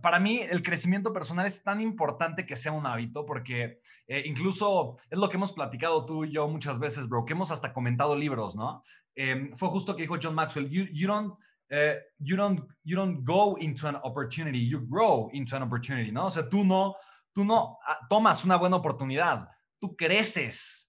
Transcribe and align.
Para 0.00 0.20
mí 0.20 0.40
el 0.40 0.62
crecimiento 0.62 1.12
personal 1.12 1.46
es 1.46 1.62
tan 1.62 1.80
importante 1.80 2.46
que 2.46 2.56
sea 2.56 2.72
un 2.72 2.86
hábito 2.86 3.24
porque 3.24 3.80
eh, 4.06 4.22
incluso 4.26 4.96
es 5.10 5.18
lo 5.18 5.28
que 5.28 5.36
hemos 5.36 5.52
platicado 5.52 6.04
tú 6.04 6.24
y 6.24 6.32
yo 6.32 6.48
muchas 6.48 6.78
veces, 6.78 7.08
bro, 7.08 7.24
que 7.24 7.32
hemos 7.32 7.50
hasta 7.50 7.72
comentado 7.72 8.16
libros, 8.16 8.56
¿no? 8.56 8.82
Em, 9.14 9.52
fue 9.54 9.68
justo 9.68 9.94
que 9.94 10.02
dijo 10.02 10.16
John 10.22 10.34
Maxwell, 10.34 10.68
you, 10.68 11.06
don't, 11.06 11.34
eh, 11.70 11.98
you, 12.18 12.36
don't, 12.36 12.60
you 12.84 12.96
don't 12.96 13.24
go 13.24 13.56
into 13.58 13.88
an 13.88 13.96
opportunity, 14.02 14.68
you 14.68 14.80
grow 14.88 15.28
into 15.32 15.56
an 15.56 15.62
opportunity, 15.62 16.12
¿no? 16.12 16.26
O 16.26 16.30
sea, 16.30 16.48
tú 16.48 16.64
no, 16.64 16.96
tú 17.32 17.44
no 17.44 17.78
ah, 17.86 17.98
tomas 18.08 18.44
una 18.44 18.56
buena 18.56 18.76
oportunidad, 18.76 19.48
tú 19.80 19.96
creces 19.96 20.87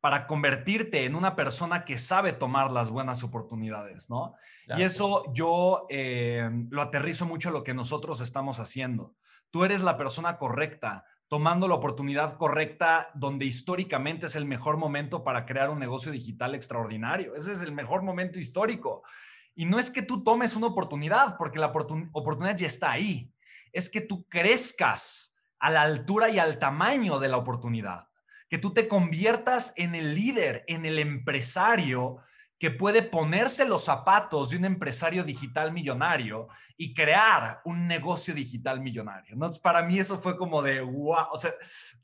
para 0.00 0.26
convertirte 0.26 1.04
en 1.04 1.14
una 1.14 1.34
persona 1.34 1.84
que 1.84 1.98
sabe 1.98 2.32
tomar 2.32 2.70
las 2.70 2.90
buenas 2.90 3.24
oportunidades, 3.24 4.08
¿no? 4.08 4.34
Y 4.76 4.82
eso 4.82 5.24
yo 5.32 5.86
eh, 5.88 6.48
lo 6.70 6.82
aterrizo 6.82 7.26
mucho 7.26 7.48
a 7.48 7.52
lo 7.52 7.64
que 7.64 7.74
nosotros 7.74 8.20
estamos 8.20 8.60
haciendo. 8.60 9.14
Tú 9.50 9.64
eres 9.64 9.82
la 9.82 9.96
persona 9.96 10.38
correcta, 10.38 11.04
tomando 11.26 11.66
la 11.66 11.74
oportunidad 11.74 12.36
correcta 12.36 13.10
donde 13.14 13.46
históricamente 13.46 14.26
es 14.26 14.36
el 14.36 14.44
mejor 14.44 14.76
momento 14.76 15.24
para 15.24 15.46
crear 15.46 15.68
un 15.68 15.80
negocio 15.80 16.12
digital 16.12 16.54
extraordinario. 16.54 17.34
Ese 17.34 17.52
es 17.52 17.62
el 17.62 17.72
mejor 17.72 18.02
momento 18.02 18.38
histórico. 18.38 19.02
Y 19.54 19.64
no 19.64 19.80
es 19.80 19.90
que 19.90 20.02
tú 20.02 20.22
tomes 20.22 20.54
una 20.54 20.68
oportunidad, 20.68 21.36
porque 21.36 21.58
la 21.58 21.72
oportunidad 22.12 22.56
ya 22.56 22.68
está 22.68 22.92
ahí. 22.92 23.32
Es 23.72 23.90
que 23.90 24.00
tú 24.00 24.24
crezcas 24.28 25.34
a 25.58 25.70
la 25.70 25.82
altura 25.82 26.28
y 26.28 26.38
al 26.38 26.60
tamaño 26.60 27.18
de 27.18 27.28
la 27.28 27.36
oportunidad 27.36 28.07
que 28.48 28.58
tú 28.58 28.72
te 28.72 28.88
conviertas 28.88 29.72
en 29.76 29.94
el 29.94 30.14
líder, 30.14 30.64
en 30.66 30.86
el 30.86 30.98
empresario 30.98 32.18
que 32.58 32.70
puede 32.72 33.02
ponerse 33.02 33.64
los 33.64 33.84
zapatos 33.84 34.50
de 34.50 34.56
un 34.56 34.64
empresario 34.64 35.22
digital 35.22 35.72
millonario 35.72 36.48
y 36.76 36.92
crear 36.92 37.60
un 37.64 37.86
negocio 37.86 38.34
digital 38.34 38.80
millonario. 38.80 39.36
¿no? 39.36 39.50
para 39.62 39.82
mí 39.82 39.98
eso 39.98 40.18
fue 40.18 40.36
como 40.36 40.60
de, 40.60 40.80
wow, 40.80 41.28
o 41.32 41.36
sea, 41.36 41.52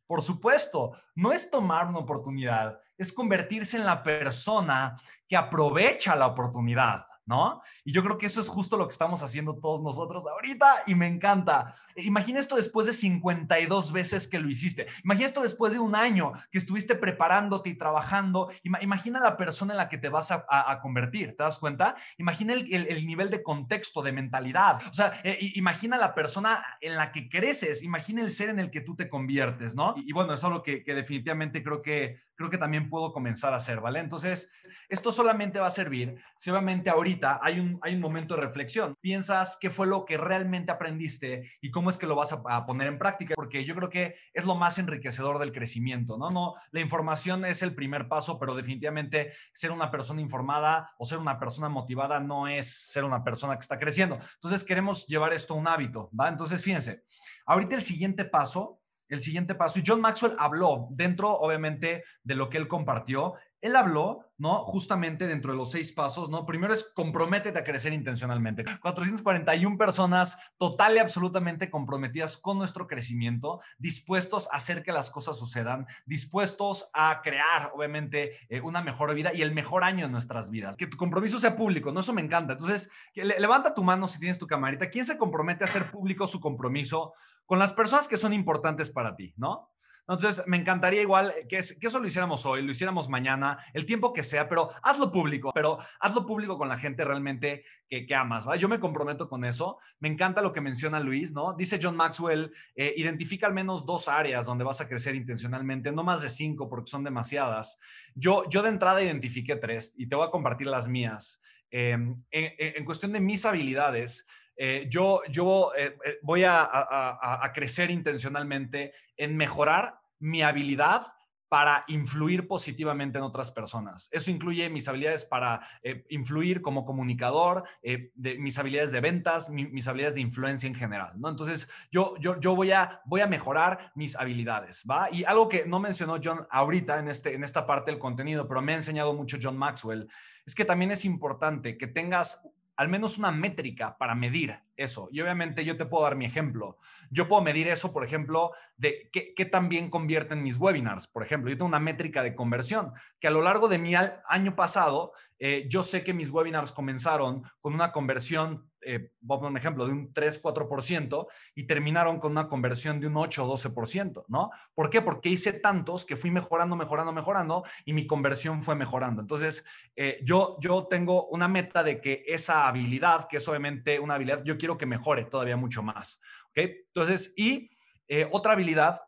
por 0.06 0.22
supuesto, 0.22 0.92
no 1.16 1.32
es 1.32 1.50
tomar 1.50 1.88
una 1.88 1.98
oportunidad, 1.98 2.78
es 2.96 3.12
convertirse 3.12 3.76
en 3.76 3.84
la 3.84 4.02
persona 4.02 4.94
que 5.26 5.36
aprovecha 5.36 6.14
la 6.14 6.28
oportunidad. 6.28 7.04
¿No? 7.26 7.62
Y 7.84 7.92
yo 7.92 8.02
creo 8.02 8.18
que 8.18 8.26
eso 8.26 8.40
es 8.40 8.48
justo 8.48 8.76
lo 8.76 8.86
que 8.86 8.92
estamos 8.92 9.22
haciendo 9.22 9.56
todos 9.56 9.82
nosotros 9.82 10.26
ahorita 10.26 10.82
y 10.86 10.94
me 10.94 11.06
encanta. 11.06 11.74
Imagina 11.96 12.40
esto 12.40 12.56
después 12.56 12.86
de 12.86 12.92
52 12.92 13.92
veces 13.92 14.28
que 14.28 14.38
lo 14.38 14.48
hiciste. 14.48 14.86
Imagina 15.04 15.26
esto 15.26 15.42
después 15.42 15.72
de 15.72 15.78
un 15.78 15.94
año 15.94 16.32
que 16.50 16.58
estuviste 16.58 16.94
preparándote 16.94 17.70
y 17.70 17.76
trabajando. 17.76 18.50
Imagina 18.62 19.20
la 19.20 19.36
persona 19.36 19.72
en 19.72 19.78
la 19.78 19.88
que 19.88 19.98
te 19.98 20.08
vas 20.08 20.30
a, 20.30 20.80
convertir, 20.82 21.36
¿te 21.36 21.42
das 21.42 21.58
cuenta? 21.58 21.94
Imagina 22.18 22.52
el, 22.52 23.06
nivel 23.06 23.30
de 23.30 23.42
contexto, 23.42 24.02
de 24.02 24.12
mentalidad. 24.12 24.80
O 24.88 24.92
sea, 24.92 25.20
eh, 25.22 25.38
imagina 25.54 25.96
la 25.96 26.14
persona 26.14 26.64
en 26.80 26.96
la 26.96 27.12
que 27.12 27.28
creces, 27.28 27.82
imagina 27.82 28.22
el 28.22 28.30
ser 28.30 28.48
en 28.48 28.58
el 28.58 28.70
que 28.70 28.80
tú 28.80 28.96
te 28.96 29.08
conviertes, 29.08 29.74
¿no? 29.74 29.94
Y, 29.96 30.12
bueno, 30.12 30.34
es 30.34 30.44
algo 30.44 30.62
que 30.62 30.82
definitivamente 30.86 31.62
creo 31.62 31.82
que 31.82 32.20
creo 32.36 32.50
que 32.50 32.58
también 32.58 32.88
puedo 32.88 33.12
comenzar 33.12 33.52
a 33.52 33.56
hacer, 33.56 33.80
¿vale? 33.80 34.00
Entonces, 34.00 34.50
esto 34.88 35.12
solamente 35.12 35.58
va 35.58 35.66
a 35.66 35.70
servir 35.70 36.20
si 36.36 36.50
obviamente 36.50 36.90
ahorita 36.90 37.38
hay 37.42 37.60
un, 37.60 37.78
hay 37.82 37.94
un 37.94 38.00
momento 38.00 38.34
de 38.34 38.42
reflexión. 38.42 38.94
Piensas 39.00 39.56
qué 39.60 39.70
fue 39.70 39.86
lo 39.86 40.04
que 40.04 40.16
realmente 40.16 40.72
aprendiste 40.72 41.50
y 41.60 41.70
cómo 41.70 41.90
es 41.90 41.98
que 41.98 42.06
lo 42.06 42.16
vas 42.16 42.32
a, 42.32 42.66
poner 42.66 42.88
en 42.88 42.98
práctica, 42.98 43.34
porque 43.34 43.64
yo 43.64 43.74
creo 43.74 43.90
que 43.90 44.16
es 44.32 44.44
lo 44.44 44.54
más 44.54 44.78
enriquecedor 44.78 45.38
del 45.38 45.52
crecimiento, 45.52 46.16
¿no? 46.16 46.30
No, 46.30 46.54
la 46.70 46.80
información 46.80 47.44
es 47.44 47.62
el 47.62 47.74
primer 47.74 48.08
paso, 48.08 48.38
pero 48.38 48.54
definitivamente 48.54 49.32
ser 49.52 49.70
una 49.70 49.90
persona 49.90 50.20
informada 50.20 50.90
o 50.98 51.06
ser 51.06 51.18
una 51.18 51.38
persona 51.38 51.68
motivada 51.68 52.20
no 52.20 52.48
es 52.48 52.90
ser 52.90 53.04
una 53.04 53.22
persona 53.22 53.54
que 53.54 53.60
está 53.60 53.78
creciendo. 53.78 54.18
Entonces, 54.34 54.64
queremos 54.64 55.06
llevar 55.06 55.32
esto 55.32 55.54
a 55.54 55.56
un 55.56 55.68
hábito, 55.68 56.10
¿va? 56.18 56.28
Entonces, 56.28 56.62
fíjense, 56.62 57.04
ahorita 57.46 57.76
el 57.76 57.82
siguiente 57.82 58.24
paso 58.24 58.80
el 59.14 59.20
siguiente 59.20 59.54
paso. 59.54 59.78
Y 59.78 59.82
John 59.86 60.00
Maxwell 60.00 60.36
habló 60.38 60.88
dentro, 60.90 61.32
obviamente, 61.32 62.04
de 62.22 62.34
lo 62.34 62.50
que 62.50 62.58
él 62.58 62.68
compartió. 62.68 63.34
Él 63.64 63.76
habló, 63.76 64.30
¿no? 64.36 64.58
Justamente 64.66 65.26
dentro 65.26 65.52
de 65.52 65.56
los 65.56 65.70
seis 65.70 65.90
pasos, 65.90 66.28
¿no? 66.28 66.44
Primero 66.44 66.74
es 66.74 66.84
comprométete 66.94 67.58
a 67.58 67.64
crecer 67.64 67.94
intencionalmente. 67.94 68.62
441 68.82 69.78
personas 69.78 70.36
total 70.58 70.96
y 70.96 70.98
absolutamente 70.98 71.70
comprometidas 71.70 72.36
con 72.36 72.58
nuestro 72.58 72.86
crecimiento, 72.86 73.62
dispuestos 73.78 74.50
a 74.52 74.56
hacer 74.56 74.82
que 74.82 74.92
las 74.92 75.08
cosas 75.08 75.38
sucedan, 75.38 75.86
dispuestos 76.04 76.90
a 76.92 77.22
crear, 77.22 77.70
obviamente, 77.74 78.32
eh, 78.50 78.60
una 78.60 78.82
mejor 78.82 79.14
vida 79.14 79.32
y 79.32 79.40
el 79.40 79.54
mejor 79.54 79.82
año 79.82 80.04
en 80.04 80.12
nuestras 80.12 80.50
vidas. 80.50 80.76
Que 80.76 80.86
tu 80.86 80.98
compromiso 80.98 81.38
sea 81.38 81.56
público, 81.56 81.90
¿no? 81.90 82.00
Eso 82.00 82.12
me 82.12 82.20
encanta. 82.20 82.52
Entonces, 82.52 82.90
levanta 83.14 83.72
tu 83.72 83.82
mano 83.82 84.06
si 84.08 84.20
tienes 84.20 84.38
tu 84.38 84.46
camarita. 84.46 84.90
¿Quién 84.90 85.06
se 85.06 85.16
compromete 85.16 85.64
a 85.64 85.68
hacer 85.68 85.90
público 85.90 86.26
su 86.26 86.38
compromiso 86.38 87.14
con 87.46 87.58
las 87.58 87.72
personas 87.72 88.08
que 88.08 88.18
son 88.18 88.34
importantes 88.34 88.90
para 88.90 89.16
ti, 89.16 89.32
¿no? 89.38 89.70
Entonces, 90.06 90.44
me 90.46 90.58
encantaría 90.58 91.00
igual 91.00 91.32
que, 91.48 91.56
eso 91.56 91.98
lo 91.98 92.06
hiciéramos 92.06 92.44
hoy, 92.44 92.62
lo 92.62 92.70
hiciéramos 92.70 93.08
mañana, 93.08 93.58
el 93.72 93.86
tiempo 93.86 94.12
que 94.12 94.22
sea, 94.22 94.48
pero 94.48 94.70
hazlo 94.82 95.10
público, 95.10 95.50
pero 95.54 95.78
hazlo 95.98 96.26
público 96.26 96.58
con 96.58 96.68
la 96.68 96.76
gente 96.76 97.04
realmente 97.04 97.64
que, 97.88 98.04
que 98.04 98.14
amas, 98.14 98.46
¿va? 98.46 98.56
Yo 98.56 98.68
me 98.68 98.78
comprometo 98.78 99.28
con 99.28 99.44
eso. 99.44 99.78
Me 100.00 100.08
encanta 100.08 100.42
lo 100.42 100.52
que 100.52 100.60
menciona 100.60 101.00
Luis, 101.00 101.32
¿no? 101.32 101.54
Dice 101.54 101.78
John 101.82 101.96
Maxwell, 101.96 102.52
eh, 102.74 102.92
identifica 102.96 103.46
al 103.46 103.54
menos 103.54 103.86
dos 103.86 104.08
áreas 104.08 104.44
donde 104.44 104.64
vas 104.64 104.80
a 104.82 104.88
crecer 104.88 105.14
intencionalmente, 105.14 105.90
no 105.90 106.04
más 106.04 106.20
de 106.20 106.28
cinco 106.28 106.68
porque 106.68 106.90
son 106.90 107.02
demasiadas. 107.02 107.78
Yo, 108.14 108.44
yo 108.50 108.62
de 108.62 108.68
entrada 108.68 109.02
identifiqué 109.02 109.56
tres 109.56 109.94
y 109.96 110.06
te 110.06 110.16
voy 110.16 110.26
a 110.26 110.30
compartir 110.30 110.66
las 110.66 110.86
mías. 110.86 111.40
Em, 111.70 112.22
en 112.30 112.84
cuestión 112.84 113.12
de 113.12 113.20
mis 113.20 113.44
habilidades, 113.44 114.26
eh, 114.56 114.86
yo, 114.88 115.20
yo 115.28 115.72
eh, 115.76 115.96
eh, 116.04 116.18
voy 116.22 116.44
a, 116.44 117.50
crecer 117.54 117.90
intencionalmente 117.90 118.92
en 119.16 119.36
mejorar 119.36 119.98
mi 120.18 120.42
habilidad 120.42 121.06
para 121.48 121.84
influir 121.86 122.48
positivamente 122.48 123.18
en 123.18 123.24
otras 123.24 123.52
personas. 123.52 124.08
Eso 124.10 124.32
incluye 124.32 124.68
mis 124.70 124.88
habilidades 124.88 125.24
para 125.24 125.60
influir 126.08 126.62
como 126.62 126.84
comunicador, 126.84 127.62
de, 127.82 128.38
mis 128.38 128.58
habilidades 128.58 128.90
de 128.90 129.00
ventas, 129.00 129.50
mis 129.50 129.86
habilidades 129.86 130.16
de 130.16 130.22
influencia 130.22 130.66
en 130.66 130.74
general, 130.74 131.12
¿no? 131.14 131.28
Entonces, 131.28 131.68
yo, 131.92 132.16
yo, 132.18 132.40
yo 132.40 132.56
voy, 132.56 132.72
a, 132.72 133.00
voy 133.04 133.20
a 133.20 133.28
mejorar 133.28 133.92
mis 133.94 134.16
habilidades, 134.16 134.84
¿va? 134.90 135.08
Y 135.12 135.22
algo 135.22 135.48
que 135.48 135.64
no 135.64 135.78
mencionó 135.78 136.18
John 136.22 136.44
ahorita 136.50 136.98
en, 136.98 137.08
este, 137.08 137.34
en 137.34 137.44
esta 137.44 137.66
parte 137.66 137.92
del 137.92 138.00
contenido, 138.00 138.48
pero 138.48 138.60
me 138.60 138.72
ha 138.72 138.76
enseñado 138.76 139.14
mucho 139.14 139.38
John 139.40 139.56
Maxwell, 139.56 140.08
es 140.44 140.56
que 140.56 140.64
también 140.64 140.90
es 140.90 141.04
importante 141.04 141.78
que 141.78 141.86
tengas 141.86 142.42
al 142.76 142.88
menos 142.88 143.18
una 143.18 143.30
métrica 143.30 143.96
para 143.96 144.14
medir 144.14 144.58
eso. 144.76 145.08
Y 145.12 145.20
obviamente 145.20 145.64
yo 145.64 145.76
te 145.76 145.86
puedo 145.86 146.04
dar 146.04 146.16
mi 146.16 146.24
ejemplo. 146.24 146.78
Yo 147.10 147.28
puedo 147.28 147.42
medir 147.42 147.68
eso, 147.68 147.92
por 147.92 148.04
ejemplo, 148.04 148.52
de 148.76 149.08
qué, 149.12 149.32
qué 149.34 149.44
tan 149.44 149.68
bien 149.68 149.90
convierten 149.90 150.42
mis 150.42 150.56
webinars. 150.56 151.06
Por 151.06 151.22
ejemplo, 151.22 151.50
yo 151.50 151.56
tengo 151.56 151.68
una 151.68 151.80
métrica 151.80 152.22
de 152.22 152.34
conversión 152.34 152.92
que 153.20 153.28
a 153.28 153.30
lo 153.30 153.42
largo 153.42 153.68
de 153.68 153.78
mi 153.78 153.94
año 153.94 154.56
pasado, 154.56 155.12
eh, 155.38 155.66
yo 155.68 155.82
sé 155.82 156.02
que 156.02 156.14
mis 156.14 156.30
webinars 156.30 156.72
comenzaron 156.72 157.44
con 157.60 157.74
una 157.74 157.92
conversión 157.92 158.68
eh, 158.84 159.10
voy 159.20 159.38
a 159.42 159.48
un 159.48 159.56
ejemplo, 159.56 159.86
de 159.86 159.92
un 159.92 160.12
3, 160.12 160.42
4% 160.42 161.26
y 161.54 161.66
terminaron 161.66 162.18
con 162.18 162.32
una 162.32 162.48
conversión 162.48 163.00
de 163.00 163.06
un 163.06 163.16
8 163.16 163.44
o 163.44 163.56
12%, 163.56 164.24
¿no? 164.28 164.50
¿Por 164.74 164.90
qué? 164.90 165.02
Porque 165.02 165.28
hice 165.28 165.52
tantos 165.52 166.04
que 166.04 166.16
fui 166.16 166.30
mejorando, 166.30 166.76
mejorando, 166.76 167.12
mejorando 167.12 167.64
y 167.84 167.92
mi 167.92 168.06
conversión 168.06 168.62
fue 168.62 168.74
mejorando. 168.74 169.20
Entonces, 169.20 169.64
eh, 169.96 170.20
yo, 170.22 170.56
yo 170.60 170.86
tengo 170.88 171.26
una 171.28 171.48
meta 171.48 171.82
de 171.82 172.00
que 172.00 172.24
esa 172.26 172.66
habilidad, 172.68 173.26
que 173.28 173.38
es 173.38 173.48
obviamente 173.48 173.98
una 173.98 174.14
habilidad, 174.14 174.42
yo 174.44 174.58
quiero 174.58 174.78
que 174.78 174.86
mejore 174.86 175.24
todavía 175.24 175.56
mucho 175.56 175.82
más, 175.82 176.20
¿ok? 176.50 176.58
Entonces, 176.86 177.32
y 177.36 177.70
eh, 178.08 178.28
otra 178.30 178.52
habilidad 178.52 179.00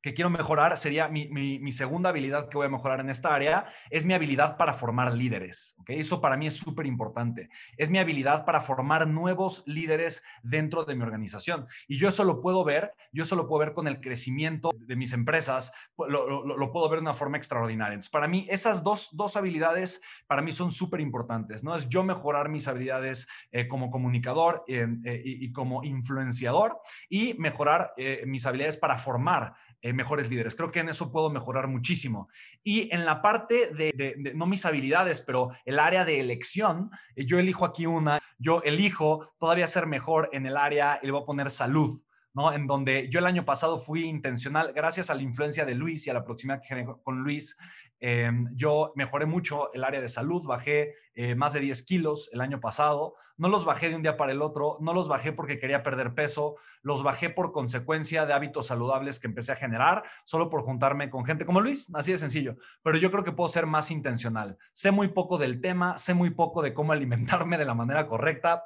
que 0.00 0.14
quiero 0.14 0.30
mejorar 0.30 0.76
sería 0.76 1.08
mi, 1.08 1.72
segunda 1.72 2.10
habilidad 2.10 2.48
que 2.48 2.56
voy 2.56 2.66
a 2.66 2.70
mejorar 2.70 3.00
en 3.00 3.10
esta 3.10 3.34
área, 3.34 3.66
es 3.90 4.06
mi 4.06 4.14
habilidad 4.14 4.56
para 4.56 4.72
formar 4.72 5.14
líderes. 5.14 5.76
¿okay? 5.80 5.98
Eso 5.98 6.20
para 6.20 6.36
mí 6.36 6.46
es 6.46 6.56
súper 6.56 6.86
importante. 6.86 7.50
Es 7.76 7.90
mi 7.90 7.98
habilidad 7.98 8.44
para 8.44 8.60
formar 8.60 9.06
nuevos 9.06 9.62
líderes 9.66 10.22
dentro 10.42 10.84
de 10.84 10.94
mi 10.94 11.02
organización. 11.02 11.66
Y 11.88 11.98
yo 11.98 12.08
eso 12.08 12.24
lo 12.24 12.40
puedo 12.40 12.64
ver, 12.64 12.92
yo 13.12 13.24
eso 13.24 13.36
lo 13.36 13.48
puedo 13.48 13.60
ver 13.60 13.72
con 13.72 13.88
el 13.88 14.00
crecimiento 14.00 14.70
de 14.78 14.96
mis 14.96 15.12
empresas, 15.12 15.72
lo, 15.96 16.72
puedo 16.72 16.88
ver 16.88 16.98
de 16.98 17.02
una 17.02 17.14
forma 17.14 17.36
extraordinaria. 17.36 17.94
Entonces, 17.94 18.10
para 18.10 18.28
mí, 18.28 18.46
esas 18.50 18.82
dos, 18.82 19.36
habilidades 19.36 20.00
para 20.26 20.42
mí 20.42 20.52
son 20.52 20.70
súper 20.70 21.00
importantes. 21.00 21.64
¿no? 21.64 21.74
Es 21.74 21.88
yo 21.88 22.02
mejorar 22.02 22.48
mis 22.48 22.68
habilidades 22.68 23.26
eh, 23.52 23.68
como 23.68 23.90
comunicador 23.90 24.64
eh, 24.68 24.86
eh, 25.04 25.22
y, 25.24 25.52
como 25.52 25.84
influenciador 25.84 26.78
y 27.08 27.34
mejorar 27.34 27.92
mis 28.26 28.46
habilidades 28.46 28.76
para 28.76 28.96
formar 28.96 29.54
eh, 29.88 29.92
mejores 29.94 30.28
líderes. 30.28 30.54
Creo 30.54 30.70
que 30.70 30.80
en 30.80 30.90
eso 30.90 31.10
puedo 31.10 31.30
mejorar 31.30 31.66
muchísimo. 31.66 32.28
Y 32.62 32.94
en 32.94 33.06
la 33.06 33.22
parte 33.22 33.70
de, 33.72 34.32
no 34.34 34.46
mis 34.46 34.66
habilidades, 34.66 35.22
pero 35.22 35.50
el 35.64 35.78
área 35.78 36.04
de 36.04 36.20
elección, 36.20 36.90
eh, 37.16 37.24
yo 37.24 37.38
elijo 37.38 37.64
aquí 37.64 37.86
una, 37.86 38.20
yo 38.38 38.60
elijo 38.64 39.32
todavía 39.38 39.66
ser 39.66 39.86
mejor 39.86 40.28
en 40.32 40.44
el 40.44 40.58
área, 40.58 40.98
y 41.02 41.06
le 41.06 41.12
voy 41.12 41.22
a 41.22 41.24
poner 41.24 41.50
salud. 41.50 42.02
¿no? 42.34 42.52
En 42.52 42.66
donde 42.66 43.08
yo 43.10 43.18
el 43.20 43.26
año 43.26 43.46
pasado 43.46 43.78
fui 43.78 44.04
intencional, 44.04 44.72
gracias 44.74 45.08
a 45.08 45.14
la 45.14 45.22
influencia 45.22 45.64
de 45.64 45.74
Luis 45.74 46.06
y 46.06 46.10
a 46.10 46.14
la 46.14 46.24
proximidad 46.24 46.60
que 46.60 46.68
generé 46.68 46.86
con 47.02 47.20
Luis, 47.20 47.56
Em, 48.00 48.48
yo 48.54 48.92
mejoré 48.94 49.26
mucho 49.26 49.72
el 49.72 49.82
área 49.82 50.00
de 50.00 50.08
salud, 50.08 50.44
bajé 50.46 50.94
eh, 51.14 51.34
más 51.34 51.52
de 51.52 51.60
10 51.60 51.82
kilos 51.82 52.30
el 52.32 52.40
año 52.40 52.60
pasado. 52.60 53.14
No 53.36 53.48
los 53.48 53.64
bajé 53.64 53.88
de 53.88 53.96
un 53.96 54.02
día 54.02 54.16
para 54.16 54.32
el 54.32 54.40
otro, 54.40 54.76
no 54.80 54.94
los 54.94 55.08
bajé 55.08 55.32
porque 55.32 55.58
quería 55.58 55.82
perder 55.82 56.14
peso, 56.14 56.56
los 56.82 57.02
bajé 57.02 57.30
por 57.30 57.52
consecuencia 57.52 58.24
de 58.24 58.32
hábitos 58.32 58.68
saludables 58.68 59.18
que 59.18 59.26
empecé 59.26 59.52
a 59.52 59.56
generar, 59.56 60.04
solo 60.24 60.48
por 60.48 60.62
juntarme 60.62 61.10
con 61.10 61.24
gente 61.24 61.44
como 61.44 61.60
Luis, 61.60 61.90
así 61.94 62.12
de 62.12 62.18
sencillo. 62.18 62.56
Pero 62.82 62.98
yo 62.98 63.10
creo 63.10 63.24
que 63.24 63.32
puedo 63.32 63.48
ser 63.48 63.66
más 63.66 63.90
intencional. 63.90 64.58
Sé 64.72 64.92
muy 64.92 65.08
poco 65.08 65.38
del 65.38 65.60
tema, 65.60 65.98
sé 65.98 66.14
muy 66.14 66.30
poco 66.30 66.62
de 66.62 66.74
cómo 66.74 66.92
alimentarme 66.92 67.58
de 67.58 67.64
la 67.64 67.74
manera 67.74 68.06
correcta. 68.06 68.64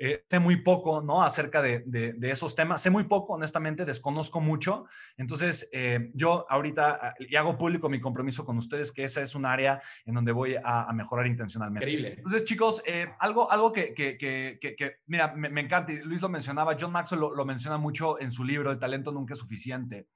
Eh, 0.00 0.24
sé 0.30 0.38
muy 0.38 0.56
poco, 0.56 1.02
¿no? 1.02 1.22
Acerca 1.22 1.60
de, 1.60 1.82
de, 1.84 2.30
esos 2.30 2.54
temas. 2.54 2.80
Sé 2.80 2.88
muy 2.88 3.04
poco, 3.04 3.32
honestamente, 3.32 3.84
desconozco 3.84 4.40
mucho. 4.40 4.86
Entonces, 5.16 5.68
eh, 5.72 6.10
yo 6.14 6.46
ahorita, 6.48 6.98
ah, 7.02 7.14
y 7.18 7.34
hago 7.34 7.58
público 7.58 7.88
mi 7.88 8.00
compromiso 8.00 8.44
con 8.44 8.56
ustedes, 8.58 8.92
que 8.92 9.02
esa 9.02 9.22
es 9.22 9.34
un 9.34 9.44
área 9.44 9.82
en 10.06 10.14
donde 10.14 10.30
voy 10.30 10.54
a, 10.62 10.88
mejorar 10.92 11.26
intencionalmente. 11.26 11.90
Increíble. 11.90 12.14
Entonces, 12.16 12.44
chicos, 12.44 12.82
eh, 12.86 13.08
algo, 13.18 13.50
algo 13.50 13.72
que, 13.72 13.92
que, 13.92 14.16
que, 14.16 14.58
que 14.60 14.96
mira, 15.06 15.34
me, 15.34 15.60
encanta, 15.60 15.92
y 15.92 16.00
Luis 16.00 16.22
lo 16.22 16.28
mencionaba, 16.28 16.76
John 16.78 16.92
Maxwell 16.92 17.20
lo, 17.20 17.34
lo, 17.34 17.44
menciona 17.44 17.76
mucho 17.76 18.20
en 18.20 18.30
su 18.30 18.44
libro, 18.44 18.70
El 18.70 18.78
talento 18.78 19.10
nunca 19.10 19.34
es 19.34 19.40
suficiente. 19.40 20.06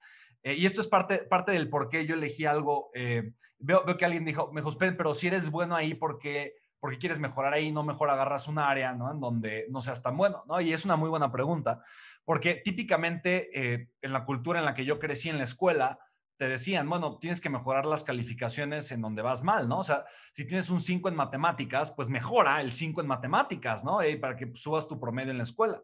y 0.45 0.65
esto 0.65 0.81
es 0.81 0.87
parte, 0.87 1.19
parte 1.19 1.53
del 1.53 1.69
por 1.69 1.89
qué 1.89 2.07
yo 2.07 2.15
elegí 2.15 2.47
algo. 2.47 2.91
veo, 3.59 3.85
veo 3.85 3.97
que 3.97 4.05
alguien 4.05 4.25
dijo, 4.25 4.53
me 4.53 4.61
dijo, 4.61 4.77
pero 4.79 5.15
si 5.15 5.27
eres 5.27 5.51
bueno 5.51 5.75
ahí, 5.75 5.95
porque 5.95 6.62
porque 6.83 6.99
quieres 6.99 7.21
mejorar 7.21 7.55
ahí, 7.55 7.71
no 7.71 7.85
mejor 7.85 8.11
agarras 8.11 8.49
un 8.49 8.59
área, 8.59 8.93
¿no? 8.93 9.09
En 9.13 9.21
donde 9.21 9.67
no 9.71 9.81
seas 9.81 10.03
tan 10.03 10.17
bueno, 10.17 10.43
¿no? 10.49 10.61
Y 10.61 10.73
es 10.73 10.85
una 10.85 10.97
muy 10.97 11.09
buena 11.09 11.31
pregunta, 11.31 11.81
porque 12.25 12.57
típicamente 12.57 13.51
eh, 13.55 13.89
en 14.01 14.13
la 14.13 14.25
cultura 14.25 14.59
en 14.59 14.65
la 14.65 14.75
que 14.75 14.85
yo 14.85 14.99
crecí 14.99 15.29
en 15.29 15.39
la 15.39 15.45
escuela, 15.45 16.01
te 16.37 16.49
decían, 16.49 16.89
bueno, 16.89 17.19
tienes 17.21 17.41
que 17.41 17.51
mejorar 17.51 17.87
las 17.87 18.03
calificaciones 18.03 18.91
en 18.91 19.01
donde 19.01 19.23
vas 19.23 19.45
mal, 19.45 19.69
¿no? 19.69 19.79
O 19.79 19.83
sea, 19.85 20.05
si 20.33 20.45
tienes 20.45 20.71
un 20.71 20.81
5 20.81 21.09
en 21.09 21.15
matemáticas, 21.15 21.93
pues 21.93 22.09
mejora 22.09 22.61
el 22.61 22.73
5 22.73 23.01
en 23.01 23.07
matemáticas, 23.07 23.85
¿no? 23.85 24.05
Y 24.05 24.17
para 24.17 24.35
que 24.35 24.53
subas 24.53 24.89
tu 24.89 24.99
promedio 24.99 25.31
en 25.31 25.39
la 25.39 25.45
escuela. 25.45 25.81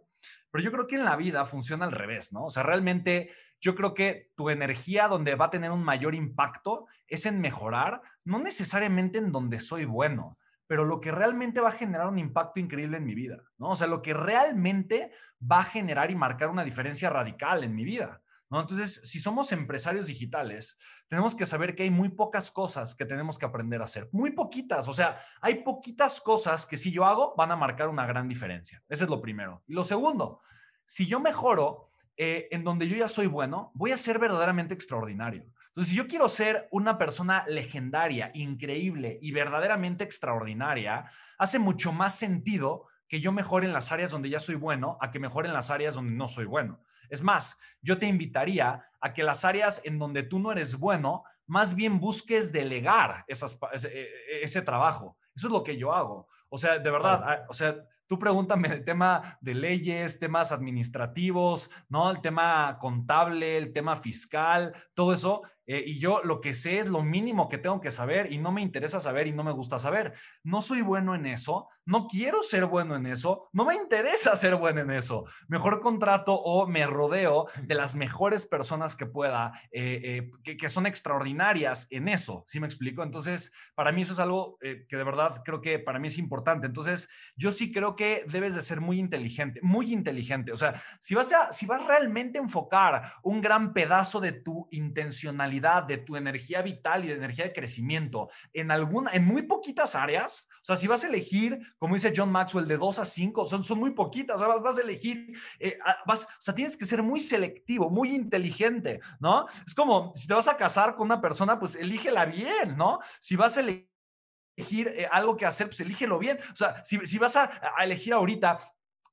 Pero 0.51 0.65
yo 0.65 0.73
creo 0.73 0.89
que 0.89 0.97
en 0.97 1.05
la 1.05 1.15
vida 1.15 1.45
funciona 1.45 1.85
al 1.85 1.93
revés, 1.93 2.33
¿no? 2.33 2.47
O 2.47 2.51
sea, 2.51 2.65
realmente 2.65 3.31
yo 3.61 3.77
creo 3.77 3.95
que 3.95 4.33
tu 4.35 4.51
energía 4.51 5.07
donde 5.07 5.37
va 5.37 5.45
a 5.45 5.51
tener 5.51 5.71
un 5.71 5.85
mayor 5.85 6.17
impacto 6.17 6.87
es 7.07 7.25
en 7.25 7.41
mejorar, 7.41 8.03
no 8.25 8.41
necesariamente 8.41 9.19
en 9.19 9.31
donde 9.31 9.61
soy 9.61 9.85
bueno 9.85 10.39
pero 10.69 10.85
lo 10.85 11.01
que 11.01 11.11
realmente 11.11 11.61
va 11.61 11.71
a 11.71 11.73
generar 11.73 12.07
un 12.07 12.19
impacto 12.19 12.61
increíble 12.61 12.99
en 12.99 13.07
mi 13.07 13.15
vida, 13.15 13.43
¿no? 13.57 13.71
O 13.71 13.77
sea, 13.77 13.87
lo 13.87 14.03
que 14.03 14.15
realmente 14.15 15.11
va 15.41 15.61
a 15.61 15.65
generar 15.65 16.11
y 16.11 16.15
marcar 16.15 16.51
una 16.51 16.63
diferencia 16.63 17.09
radical 17.09 17.65
en 17.65 17.75
mi 17.75 17.85
vida, 17.85 18.21
¿no? 18.51 18.61
Entonces, 18.61 19.01
si 19.03 19.19
somos 19.19 19.51
empresarios 19.51 20.07
digitales, 20.07 20.79
tenemos 21.09 21.35
que 21.35 21.47
saber 21.47 21.75
que 21.75 21.85
hay 21.85 21.91
muy 21.91 22.11
pocas 22.11 22.53
cosas 22.53 22.95
que 22.95 23.07
tenemos 23.07 23.39
que 23.39 23.47
aprender 23.47 23.81
a 23.81 23.85
hacer, 23.85 24.11
muy 24.13 24.33
poquitas, 24.33 24.87
o 24.89 24.93
sea, 24.93 25.19
hay 25.41 25.63
poquitas 25.65 26.21
cosas 26.21 26.67
que 26.67 26.77
si 26.77 26.93
yo 26.93 27.07
hago 27.07 27.35
van 27.35 27.51
a 27.51 27.57
marcar 27.57 27.89
una 27.89 28.07
gran 28.07 28.29
diferencia. 28.29 28.83
Ese 28.91 29.05
es 29.05 29.11
lo 29.11 29.23
primero. 29.23 29.63
Y 29.67 29.73
lo 29.73 29.85
segundo, 29.85 30.43
si 30.85 31.07
yo 31.07 31.19
mejoro 31.19 31.93
eh, 32.19 32.49
en 32.51 32.63
donde 32.63 32.87
yo 32.87 32.97
ya 32.97 33.09
soy 33.09 33.27
bueno, 33.27 33.73
voy 33.75 33.93
a 33.93 33.97
ser 33.97 34.19
verdaderamente 34.19 34.75
extraordinario. 34.75 35.47
Entonces, 35.79 35.93
si 35.93 35.97
yo 35.97 36.09
quiero 36.09 36.29
ser 36.29 36.67
una 36.73 36.99
persona 36.99 37.45
legendaria, 37.47 38.33
increíble 38.35 39.17
y 39.23 39.31
verdaderamente 39.31 40.03
extraordinaria, 40.03 41.09
hace 41.39 41.61
mucho 41.61 41.93
más 41.93 42.17
sentido 42.17 42.87
que 43.07 43.21
yo 43.21 43.31
mejore 43.31 43.69
en 43.69 43.73
las 43.73 43.93
áreas 43.93 44.11
donde 44.11 44.29
ya 44.29 44.41
soy 44.41 44.57
bueno 44.57 44.99
a 45.01 45.13
que 45.13 45.21
mejore 45.21 45.47
en 45.47 45.55
las 45.55 45.71
áreas 45.71 45.95
donde 45.95 46.15
no 46.15 46.27
soy 46.27 46.47
bueno. 46.47 46.81
Es 47.11 47.23
más, 47.23 47.61
yo 47.81 47.97
te 47.97 48.07
invitaría 48.07 48.87
a 49.01 49.13
que 49.15 49.23
las 49.23 49.45
áreas 49.45 49.81
en 49.85 50.01
donde 50.01 50.25
tú 50.25 50.41
no 50.41 50.51
eres 50.51 50.81
bueno, 50.81 51.23
más 51.47 51.77
bien 51.77 52.01
busques 52.01 52.51
delegar 52.51 53.25
esas, 53.29 53.57
ese, 53.73 53.87
e, 53.87 54.03
e, 54.03 54.43
ese, 54.43 54.63
trabajo. 54.63 55.17
Eso 55.37 55.47
es 55.47 55.53
lo 55.53 55.63
que 55.63 55.77
yo 55.77 55.95
hago. 55.95 56.27
O 56.49 56.59
sea, 56.59 56.81
de 56.81 56.91
verdad, 56.91 57.23
ah, 57.25 57.47
o 57.49 57.55
sea, 57.55 57.77
tú 58.09 58.19
pregúntame 58.19 58.67
el 58.67 58.85
tema 58.85 59.39
de 59.41 59.55
leyes, 59.55 60.19
temas 60.19 60.51
administrativos, 60.51 61.71
¿no? 61.89 62.11
El 62.11 62.21
tema 62.21 62.79
contable, 62.81 63.57
el 63.57 63.73
tema 63.73 63.95
fiscal, 63.95 64.75
todo 64.95 65.13
eso. 65.13 65.43
Eh, 65.69 65.85
y 65.87 65.99
yo 65.99 66.23
lo 66.25 66.41
que 66.41 66.55
sé 66.55 66.79
es 66.79 66.89
lo 66.89 67.03
mínimo 67.03 67.51
que 67.51 67.59
tengo 67.59 67.79
que 67.81 67.91
saber 67.91 68.33
y 68.33 68.39
no 68.39 68.51
me 68.53 68.63
interesa 68.63 69.01
saber 69.01 69.27
y 69.27 69.33
no 69.33 69.45
me 69.45 69.53
gusta 69.53 69.79
saber. 69.79 70.15
No 70.43 70.63
soy 70.63 70.81
bueno 70.81 71.15
en 71.15 71.27
eso, 71.27 71.69
no 71.85 72.07
quiero 72.07 72.43
ser 72.43 72.65
bueno 72.65 72.97
en 72.97 73.05
eso, 73.05 73.51
no 73.53 73.67
me 73.67 73.75
interesa 73.75 74.35
ser 74.35 74.57
bueno 74.57 74.81
en 74.81 74.91
eso. 74.91 75.27
Mejor 75.47 75.81
contrato 75.81 76.35
o 76.35 76.67
me 76.67 76.87
rodeo 76.87 77.49
de 77.63 77.75
las 77.75 77.95
mejores 77.97 78.47
personas 78.47 78.97
que 78.97 79.05
pueda, 79.05 79.53
eh, 79.71 80.31
eh, 80.45 80.57
que, 80.57 80.69
son 80.71 80.87
extraordinarias 80.87 81.87
en 81.91 82.09
eso, 82.09 82.45
¿sí 82.47 82.61
me 82.61 82.67
explico? 82.67 83.03
Entonces, 83.03 83.53
para 83.75 83.93
mí 83.93 84.03
eso 84.03 84.15
es 84.15 84.19
algo 84.19 84.59
que 84.61 84.97
de 84.97 85.05
verdad 85.05 85.43
creo 85.45 85.61
que 85.61 85.79
para 85.79 85.99
mí 85.99 86.09
es 86.09 86.19
importante. 86.19 86.67
Entonces, 86.67 87.11
yo 87.37 87.53
sí 87.53 87.73
creo 87.73 87.95
que 87.95 88.25
debes 88.29 88.55
de 88.55 88.63
ser 88.63 88.81
muy 88.81 88.99
inteligente, 88.99 89.61
muy 89.63 89.93
inteligente. 89.93 90.53
O 90.53 90.57
sea, 90.57 90.83
si 90.99 91.15
vas 91.15 91.31
a, 91.33 91.53
si 91.53 91.67
vas 91.67 91.87
realmente 91.87 92.39
a 92.39 92.43
enfocar 92.43 93.13
un 93.23 93.43
gran 93.43 93.75
pedazo 93.75 94.21
de 94.21 94.33
tu 94.33 94.67
intencionalidad, 94.71 95.58
de 95.61 95.99
tu 95.99 96.17
energía 96.17 96.63
vital 96.63 97.05
y 97.05 97.09
de 97.09 97.15
energía 97.15 97.45
de 97.45 97.53
crecimiento 97.53 98.29
en 98.53 98.71
alguna, 98.71 99.11
en 99.13 99.25
muy 99.27 99.43
poquitas 99.43 99.95
áreas. 99.95 100.49
O 100.63 100.65
sea, 100.65 100.77
si 100.77 100.87
vas 100.87 101.05
a 101.05 101.09
elegir, 101.09 101.59
como 101.79 101.95
dice 101.95 102.13
John 102.15 102.31
Maxwell, 102.31 102.67
de 102.67 102.77
dos 102.77 102.99
a 102.99 103.05
cinco, 103.05 103.45
son, 103.45 103.65
son 103.65 103.79
muy 103.79 103.91
poquitas. 103.91 104.37
O 104.37 104.39
sea, 104.39 104.49
vas, 104.49 104.63
vas 104.63 104.79
a 104.79 104.83
elegir, 104.83 105.33
eh, 105.59 105.79
vas, 106.07 106.25
o 106.25 106.41
sea, 106.41 106.55
tienes 106.55 106.77
que 106.77 106.87
ser 106.87 107.03
muy 107.03 107.21
selectivo, 107.21 107.91
muy 107.91 108.15
inteligente, 108.15 109.01
¿no? 109.21 109.47
Es 109.67 109.75
como 109.75 110.13
si 110.15 110.29
te 110.29 110.35
vas 110.35 110.49
a 110.49 110.57
casar 110.57 110.95
con 110.95 111.07
una 111.07 111.21
persona, 111.21 111.59
pues 111.59 111.77
elígela 111.77 112.25
bien, 112.25 112.77
¿no? 112.77 113.01
Si 113.21 113.37
vas 113.37 113.57
a 113.57 113.61
elegir 113.61 114.89
eh, 114.89 115.09
algo 115.11 115.37
que 115.37 115.47
hacer, 115.47 115.69
pues 115.69 115.81
elígelo 115.81 116.19
bien. 116.19 116.39
O 116.53 116.57
sea, 116.57 116.83
si, 116.85 116.99
si 117.07 117.19
vas 117.19 117.37
a, 117.37 117.51
a, 117.77 117.85
elegir 117.85 118.13
ahorita 118.13 118.59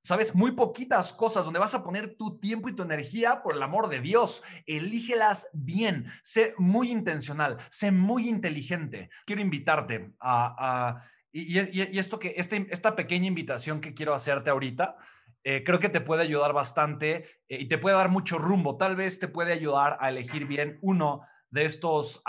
¿sabes? 0.06 0.36
Muy 0.36 0.52
poquitas 0.52 1.14
cosas 1.14 1.46
donde 1.46 1.60
vas 1.60 1.74
a 1.74 1.84
poner 1.84 2.16
tu 2.16 2.40
tiempo 2.40 2.70
y 2.70 2.76
tu 2.76 2.84
energía, 2.84 3.42
por 3.42 3.56
el 3.56 3.64
amor 3.64 3.90
de 3.90 4.02
Dios. 4.02 4.44
Elígelas 4.68 5.50
bien, 5.52 6.06
sé 6.22 6.54
muy 6.60 6.92
intencional, 6.92 7.58
sé 7.72 7.92
muy 7.92 8.30
inteligente. 8.30 9.10
Quiero 9.26 9.42
invitarte 9.42 10.12
a... 10.20 11.04
y, 11.32 11.58
esto 11.98 12.20
que, 12.20 12.36
este, 12.38 12.68
esta 12.70 12.96
pequeña 12.96 13.26
invitación 13.26 13.82
que 13.82 13.96
quiero 13.96 14.14
hacerte 14.14 14.52
ahorita, 14.52 14.96
eh, 15.44 15.64
creo 15.66 15.80
que 15.80 15.90
te 15.90 16.02
puede 16.02 16.22
ayudar 16.22 16.54
bastante 16.54 17.26
eh, 17.50 17.62
y 17.62 17.68
te 17.68 17.80
puede 17.80 17.96
dar 17.96 18.10
mucho 18.10 18.38
rumbo. 18.38 18.78
Tal 18.78 18.96
vez 18.96 19.18
te 19.18 19.28
puede 19.28 19.54
ayudar 19.54 19.98
a 20.00 20.10
elegir 20.10 20.46
bien 20.46 20.78
uno 20.82 21.22
de 21.50 21.66
estos, 21.66 22.22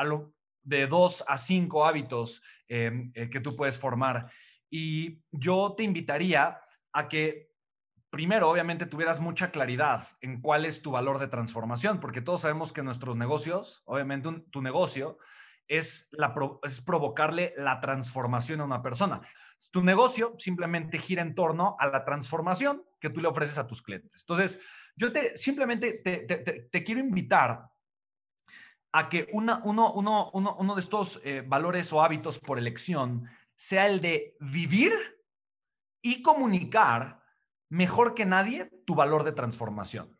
de 0.62 0.86
dos 0.86 1.22
a 1.28 1.36
cinco 1.36 1.84
hábitos 1.84 2.42
eh, 2.68 3.10
que 3.30 3.40
tú 3.40 3.54
puedes 3.54 3.78
formar. 3.78 4.30
Y 4.70 5.20
yo 5.30 5.74
te 5.76 5.84
invitaría 5.84 6.58
a 6.94 7.08
que 7.08 7.45
primero, 8.16 8.48
obviamente, 8.48 8.86
tuvieras 8.86 9.20
mucha 9.20 9.50
claridad 9.50 10.02
en 10.22 10.40
cuál 10.40 10.64
es 10.64 10.80
tu 10.80 10.92
valor 10.92 11.18
de 11.18 11.28
transformación, 11.28 12.00
porque 12.00 12.22
todos 12.22 12.40
sabemos 12.40 12.72
que 12.72 12.82
nuestros 12.82 13.14
negocios, 13.14 13.82
obviamente 13.84 14.30
tu 14.50 14.62
negocio, 14.62 15.18
es, 15.68 16.08
la, 16.12 16.34
es 16.62 16.80
provocarle 16.80 17.52
la 17.58 17.78
transformación 17.78 18.62
a 18.62 18.64
una 18.64 18.80
persona. 18.80 19.20
Tu 19.70 19.84
negocio 19.84 20.34
simplemente 20.38 20.96
gira 20.96 21.20
en 21.20 21.34
torno 21.34 21.76
a 21.78 21.88
la 21.88 22.06
transformación 22.06 22.82
que 22.98 23.10
tú 23.10 23.20
le 23.20 23.28
ofreces 23.28 23.58
a 23.58 23.66
tus 23.66 23.82
clientes. 23.82 24.22
Entonces, 24.22 24.60
yo 24.96 25.12
te 25.12 25.36
simplemente 25.36 26.00
te, 26.02 26.84
quiero 26.84 27.02
invitar 27.02 27.68
a 28.92 29.10
que 29.10 29.28
uno, 29.32 29.60
uno, 29.64 29.92
uno, 29.92 30.30
uno, 30.32 30.74
de 30.74 30.80
estos 30.80 31.20
eh, 31.22 31.44
valores 31.46 31.92
o 31.92 32.02
hábitos 32.02 32.38
por 32.38 32.58
elección 32.58 33.28
sea 33.56 33.86
el 33.88 34.00
de 34.00 34.38
vivir 34.40 34.94
y 36.00 36.22
comunicar 36.22 37.25
mejor 37.68 38.14
que 38.14 38.26
nadie 38.26 38.70
tu 38.84 38.94
valor 38.94 39.24
de 39.24 39.32
transformación. 39.32 40.16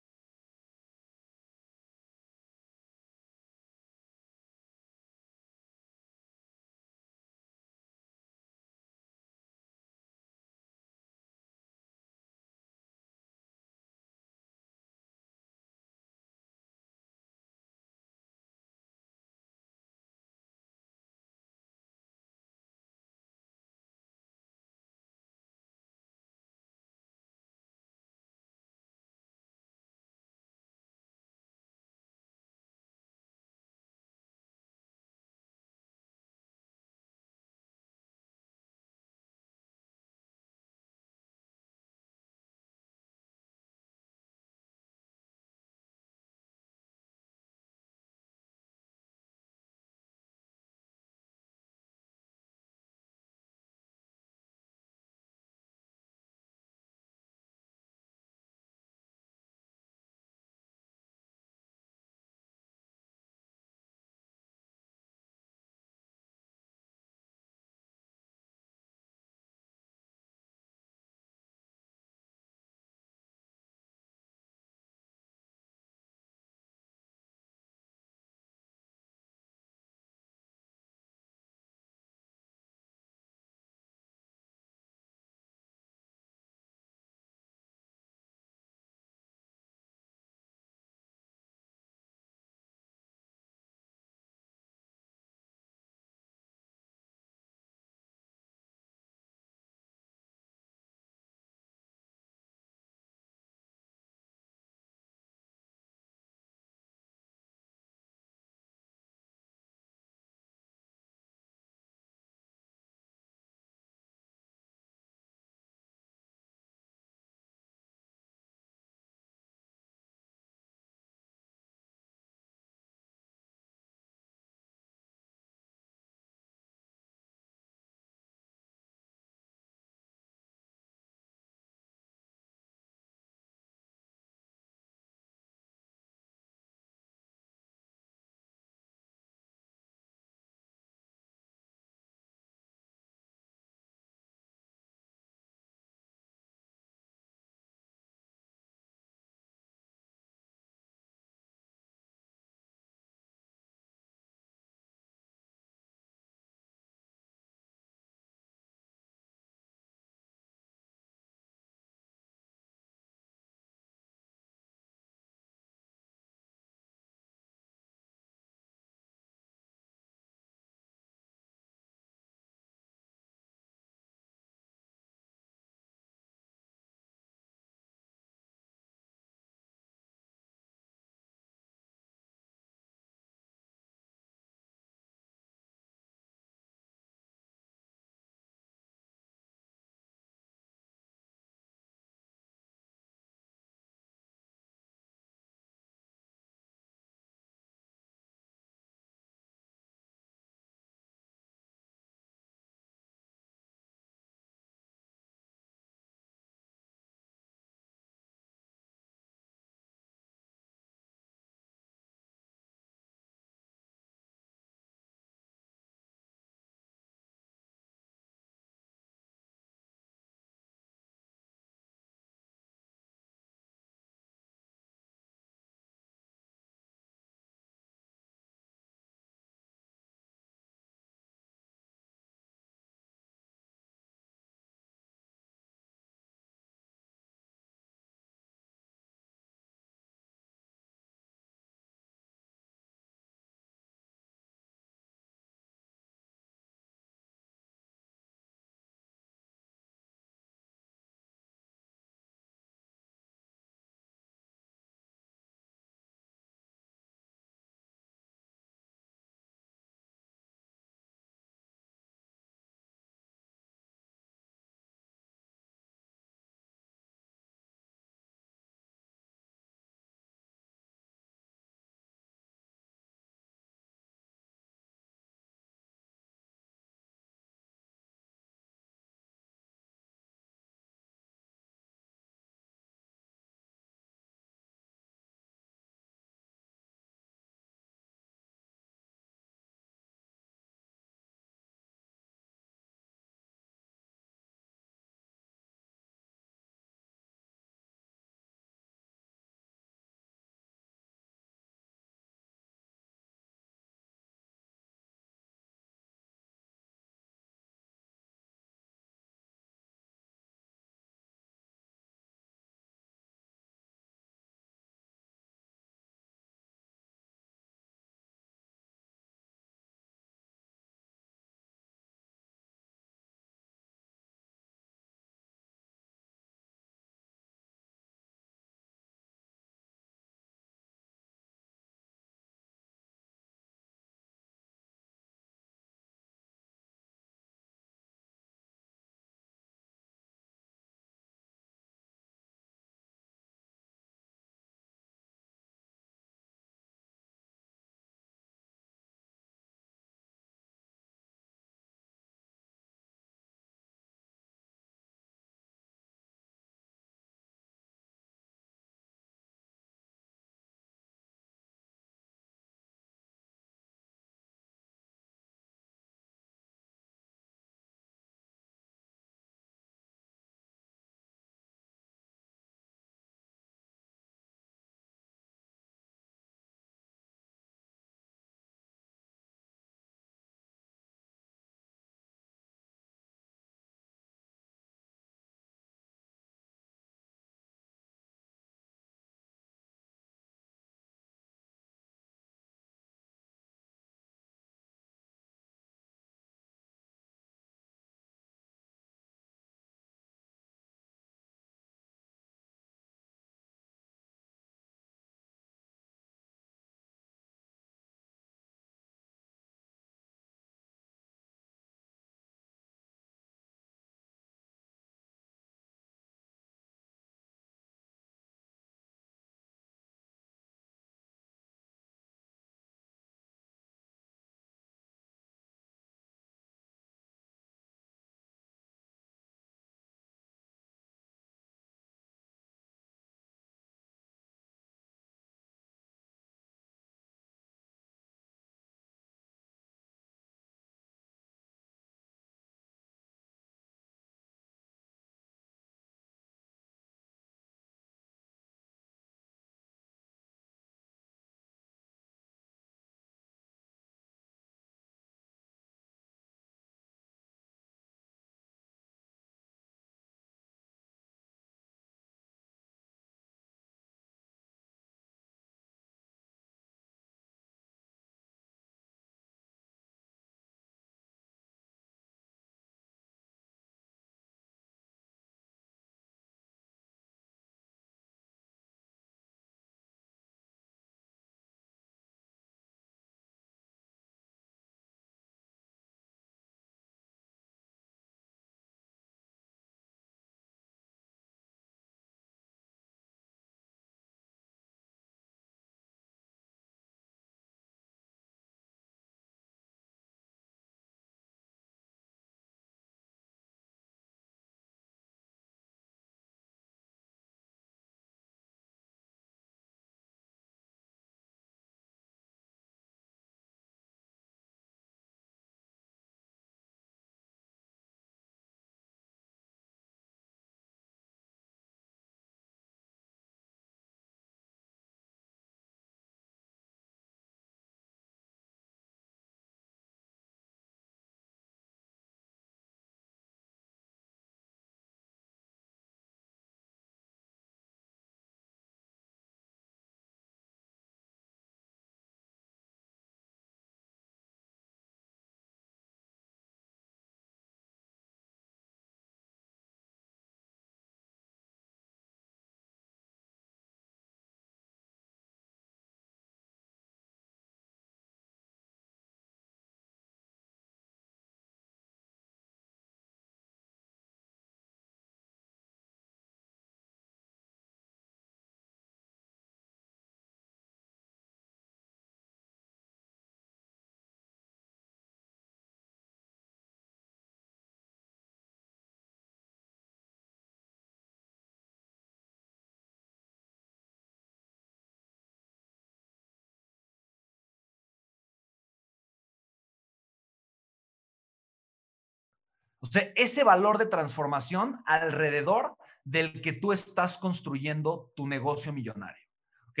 O 593.00 593.06
sea, 593.06 593.32
ese 593.34 593.64
valor 593.64 593.98
de 593.98 594.06
transformación 594.06 595.02
alrededor 595.06 595.96
del 596.24 596.60
que 596.60 596.72
tú 596.72 596.92
estás 596.92 597.38
construyendo 597.38 598.32
tu 598.36 598.46
negocio 598.46 598.92
millonario. 598.92 599.46
¿Ok? 599.88 600.00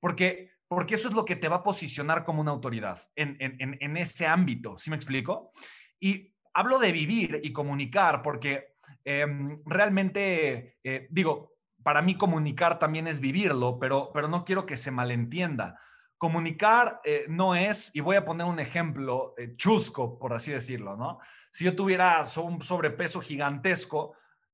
Porque, 0.00 0.52
porque 0.68 0.96
eso 0.96 1.08
es 1.08 1.14
lo 1.14 1.24
que 1.24 1.36
te 1.36 1.48
va 1.48 1.56
a 1.56 1.62
posicionar 1.62 2.24
como 2.24 2.40
una 2.40 2.50
autoridad 2.50 3.00
en, 3.14 3.36
en, 3.38 3.96
ese 3.96 4.26
ámbito. 4.26 4.76
¿Sí 4.78 4.90
me 4.90 4.96
explico? 4.96 5.52
Y 5.98 6.34
hablo 6.54 6.78
de 6.78 6.92
vivir 6.92 7.40
y 7.42 7.52
comunicar 7.52 8.22
porque 8.22 8.74
em, 9.04 9.62
realmente, 9.64 10.78
eh, 10.82 11.06
digo, 11.10 11.54
para 11.82 12.02
mí 12.02 12.16
comunicar 12.16 12.78
también 12.78 13.06
es 13.06 13.20
vivirlo, 13.20 13.78
pero, 13.78 14.10
pero 14.12 14.28
no 14.28 14.44
quiero 14.44 14.66
que 14.66 14.76
se 14.76 14.90
malentienda. 14.90 15.78
Comunicar 16.20 17.00
eh, 17.02 17.24
no 17.28 17.54
es, 17.54 17.90
y 17.94 18.00
voy 18.00 18.16
a 18.16 18.26
poner 18.26 18.46
un 18.46 18.60
ejemplo 18.60 19.32
eh, 19.38 19.54
chusco, 19.54 20.18
por 20.18 20.34
así 20.34 20.52
decirlo, 20.52 20.94
¿no? 20.94 21.18
Si 21.50 21.64
yo 21.64 21.74
tuviera 21.74 22.22
un 22.42 22.60
sobrepeso 22.60 23.22
gigantesco, 23.22 24.12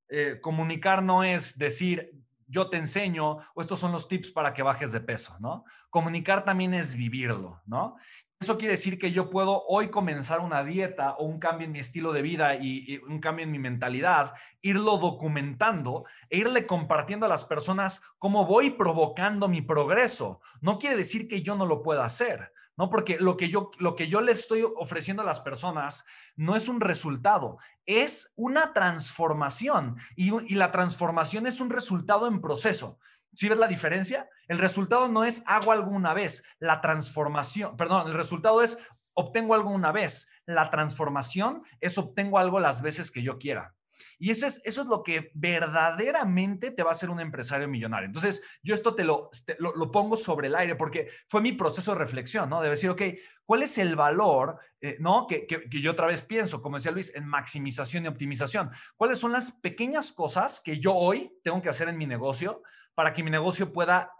eh, 0.09 0.39
comunicar 0.41 1.03
no 1.03 1.25
es 1.25 1.59
decir, 1.59 2.13
yo 2.47 2.69
te 2.69 2.77
enseño 2.77 3.39
o 3.55 3.61
estos 3.61 3.79
son 3.79 3.93
los 3.93 4.09
tips 4.09 4.31
para 4.31 4.53
que 4.53 4.63
bajes 4.63 4.93
de 4.93 5.01
peso, 5.01 5.37
¿no? 5.41 5.65
Comunicar 5.91 6.45
también 6.45 6.75
es 6.75 6.95
vivirlo, 6.95 7.63
¿no? 7.67 7.97
Eso 8.39 8.59
quiere 8.59 8.73
decir 8.73 8.99
que 8.99 9.13
yo 9.13 9.31
puedo 9.31 9.65
hoy 9.67 9.89
comenzar 9.89 10.41
una 10.41 10.63
dieta 10.63 11.15
o 11.15 11.25
un 11.25 11.39
cambio 11.39 11.65
en 11.65 11.73
mi 11.73 11.79
estilo 11.79 12.13
de 12.13 12.21
vida 12.21 12.55
y, 12.55 12.99
un 12.99 13.19
cambio 13.19 13.45
en 13.45 13.51
mi 13.51 13.59
mentalidad, 13.59 14.35
irlo 14.61 14.99
documentando 14.99 16.05
e 16.29 16.39
irle 16.39 16.67
compartiendo 16.67 17.25
a 17.25 17.31
las 17.31 17.47
personas 17.47 18.03
cómo 18.19 18.45
voy 18.45 18.71
provocando 18.71 19.49
mi 19.49 19.63
progreso. 19.63 20.43
No 20.61 20.79
quiere 20.79 20.97
decir 20.97 21.29
que 21.29 21.41
yo 21.41 21.57
no 21.57 21.65
lo 21.65 21.83
pueda 21.83 22.05
hacer, 22.05 22.53
¿no? 22.77 22.91
Porque 22.91 23.19
lo 23.19 23.37
que 23.37 23.49
yo, 23.49 23.71
lo 23.79 23.95
que 23.95 24.09
yo 24.09 24.21
le 24.21 24.33
estoy 24.33 24.63
ofreciendo 24.77 25.23
a 25.23 25.27
las 25.27 25.41
personas 25.41 26.05
no 26.35 26.57
es 26.57 26.69
un 26.69 26.81
resultado, 26.81 27.59
es 27.85 28.33
una 28.37 28.73
transformación 28.73 29.97
y, 30.17 30.33
y 30.53 30.57
la 30.57 30.73
transformación 30.73 31.47
es 31.47 31.61
un 31.61 31.71
resultado 31.71 32.27
en 32.27 32.41
proceso. 32.41 32.99
¿Sí 33.35 33.49
ves 33.49 33.59
la 33.59 33.69
diferencia? 33.69 34.29
El 34.49 34.59
resultado 34.59 35.09
no 35.09 35.25
es 35.25 35.43
hago 35.47 35.73
algo 35.73 35.91
una 35.91 36.15
vez, 36.15 36.43
la 36.59 36.81
transformación, 36.81 37.77
perdón, 37.77 38.09
el 38.09 38.15
resultado 38.15 38.63
es 38.63 38.79
obtengo 39.13 39.55
algo 39.55 39.71
una 39.71 39.93
vez, 39.93 40.29
la 40.45 40.69
transformación 40.71 41.63
es 41.81 41.99
obtengo 41.99 42.39
algo 42.39 42.61
las 42.61 42.83
veces 42.83 43.11
que 43.11 43.23
yo 43.23 43.39
quiera. 43.39 43.76
Y 44.19 44.31
eso 44.31 44.47
es, 44.47 44.61
eso 44.65 44.83
es 44.83 44.89
lo 44.89 45.03
que 45.03 45.31
verdaderamente 45.35 46.71
te 46.71 46.83
va 46.83 46.91
a 46.91 46.93
hacer 46.93 47.11
un 47.11 47.21
empresario 47.21 47.69
millonario. 47.69 48.07
Entonces, 48.07 48.43
yo 48.63 48.75
esto 48.75 48.95
te 48.95 49.05
lo, 49.05 49.31
lo, 49.59 49.91
pongo 49.91 50.17
sobre 50.17 50.49
el 50.49 50.55
aire 50.55 50.77
porque 50.77 51.09
fue 51.29 51.41
mi 51.41 51.53
proceso 51.53 51.93
de 51.93 51.99
reflexión, 51.99 52.49
¿no? 52.49 52.61
De 52.61 52.71
decir, 52.71 52.91
ok, 52.91 53.03
¿cuál 53.45 53.63
es 53.63 53.79
el 53.79 53.97
valor, 53.97 54.59
eh, 54.81 54.97
¿no? 54.99 55.27
Que, 55.27 55.47
que, 55.47 55.81
yo 55.81 55.91
otra 55.91 56.07
vez 56.07 56.23
pienso, 56.23 56.63
como 56.63 56.77
decía 56.77 56.93
Luis, 56.93 57.15
en 57.15 57.27
maximización 57.27 58.05
y 58.05 58.09
optimización. 58.09 58.71
¿Cuáles 58.97 59.19
son 59.19 59.33
las 59.33 59.53
pequeñas 59.53 60.13
cosas 60.13 60.61
que 60.61 60.79
yo 60.79 60.95
hoy 60.95 61.33
tengo 61.43 61.63
que 61.63 61.69
hacer 61.69 61.89
en 61.89 61.99
mi 61.99 62.07
negocio 62.07 62.63
para 62.95 63.13
que 63.13 63.23
mi 63.23 63.31
negocio 63.31 63.73
pueda 63.73 64.11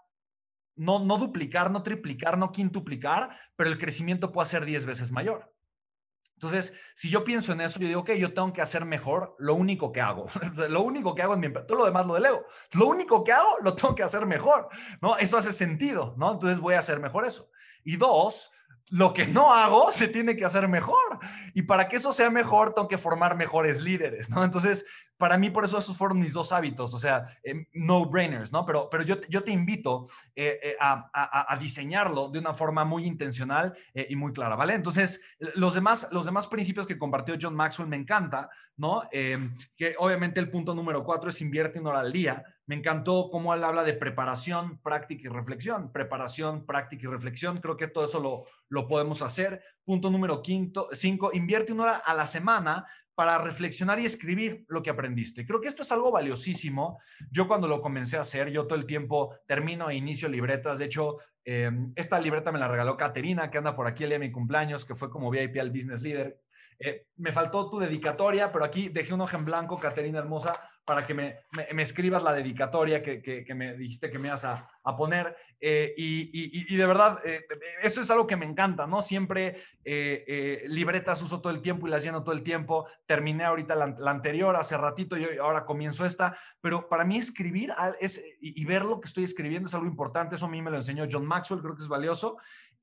no, 0.77 0.99
no 0.99 1.19
duplicar, 1.19 1.71
no 1.71 1.83
triplicar, 1.83 2.39
no 2.39 2.53
quintuplicar, 2.53 3.31
pero 3.57 3.71
el 3.71 3.79
crecimiento 3.79 4.31
pueda 4.31 4.47
ser 4.47 4.65
10 4.65 4.87
veces 4.87 5.11
mayor. 5.11 5.56
Entonces, 6.37 6.75
si 6.95 7.09
yo 7.09 7.25
pienso 7.25 7.53
en 7.53 7.63
eso, 7.63 7.81
yo 7.81 7.89
digo, 7.89 8.01
ok, 8.03 8.13
yo 8.13 8.35
tengo 8.35 8.53
que 8.53 8.61
hacer 8.61 8.85
mejor 8.85 9.35
lo 9.39 9.55
único 9.55 9.91
que 9.91 10.03
hago. 10.03 10.27
lo 10.69 10.83
único 10.83 11.15
que 11.15 11.23
hago 11.23 11.33
es 11.33 11.41
mi 11.41 11.51
todo 11.51 11.79
lo 11.79 11.87
demás 11.87 12.07
lo 12.07 12.15
delego. 12.15 12.45
Lo 12.75 12.87
único 12.87 13.25
que 13.25 13.33
hago 13.33 13.57
lo 13.63 13.75
tengo 13.75 13.95
que 13.95 14.03
hacer 14.03 14.27
mejor, 14.27 14.69
¿no? 15.01 15.17
Eso 15.17 15.39
hace 15.39 15.55
sentido, 15.55 16.15
¿no? 16.19 16.33
Entonces 16.33 16.61
voy 16.61 16.75
a 16.75 16.81
hacer 16.81 17.01
mejor 17.01 17.25
eso. 17.25 17.51
Y 17.85 17.97
dos, 17.97 18.51
lo 18.91 19.15
que 19.15 19.27
no 19.27 19.55
hago 19.55 19.91
se 19.93 20.09
tiene 20.09 20.37
que 20.37 20.45
hacer 20.45 20.69
mejor. 20.69 21.19
Y 21.55 21.63
para 21.63 21.89
que 21.89 21.97
eso 21.97 22.13
sea 22.13 22.29
mejor, 22.29 22.75
tengo 22.75 22.87
que 22.87 22.99
formar 22.99 23.35
mejores 23.35 23.81
líderes, 23.81 24.29
¿no? 24.29 24.45
Entonces, 24.45 24.85
para 25.17 25.39
mí, 25.39 25.51
por 25.51 25.65
eso 25.65 25.79
esos 25.79 25.97
fueron 25.97 26.19
mis 26.19 26.33
dos 26.33 26.53
hábitos, 26.53 26.93
o 26.95 26.99
sea, 26.99 27.25
em, 27.43 27.67
no-brainers, 27.73 28.53
¿no? 28.53 28.65
Pero, 28.65 28.89
pero 28.91 29.03
yo, 29.03 29.17
yo 29.29 29.43
te 29.43 29.51
invito 29.51 30.09
eh, 30.35 30.59
eh, 30.63 30.77
a, 30.81 31.53
a, 31.53 31.57
diseñarlo 31.57 32.29
de 32.29 32.39
una 32.39 32.53
forma 32.53 32.85
muy 32.85 33.07
intencional 33.07 33.75
eh, 33.95 34.07
y 34.11 34.17
muy 34.17 34.33
clara, 34.33 34.57
¿vale? 34.57 34.75
Entonces, 34.75 35.21
los 35.39 35.75
demás, 35.75 36.09
los 36.13 36.27
demás 36.27 36.47
principios 36.47 36.87
que 36.87 36.99
compartió 36.99 37.37
John 37.41 37.55
Maxwell 37.55 37.89
me 37.89 37.97
encanta, 37.97 38.51
¿no? 38.77 39.03
Em, 39.11 39.55
que 39.77 39.95
obviamente 39.99 40.39
el 40.39 40.51
punto 40.51 40.75
número 40.75 41.03
cuatro 41.03 41.31
es 41.31 41.41
invierte 41.41 41.81
una 41.81 41.91
hora 41.91 42.01
al 42.01 42.13
día. 42.13 42.45
Me 42.67 42.75
encantó 42.75 43.31
cómo 43.31 43.55
él 43.55 43.65
habla 43.65 43.85
de 43.85 43.95
preparación, 43.95 44.79
práctica 44.79 45.23
y 45.25 45.29
reflexión. 45.29 45.93
Preparación, 45.93 46.67
práctica 46.67 47.07
y 47.07 47.11
reflexión. 47.11 47.61
Creo 47.61 47.77
que 47.77 47.89
todo 47.89 48.05
eso 48.05 48.21
lo, 48.21 48.45
lo 48.69 48.87
podemos 48.87 49.23
hacer. 49.23 49.63
Punto 49.85 50.11
número 50.11 50.43
quinto, 50.43 50.89
cinco, 50.93 51.31
invierte 51.33 51.73
una 51.73 51.85
hora 51.85 51.97
a 51.99 52.13
la 52.13 52.27
semana 52.27 52.87
para 53.17 53.39
reflexionar 53.39 53.99
y 53.99 54.05
escribir 54.05 54.67
lo 54.69 54.83
que 54.83 54.91
aprendiste. 54.91 55.47
Creo 55.47 55.59
que 55.61 55.69
esto 55.69 55.83
es 55.83 55.91
algo 55.91 56.13
valiosísimo. 56.13 57.01
Yo 57.31 57.49
cuando 57.49 57.67
lo 57.67 57.81
comencé 57.81 58.19
a 58.19 58.21
hacer, 58.21 58.51
yo 58.51 58.67
todo 58.67 58.79
el 58.79 58.85
tiempo 58.85 59.35
termino 59.47 59.89
e 59.89 59.97
inicio 59.97 60.29
libretas. 60.29 60.79
De 60.79 60.85
hecho, 60.85 61.17
eh, 61.43 61.71
esta 61.95 62.21
libreta 62.21 62.53
me 62.53 62.59
la 62.59 62.69
regaló 62.69 62.97
Caterina, 62.99 63.51
que 63.51 63.57
anda 63.57 63.75
por 63.75 63.87
aquí 63.87 64.05
el 64.05 64.11
día 64.11 64.19
de 64.19 64.27
mi 64.27 64.33
cumpleaños, 64.33 64.85
que 64.85 64.95
fue 64.95 65.09
como 65.09 65.31
VIP 65.31 65.57
al 65.59 65.71
Business 65.71 66.03
Leader. 66.03 66.39
Eh, 66.79 67.07
me 67.17 67.33
faltó 67.33 67.71
tu 67.71 67.79
dedicatoria, 67.79 68.53
pero 68.53 68.65
aquí 68.65 68.89
dejé 68.89 69.15
un 69.15 69.23
hoja 69.23 69.39
en 69.39 69.45
blanco, 69.45 69.79
Caterina 69.79 70.19
hermosa, 70.19 70.53
para 70.85 71.05
que 71.05 71.15
me, 71.15 71.39
me, 71.73 71.83
escribas 71.83 72.23
la 72.23 72.33
dedicatoria 72.33 73.03
que, 73.03 73.21
que, 73.21 73.55
me 73.55 73.77
dijiste 73.77 74.09
que 74.11 74.19
me 74.19 74.29
ibas 74.29 74.45
a, 74.45 74.69
a 74.85 74.97
poner. 74.97 75.37
Eh, 75.59 75.95
y, 75.97 76.73
y, 76.73 76.77
de 76.77 76.87
verdad, 76.87 77.19
eh, 77.25 77.45
eso 77.83 78.03
es 78.03 78.11
algo 78.11 78.27
que 78.27 78.37
me 78.37 78.45
encanta, 78.45 78.87
¿no? 78.87 79.01
Siempre 79.01 79.57
libretas 80.69 81.23
uso 81.23 81.41
todo 81.41 81.53
el 81.53 81.61
tiempo 81.61 81.89
y 81.89 81.91
las 81.91 82.05
lleno 82.05 82.23
todo 82.23 82.35
el 82.35 82.43
tiempo. 82.43 82.87
Terminé 83.05 83.45
ahorita 83.45 83.75
la, 83.75 84.11
anterior 84.11 84.55
hace 84.55 84.77
ratito 84.77 85.17
y 85.17 85.39
ahora 85.39 85.65
comienzo 85.65 86.05
esta, 86.05 86.39
pero 86.61 86.89
para 86.89 87.05
mí 87.05 87.17
escribir 87.19 87.73
es, 87.99 88.23
y, 88.41 88.61
y 88.61 88.65
ver 88.65 88.85
lo 88.85 89.01
que 89.01 89.09
estoy 89.09 89.25
escribiendo 89.25 89.69
es 89.69 89.75
algo 89.75 89.87
importante. 89.87 90.37
Eso 90.37 90.47
a 90.47 90.51
mí 90.51 90.63
me 90.63 90.71
lo 90.71 90.77
enseñó 90.77 91.07
John 91.11 91.27
Maxwell, 91.27 91.63
creo 91.63 91.75
que 91.75 91.83
es 91.83 91.89
valioso. 91.89 92.37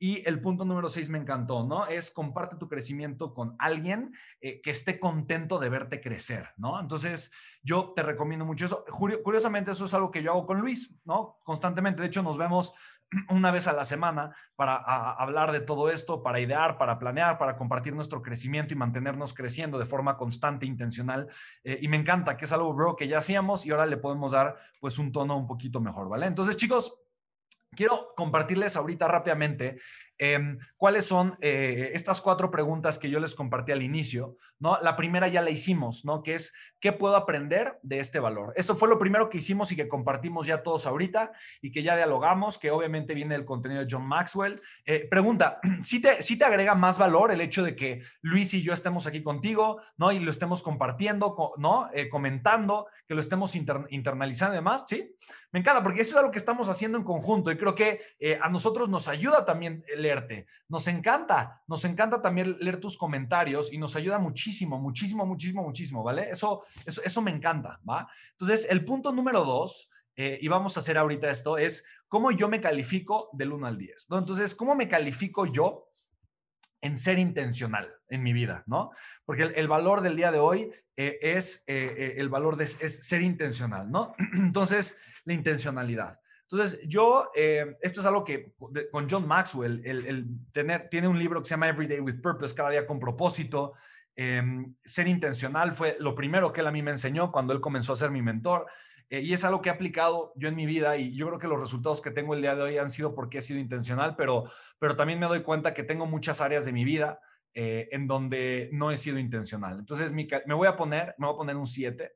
Y 0.04 0.22
el 0.28 0.42
punto 0.42 0.66
número 0.66 0.90
seis 0.90 1.08
me 1.08 1.18
encantó, 1.18 1.66
¿no? 1.66 1.88
Es 1.88 2.12
comparte 2.12 2.58
tu 2.58 2.68
crecimiento 2.68 3.34
con 3.34 3.56
alguien 3.58 4.14
eh, 4.42 4.60
que 4.60 4.72
esté 4.72 5.00
contento 5.00 5.60
de 5.60 5.70
verte 5.70 6.02
crecer, 6.02 6.50
¿no? 6.58 6.78
Entonces, 6.78 7.32
yo 7.62 7.94
te 7.96 8.04
recomiendo 8.04 8.44
mucho 8.44 8.66
eso. 8.66 8.84
Curiosamente, 9.24 9.72
eso 9.72 9.86
es 9.86 9.94
algo 9.94 10.12
que 10.12 10.22
yo 10.22 10.32
hago 10.32 10.46
con 10.46 10.60
Luis, 10.60 10.94
¿no? 11.06 11.40
Constantemente. 11.46 12.02
De 12.02 12.10
hecho, 12.10 12.22
nos 12.22 12.38
vemos 12.38 12.74
una 13.30 13.50
vez 13.50 13.66
a 13.70 13.72
la 13.72 13.86
semana 13.86 14.36
para 14.58 14.76
hablar 14.76 15.54
de 15.54 15.62
todo 15.62 15.90
esto, 15.90 16.22
para 16.22 16.42
idear, 16.42 16.78
para 16.78 17.00
planear, 17.00 17.38
para 17.38 17.56
compartir 17.56 17.96
nuestro 17.96 18.22
crecimiento 18.22 18.74
y 18.74 18.76
mantenernos 18.76 19.34
creciendo 19.34 19.80
de 19.80 19.86
forma 19.86 20.18
constante 20.18 20.66
intencional. 20.66 21.30
Eh, 21.64 21.80
y 21.82 21.88
me 21.88 21.96
encanta 21.96 22.36
que 22.36 22.44
es 22.44 22.52
algo, 22.52 22.74
bro, 22.74 22.98
que 22.98 23.08
ya 23.08 23.20
hacíamos 23.20 23.66
y 23.66 23.72
ahora 23.72 23.86
le 23.86 23.96
podemos 23.96 24.34
dar 24.34 24.58
pues 24.82 25.00
un 25.00 25.14
tono 25.14 25.38
un 25.38 25.48
poquito 25.48 25.80
mejor, 25.80 26.10
¿vale? 26.10 26.26
Entonces, 26.26 26.58
chicos, 26.58 26.94
Quiero 27.76 28.14
compartirles 28.16 28.76
ahorita 28.76 29.08
rápidamente 29.08 29.78
em, 30.18 30.58
cuáles 30.78 31.06
son 31.06 31.38
eh, 31.42 31.92
estas 31.94 32.22
cuatro 32.22 32.52
preguntas 32.52 33.00
que 33.00 33.10
yo 33.10 33.20
les 33.20 33.36
compartí 33.36 33.72
al 33.72 33.82
inicio, 33.82 34.38
¿no? 34.60 34.78
La 34.82 34.96
primera 34.96 35.28
ya 35.28 35.42
la 35.42 35.50
hicimos, 35.50 36.06
¿no? 36.06 36.24
Que 36.24 36.36
es, 36.36 36.54
¿qué 36.80 36.94
puedo 36.94 37.16
aprender 37.16 37.80
de 37.84 38.00
este 38.00 38.20
valor? 38.20 38.54
Eso 38.56 38.76
fue 38.76 38.88
lo 38.88 38.98
primero 38.98 39.30
que 39.30 39.40
hicimos 39.40 39.72
y 39.72 39.76
que 39.76 39.90
compartimos 39.90 40.48
ya 40.48 40.64
todos 40.64 40.86
ahorita 40.86 41.34
y 41.62 41.72
que 41.72 41.84
ya 41.84 41.96
dialogamos, 41.96 42.58
que 42.58 42.72
obviamente 42.72 43.14
viene 43.14 43.36
el 43.36 43.46
contenido 43.46 43.82
de 43.82 43.88
John 43.90 44.08
Maxwell. 44.08 44.62
Eh, 44.86 45.08
pregunta, 45.10 45.60
¿sí 45.82 46.00
te, 46.00 46.22
¿sí 46.22 46.38
te 46.38 46.46
agrega 46.46 46.76
más 46.76 46.98
valor 46.98 47.32
el 47.32 47.42
hecho 47.42 47.64
de 47.64 47.76
que 47.76 48.02
Luis 48.22 48.54
y 48.54 48.62
yo 48.62 48.74
estemos 48.74 49.06
aquí 49.06 49.22
contigo, 49.22 49.82
¿no? 49.98 50.12
Y 50.12 50.20
lo 50.20 50.32
estemos 50.32 50.64
compartiendo, 50.64 51.36
¿no? 51.58 51.90
Eh, 51.94 52.10
comentando, 52.10 52.88
que 53.08 53.16
lo 53.16 53.20
estemos 53.20 53.56
internalizando 53.56 54.56
y 54.56 54.58
demás, 54.58 54.86
¿sí? 54.88 55.14
Me 55.52 55.60
encanta 55.60 55.84
porque 55.84 56.02
eso 56.02 56.12
es 56.12 56.18
algo 56.18 56.32
que 56.32 56.40
estamos 56.40 56.68
haciendo 56.68 56.98
en 56.98 57.04
conjunto 57.04 57.52
y 57.52 57.58
creo 57.58 57.76
que 57.76 58.02
eh, 58.20 58.40
a 58.42 58.50
nosotros 58.50 58.90
nos 58.90 59.08
ayuda 59.08 59.46
también 59.46 59.84
leerte. 60.04 60.46
Nos 60.70 60.88
encanta, 60.88 61.64
nos 61.68 61.84
encanta 61.86 62.22
también 62.22 62.58
leer 62.60 62.80
tus 62.80 62.98
comentarios 62.98 63.74
y 63.74 63.80
nos 63.80 63.96
ayuda 63.96 64.20
muchísimo, 64.20 64.80
muchísimo, 64.80 65.26
muchísimo, 65.26 65.64
muchísimo, 65.64 66.04
¿vale? 66.04 66.30
Eso, 66.30 66.64
eso, 66.86 67.02
eso 67.04 67.22
me 67.22 67.32
encanta, 67.32 67.80
¿va? 67.90 68.08
Entonces, 68.32 68.68
el 68.70 68.86
punto 68.86 69.12
número 69.12 69.44
dos, 69.44 69.90
eh, 70.16 70.38
y 70.42 70.48
vamos 70.48 70.78
a 70.78 70.82
hacer 70.82 70.98
ahorita 70.98 71.30
esto, 71.32 71.58
es 71.58 71.84
cómo 72.08 72.32
yo 72.32 72.48
me 72.48 72.62
califico 72.62 73.30
del 73.34 73.54
1 73.54 73.66
al 73.66 73.78
10, 73.78 74.10
¿no? 74.12 74.20
Entonces, 74.20 74.54
¿cómo 74.54 74.76
me 74.76 74.88
califico 74.88 75.48
yo 75.48 75.90
en 76.82 76.98
ser 76.98 77.18
intencional 77.18 77.92
en 78.10 78.22
mi 78.22 78.34
vida, 78.34 78.64
¿no? 78.68 78.92
Porque 79.26 79.44
el, 79.44 79.68
valor 79.68 80.02
del 80.02 80.16
día 80.16 80.32
de 80.32 80.40
hoy 80.40 80.72
eh, 80.98 81.18
es 81.22 81.64
eh, 81.66 82.16
el 82.18 82.30
valor 82.30 82.58
de 82.58 82.66
es 82.66 83.08
ser 83.08 83.22
intencional, 83.22 83.90
¿no? 83.90 84.14
Entonces, 84.36 84.96
la 85.24 85.34
intencionalidad. 85.34 86.20
Entonces, 86.54 86.80
yo, 86.88 87.32
esto 87.34 88.00
es 88.00 88.06
algo 88.06 88.24
que 88.24 88.54
con 88.92 89.10
John 89.10 89.28
Maxwell, 89.28 89.82
el, 89.84 90.28
tener, 90.52 90.88
tiene 90.88 91.08
un 91.08 91.18
libro 91.18 91.42
que 91.42 91.48
se 91.48 91.56
llama 91.56 91.68
Every 91.68 91.88
Day 91.88 92.00
with 92.00 92.22
Purpose, 92.22 92.54
cada 92.54 92.70
día 92.70 92.86
con 92.86 93.00
propósito. 93.00 93.74
Em, 94.16 94.76
ser 94.86 95.08
intencional 95.08 95.72
fue 95.72 95.98
lo 96.00 96.14
primero 96.14 96.54
que 96.54 96.62
él 96.62 96.68
a 96.68 96.72
mí 96.72 96.84
me 96.84 96.92
enseñó 96.92 97.32
cuando 97.32 97.54
él 97.54 97.60
comenzó 97.60 97.94
a 97.94 97.96
ser 97.96 98.12
mi 98.12 98.22
mentor. 98.22 98.68
Eh, 99.10 99.22
y 99.22 99.34
es 99.34 99.44
algo 99.44 99.64
que 99.64 99.70
he 99.70 99.72
aplicado 99.72 100.32
yo 100.36 100.48
en 100.48 100.56
mi 100.56 100.68
vida 100.68 100.96
y 100.96 101.16
yo 101.16 101.26
creo 101.26 101.40
que 101.40 101.48
los 101.48 101.60
resultados 101.60 102.04
que 102.04 102.12
tengo 102.12 102.36
el 102.36 102.42
día 102.42 102.54
de 102.54 102.62
hoy 102.62 102.78
han 102.78 102.92
sido 102.92 103.16
porque 103.16 103.40
he 103.40 103.42
sido 103.42 103.60
intencional, 103.60 104.16
pero, 104.16 104.44
pero 104.78 104.96
también 104.96 105.18
me 105.18 105.26
doy 105.26 105.42
cuenta 105.42 105.74
que 105.74 105.82
tengo 105.82 106.06
muchas 106.06 106.40
áreas 106.40 106.66
de 106.66 106.72
mi 106.72 106.86
vida 106.86 107.20
en 107.56 108.06
donde 108.06 108.70
no 108.74 108.92
he 108.92 108.98
sido 108.98 109.18
intencional. 109.18 109.80
Entonces, 109.80 110.12
me 110.12 110.54
voy 110.54 110.68
a 110.68 110.76
poner, 110.76 111.16
me 111.18 111.26
voy 111.26 111.34
a 111.34 111.38
poner 111.38 111.56
un 111.56 111.68
7 111.68 112.14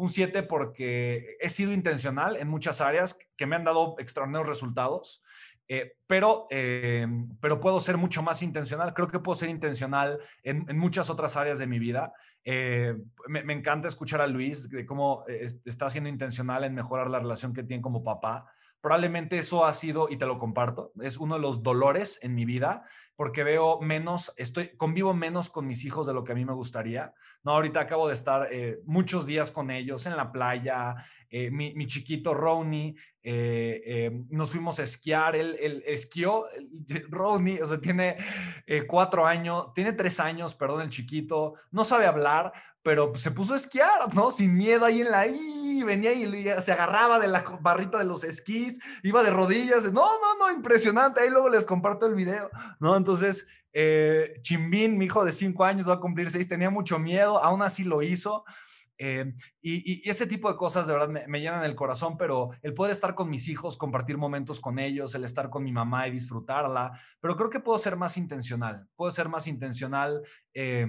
un 0.00 0.08
7 0.08 0.42
porque 0.44 1.36
he 1.40 1.50
sido 1.50 1.72
intencional 1.72 2.36
en 2.36 2.48
muchas 2.48 2.80
áreas 2.80 3.18
que 3.36 3.46
me 3.46 3.54
han 3.54 3.64
dado 3.64 3.96
extraordinarios 3.98 4.48
resultados, 4.48 5.22
eh, 5.68 5.92
pero, 6.06 6.46
eh, 6.48 7.06
pero 7.38 7.60
puedo 7.60 7.78
ser 7.80 7.98
mucho 7.98 8.22
más 8.22 8.42
intencional. 8.42 8.94
Creo 8.94 9.08
que 9.08 9.18
puedo 9.18 9.34
ser 9.34 9.50
intencional 9.50 10.18
en, 10.42 10.66
muchas 10.78 11.10
otras 11.10 11.36
áreas 11.36 11.58
de 11.58 11.66
mi 11.66 11.78
vida. 11.78 12.14
Eh, 12.44 12.96
me, 13.28 13.44
me, 13.44 13.52
encanta 13.52 13.88
escuchar 13.88 14.22
a 14.22 14.26
Luis 14.26 14.70
de 14.70 14.86
cómo 14.86 15.24
está 15.66 15.90
siendo 15.90 16.08
intencional 16.08 16.64
en 16.64 16.74
mejorar 16.74 17.10
la 17.10 17.18
relación 17.18 17.52
que 17.52 17.62
tiene 17.62 17.82
como 17.82 18.02
papá. 18.02 18.46
Probablemente 18.80 19.36
eso 19.36 19.66
ha 19.66 19.72
sido, 19.74 20.08
y 20.08 20.16
te 20.16 20.24
lo 20.24 20.38
comparto, 20.38 20.92
es 21.02 21.18
uno 21.18 21.34
de 21.34 21.42
los 21.42 21.62
dolores 21.62 22.18
en 22.22 22.34
mi 22.34 22.46
vida, 22.46 22.84
porque 23.14 23.44
veo 23.44 23.78
menos, 23.80 24.32
estoy, 24.38 24.74
convivo 24.78 25.12
menos 25.12 25.50
con 25.50 25.66
mis 25.66 25.84
hijos 25.84 26.06
de 26.06 26.14
lo 26.14 26.24
que 26.24 26.32
a 26.32 26.34
mí 26.34 26.46
me 26.46 26.54
gustaría. 26.54 27.12
No, 27.42 27.52
ahorita 27.52 27.80
acabo 27.80 28.08
de 28.08 28.14
estar 28.14 28.48
eh, 28.52 28.80
muchos 28.84 29.24
días 29.24 29.50
con 29.50 29.70
ellos 29.70 30.04
en 30.04 30.16
la 30.16 30.30
playa, 30.30 30.94
eh, 31.30 31.50
mi, 31.50 31.86
chiquito 31.86 32.34
Ronnie, 32.34 32.94
eh, 33.22 34.24
nos 34.28 34.50
fuimos 34.50 34.78
a 34.78 34.82
esquiar, 34.82 35.36
él, 35.36 35.56
él 35.60 35.82
esquió, 35.86 36.44
Ronnie, 37.08 37.62
o 37.62 37.66
sea, 37.66 37.80
tiene 37.80 38.16
cuatro 38.86 39.26
años, 39.26 39.72
tiene 39.74 39.94
tres 39.94 40.20
años, 40.20 40.54
perdón, 40.54 40.82
el 40.82 40.90
chiquito, 40.90 41.54
no 41.70 41.82
sabe 41.84 42.06
hablar, 42.06 42.52
pero 42.82 43.14
se 43.14 43.30
puso 43.30 43.54
a 43.54 43.58
esquiar, 43.58 44.14
¿no? 44.14 44.30
Sin 44.30 44.56
miedo 44.56 44.84
ahí 44.84 45.02
en 45.02 45.10
la 45.10 45.26
I, 45.26 45.82
venía 45.84 46.12
y 46.12 46.44
se 46.62 46.72
agarraba 46.72 47.18
de 47.18 47.28
la 47.28 47.44
barrita 47.60 47.98
de 47.98 48.04
los 48.04 48.24
esquís, 48.24 48.78
iba 49.02 49.22
de 49.22 49.30
rodillas, 49.30 49.92
no, 49.92 50.06
no, 50.20 50.38
no, 50.38 50.52
impresionante, 50.52 51.20
ahí 51.20 51.30
luego 51.30 51.48
les 51.48 51.66
comparto 51.66 52.06
el 52.06 52.14
video, 52.14 52.50
¿no? 52.80 52.96
Entonces, 52.96 53.46
eh, 53.72 54.34
Chimbín, 54.42 54.98
mi 54.98 55.06
hijo 55.06 55.24
de 55.24 55.32
cinco 55.32 55.64
años, 55.64 55.88
va 55.88 55.94
a 55.94 56.00
cumplir 56.00 56.30
seis, 56.30 56.48
tenía 56.48 56.70
mucho 56.70 56.98
miedo, 56.98 57.42
aún 57.42 57.62
así 57.62 57.84
lo 57.84 58.02
hizo. 58.02 58.44
Eh, 59.02 59.32
y, 59.62 60.08
ese 60.08 60.26
tipo 60.26 60.50
de 60.50 60.58
cosas 60.58 60.86
de 60.86 60.92
verdad 60.92 61.08
me, 61.08 61.26
me, 61.26 61.40
llenan 61.40 61.64
el 61.64 61.74
corazón, 61.74 62.18
pero 62.18 62.50
el 62.60 62.74
poder 62.74 62.90
estar 62.90 63.14
con 63.14 63.30
mis 63.30 63.48
hijos, 63.48 63.78
compartir 63.78 64.18
momentos 64.18 64.60
con 64.60 64.78
ellos, 64.78 65.14
el 65.14 65.24
estar 65.24 65.48
con 65.48 65.64
mi 65.64 65.72
mamá 65.72 66.06
y 66.06 66.10
disfrutarla, 66.10 66.92
pero 67.18 67.34
creo 67.34 67.48
que 67.48 67.60
puedo 67.60 67.78
ser 67.78 67.96
más 67.96 68.18
intencional, 68.18 68.86
puedo 68.96 69.10
ser 69.10 69.30
más 69.30 69.46
intencional. 69.46 70.20
Eh, 70.52 70.86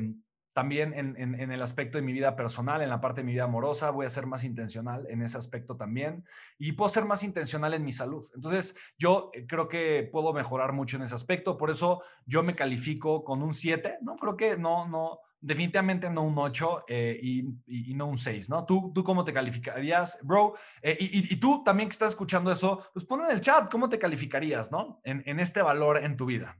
también 0.53 0.93
en, 0.93 1.51
el 1.51 1.61
aspecto 1.61 1.97
de 1.97 2.01
mi 2.01 2.11
vida 2.11 2.35
personal, 2.35 2.81
en 2.81 2.89
la 2.89 2.99
parte 2.99 3.21
de 3.21 3.25
mi 3.25 3.33
vida 3.33 3.45
amorosa, 3.45 3.89
voy 3.89 4.05
a 4.05 4.09
ser 4.09 4.25
más 4.25 4.43
intencional 4.43 5.07
en 5.09 5.21
ese 5.21 5.37
aspecto 5.37 5.77
también 5.77 6.25
y 6.57 6.73
puedo 6.73 6.89
ser 6.89 7.05
más 7.05 7.23
intencional 7.23 7.73
en 7.73 7.85
mi 7.85 7.93
salud. 7.93 8.25
Entonces, 8.35 8.75
yo 8.97 9.31
eh, 9.33 9.45
creo 9.47 9.67
que 9.67 10.09
puedo 10.11 10.33
mejorar 10.33 10.73
mucho 10.73 10.97
en 10.97 11.03
ese 11.03 11.15
aspecto, 11.15 11.57
por 11.57 11.69
eso 11.69 12.01
yo 12.25 12.43
me 12.43 12.53
califico 12.53 13.23
con 13.23 13.41
un 13.41 13.53
7, 13.53 13.99
¿no? 14.01 14.17
Creo 14.17 14.35
que 14.35 14.57
no, 14.57 14.87
no, 14.87 15.19
definitivamente 15.39 16.09
no 16.09 16.23
un 16.23 16.37
8 16.37 16.85
eh, 16.87 17.19
y, 17.21 17.93
no 17.95 18.07
un 18.07 18.17
6, 18.17 18.49
¿no? 18.49 18.65
¿Tú, 18.65 18.91
tú 18.93 19.03
cómo 19.03 19.23
te 19.23 19.33
calificarías, 19.33 20.17
bro? 20.21 20.55
Eh, 20.81 20.97
y, 20.99 21.35
tú 21.37 21.63
también 21.63 21.89
que 21.89 21.93
estás 21.93 22.11
escuchando 22.11 22.51
eso, 22.51 22.83
pues 22.93 23.05
pon 23.05 23.21
en 23.25 23.31
el 23.31 23.41
chat 23.41 23.71
cómo 23.71 23.89
te 23.89 23.99
calificarías, 23.99 24.71
¿no? 24.71 24.99
En, 25.03 25.23
en 25.25 25.39
este 25.39 25.61
valor 25.61 25.97
en 26.03 26.17
tu 26.17 26.25
vida. 26.25 26.57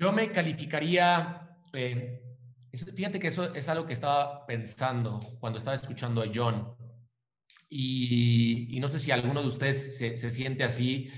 Yo 0.00 0.12
me 0.12 0.32
calificaría, 0.32 1.58
eh, 1.74 2.22
fíjate 2.72 3.20
que 3.20 3.26
eso 3.26 3.54
es 3.54 3.68
algo 3.68 3.84
que 3.84 3.92
estaba 3.92 4.46
pensando 4.46 5.20
cuando 5.38 5.58
estaba 5.58 5.74
escuchando 5.74 6.22
a 6.22 6.30
John. 6.34 6.74
Y, 7.68 8.78
no 8.80 8.88
sé 8.88 8.98
si 8.98 9.10
alguno 9.10 9.42
de 9.42 9.48
ustedes 9.48 9.98
se, 9.98 10.30
siente 10.30 10.64
así, 10.64 11.10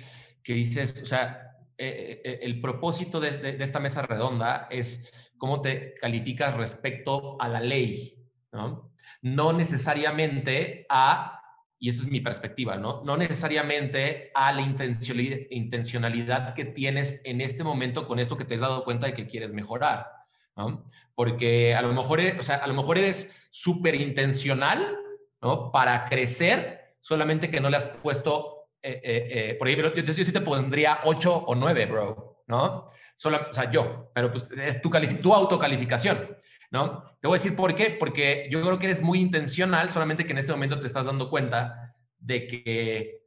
que 0.42 0.54
dices, 0.54 1.00
o 1.00 1.06
sea, 1.06 1.58
eh, 1.78 2.22
eh, 2.24 2.40
el 2.42 2.60
propósito 2.60 3.20
de, 3.20 3.56
esta 3.60 3.78
mesa 3.78 4.02
redonda 4.02 4.66
es 4.68 5.08
cómo 5.38 5.62
te 5.62 5.94
calificas 5.94 6.56
respecto 6.56 7.40
a 7.40 7.48
la 7.48 7.60
ley, 7.60 8.18
¿no? 8.50 8.92
No 9.22 9.52
necesariamente 9.52 10.86
a 10.88 11.40
y 11.82 11.88
esa 11.88 12.02
es 12.02 12.08
mi 12.12 12.20
perspectiva, 12.20 12.76
¿no? 12.76 13.02
No 13.04 13.16
necesariamente 13.16 14.30
a 14.34 14.52
la 14.52 14.62
intencionalidad 14.62 16.54
que 16.54 16.64
tienes 16.64 17.20
en 17.24 17.40
este 17.40 17.64
momento 17.64 18.06
con 18.06 18.20
esto 18.20 18.36
que 18.36 18.44
te 18.44 18.54
has 18.54 18.60
dado 18.60 18.84
cuenta 18.84 19.06
de 19.06 19.14
que 19.14 19.26
quieres 19.26 19.52
mejorar, 19.52 20.06
¿no? 20.54 20.88
Porque 21.16 21.74
a 21.74 21.82
lo 21.82 21.92
mejor, 21.92 22.20
e, 22.20 22.38
o 22.38 22.42
sea, 22.44 22.58
a 22.58 22.68
lo 22.68 22.74
mejor 22.74 22.98
eres 22.98 23.32
súper 23.50 23.96
intencional, 23.96 24.96
¿no? 25.40 25.72
Para 25.72 26.04
crecer, 26.04 26.94
solamente 27.00 27.50
que 27.50 27.60
no 27.60 27.68
le 27.68 27.78
has 27.78 27.88
puesto, 27.88 28.68
eh, 28.80 29.00
eh, 29.02 29.28
eh, 29.30 29.54
por 29.56 29.66
ejemplo, 29.66 29.92
yo, 29.92 30.04
yo, 30.04 30.12
sí 30.12 30.30
te 30.30 30.40
pondría 30.40 31.00
8 31.02 31.36
o 31.48 31.54
9, 31.56 31.86
bro, 31.86 32.44
¿no? 32.46 32.90
Solo, 33.16 33.40
o 33.50 33.52
sea, 33.52 33.68
yo, 33.68 34.12
pero 34.14 34.30
pues 34.30 34.52
es 34.52 34.80
tu, 34.80 34.88
tu 35.20 35.34
autocalificación. 35.34 36.36
¿No? 36.72 37.04
Te 37.20 37.28
voy 37.28 37.36
a 37.36 37.40
decir 37.40 37.54
por 37.54 37.74
qué, 37.74 37.90
porque 37.90 38.48
yo 38.50 38.62
creo 38.62 38.78
que 38.78 38.86
eres 38.86 39.02
muy 39.02 39.20
intencional, 39.20 39.90
solamente 39.90 40.24
que 40.24 40.32
en 40.32 40.38
este 40.38 40.52
momento 40.52 40.80
te 40.80 40.86
estás 40.86 41.04
dando 41.04 41.28
cuenta 41.28 41.94
de 42.18 42.46
que, 42.46 43.20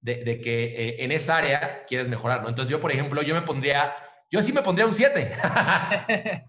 de, 0.00 0.40
que 0.40 0.64
eh, 0.64 0.96
en 1.02 1.10
esa 1.10 1.38
área 1.38 1.86
quieres 1.86 2.10
mejorar, 2.10 2.42
¿no? 2.42 2.50
Entonces 2.50 2.70
yo, 2.70 2.80
por 2.80 2.92
ejemplo, 2.92 3.22
yo 3.22 3.34
me 3.34 3.42
pondría, 3.42 3.94
yo 4.30 4.42
sí 4.42 4.52
me 4.52 4.60
pondría 4.60 4.86
un 4.86 4.92
7. 4.92 5.32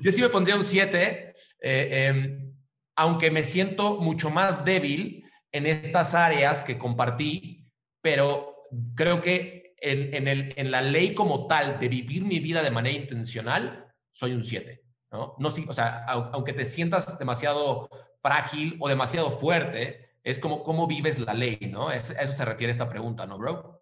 yo 0.00 0.12
sí 0.12 0.20
me 0.22 0.28
pondría 0.28 0.54
un 0.54 0.64
7, 0.64 1.34
eh, 1.62 2.06
em, 2.06 2.54
aunque 2.94 3.32
me 3.32 3.42
siento 3.42 3.96
mucho 3.96 4.30
más 4.30 4.64
débil 4.64 5.24
en 5.50 5.66
estas 5.66 6.14
áreas 6.14 6.62
que 6.62 6.78
compartí, 6.78 7.66
pero 8.00 8.54
creo 8.94 9.20
que 9.20 9.74
en, 9.80 10.14
en, 10.14 10.28
el, 10.28 10.54
en 10.56 10.70
la 10.70 10.80
ley 10.80 11.12
como 11.12 11.48
tal 11.48 11.80
de 11.80 11.88
vivir 11.88 12.24
mi 12.24 12.38
vida 12.38 12.62
de 12.62 12.70
manera 12.70 12.96
intencional, 12.96 13.89
soy 14.20 14.34
un 14.34 14.42
7, 14.42 14.82
¿no? 15.12 15.34
no 15.38 15.48
o 15.48 15.72
sea, 15.72 16.04
aunque 16.04 16.52
te 16.52 16.66
sientas 16.66 17.18
demasiado 17.18 17.88
frágil 18.20 18.76
o 18.78 18.86
demasiado 18.86 19.30
fuerte, 19.30 20.10
es 20.22 20.38
como 20.38 20.62
cómo 20.62 20.86
vives 20.86 21.18
la 21.18 21.32
ley, 21.32 21.58
¿no? 21.72 21.88
a 21.88 21.94
eso 21.94 22.14
se 22.14 22.44
refiere 22.44 22.70
esta 22.70 22.90
pregunta, 22.90 23.26
¿no, 23.26 23.38
bro? 23.38 23.80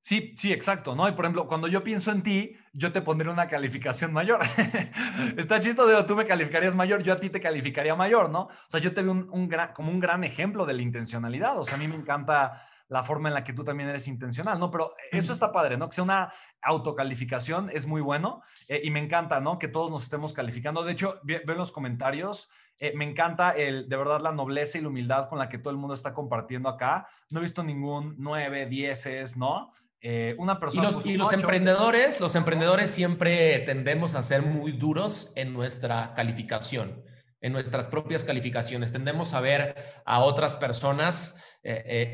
Sí, 0.00 0.34
sí, 0.36 0.52
exacto, 0.52 0.94
¿no? 0.94 1.08
Y 1.08 1.12
por 1.12 1.24
ejemplo, 1.24 1.46
cuando 1.46 1.66
yo 1.66 1.82
pienso 1.82 2.10
en 2.10 2.22
ti, 2.22 2.56
yo 2.74 2.92
te 2.92 3.00
pondré 3.00 3.30
una 3.30 3.48
calificación 3.48 4.12
mayor. 4.12 4.40
Está 5.38 5.60
chistoso, 5.60 6.04
tú 6.04 6.14
me 6.14 6.26
calificarías 6.26 6.74
mayor, 6.74 7.02
yo 7.02 7.14
a 7.14 7.20
ti 7.20 7.30
te 7.30 7.40
calificaría 7.40 7.94
mayor, 7.94 8.28
¿no? 8.28 8.42
O 8.42 8.68
sea, 8.68 8.80
yo 8.80 8.92
te 8.92 9.02
veo 9.02 9.12
un, 9.12 9.48
como 9.74 9.90
un 9.90 10.00
gran 10.00 10.22
ejemplo 10.22 10.66
de 10.66 10.74
la 10.74 10.82
intencionalidad. 10.82 11.58
O 11.58 11.64
sea, 11.64 11.76
a 11.76 11.78
mí 11.78 11.88
me 11.88 11.96
encanta 11.96 12.66
la 12.88 13.02
forma 13.02 13.28
en 13.28 13.34
la 13.34 13.44
que 13.44 13.52
tú 13.52 13.64
también 13.64 13.88
eres 13.88 14.08
intencional, 14.08 14.58
¿no? 14.58 14.70
Pero 14.70 14.94
eso 15.10 15.32
está 15.32 15.50
padre, 15.52 15.76
¿no? 15.76 15.88
Que 15.88 15.94
sea 15.94 16.04
una 16.04 16.32
autocalificación 16.62 17.70
es 17.72 17.86
muy 17.86 18.00
bueno 18.00 18.42
eh, 18.68 18.80
y 18.84 18.90
me 18.90 19.00
encanta, 19.00 19.40
¿no? 19.40 19.58
Que 19.58 19.68
todos 19.68 19.90
nos 19.90 20.02
estemos 20.02 20.32
calificando. 20.32 20.84
De 20.84 20.92
hecho, 20.92 21.20
veo 21.22 21.40
en 21.46 21.58
los 21.58 21.72
comentarios, 21.72 22.48
eh, 22.80 22.92
me 22.94 23.04
encanta 23.04 23.52
el, 23.52 23.88
de 23.88 23.96
verdad 23.96 24.20
la 24.20 24.32
nobleza 24.32 24.78
y 24.78 24.82
la 24.82 24.88
humildad 24.88 25.28
con 25.28 25.38
la 25.38 25.48
que 25.48 25.58
todo 25.58 25.70
el 25.70 25.76
mundo 25.76 25.94
está 25.94 26.12
compartiendo 26.12 26.68
acá. 26.68 27.08
No 27.30 27.40
he 27.40 27.42
visto 27.42 27.62
ningún 27.62 28.16
9, 28.18 28.66
10, 28.66 29.36
¿no? 29.36 29.72
Eh, 30.00 30.34
una 30.38 30.60
persona. 30.60 30.90
Y 30.90 30.92
los, 30.92 31.06
y 31.06 31.16
los 31.16 31.32
emprendedores, 31.32 32.20
los 32.20 32.34
emprendedores 32.34 32.90
siempre 32.90 33.60
tendemos 33.60 34.14
a 34.14 34.22
ser 34.22 34.42
muy 34.42 34.72
duros 34.72 35.32
en 35.34 35.54
nuestra 35.54 36.12
calificación 36.14 37.02
en 37.44 37.52
nuestras 37.52 37.88
propias 37.88 38.24
calificaciones. 38.24 38.90
Tendemos 38.90 39.34
a 39.34 39.40
ver 39.42 39.74
a 40.06 40.20
otras 40.20 40.56
personas 40.56 41.36
eh, 41.66 41.82
eh, 41.86 42.12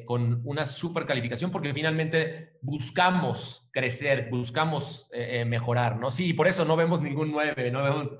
eh, 0.00 0.04
con 0.04 0.40
una 0.44 0.66
super 0.66 1.06
calificación 1.06 1.52
porque 1.52 1.72
finalmente 1.72 2.58
buscamos 2.60 3.68
crecer, 3.72 4.28
buscamos 4.28 5.08
mejorar, 5.46 5.98
¿no? 5.98 6.10
Sí, 6.10 6.32
por 6.34 6.48
eso 6.48 6.64
no 6.64 6.76
vemos 6.76 7.00
ningún 7.00 7.30
9, 7.30 7.70
no, 7.70 8.18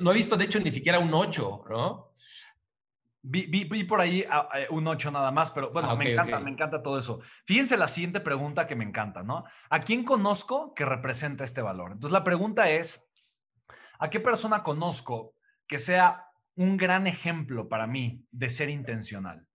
no, 0.00 0.10
he 0.10 0.14
visto 0.14 0.36
de 0.36 0.44
hecho 0.44 0.60
ni 0.60 0.70
siquiera 0.70 0.98
un 0.98 1.12
8, 1.12 1.64
¿no? 1.70 2.12
Vi, 3.22 3.64
por 3.84 4.00
ahí 4.00 4.24
ah, 4.30 4.48
un 4.70 4.86
8 4.86 5.10
nada 5.10 5.32
más, 5.32 5.50
pero 5.50 5.70
bueno, 5.70 5.90
ah, 5.90 5.96
me 5.96 6.12
encanta, 6.12 6.40
me 6.40 6.50
encanta 6.50 6.82
todo 6.82 6.98
eso. 6.98 7.20
Fíjense 7.44 7.76
la 7.76 7.88
siguiente 7.88 8.20
pregunta 8.20 8.66
que 8.66 8.76
me 8.76 8.84
encanta, 8.84 9.22
¿no? 9.22 9.44
¿A 9.70 9.80
quién 9.80 10.04
conozco 10.04 10.74
que 10.74 10.84
representa 10.84 11.42
este 11.42 11.62
valor? 11.62 11.92
Entonces 11.92 12.12
la 12.12 12.22
pregunta 12.22 12.70
es, 12.70 13.10
¿a 13.98 14.10
qué 14.10 14.20
persona 14.20 14.62
conozco 14.62 15.34
que 15.66 15.80
sea 15.80 16.26
un 16.56 16.76
gran 16.76 17.06
ejemplo 17.06 17.68
para 17.68 17.86
mí 17.86 18.26
de 18.30 18.50
ser 18.50 18.70
intencional. 18.70 19.45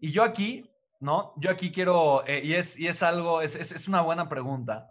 Y 0.00 0.10
yo 0.10 0.22
aquí, 0.22 0.70
¿no? 1.00 1.32
Yo 1.36 1.50
aquí 1.50 1.70
quiero, 1.70 2.26
eh, 2.26 2.40
y, 2.44 2.54
es, 2.54 2.78
y 2.78 2.86
es 2.86 3.02
algo, 3.02 3.40
es, 3.40 3.56
es, 3.56 3.88
una 3.88 4.00
buena 4.02 4.28
pregunta. 4.28 4.90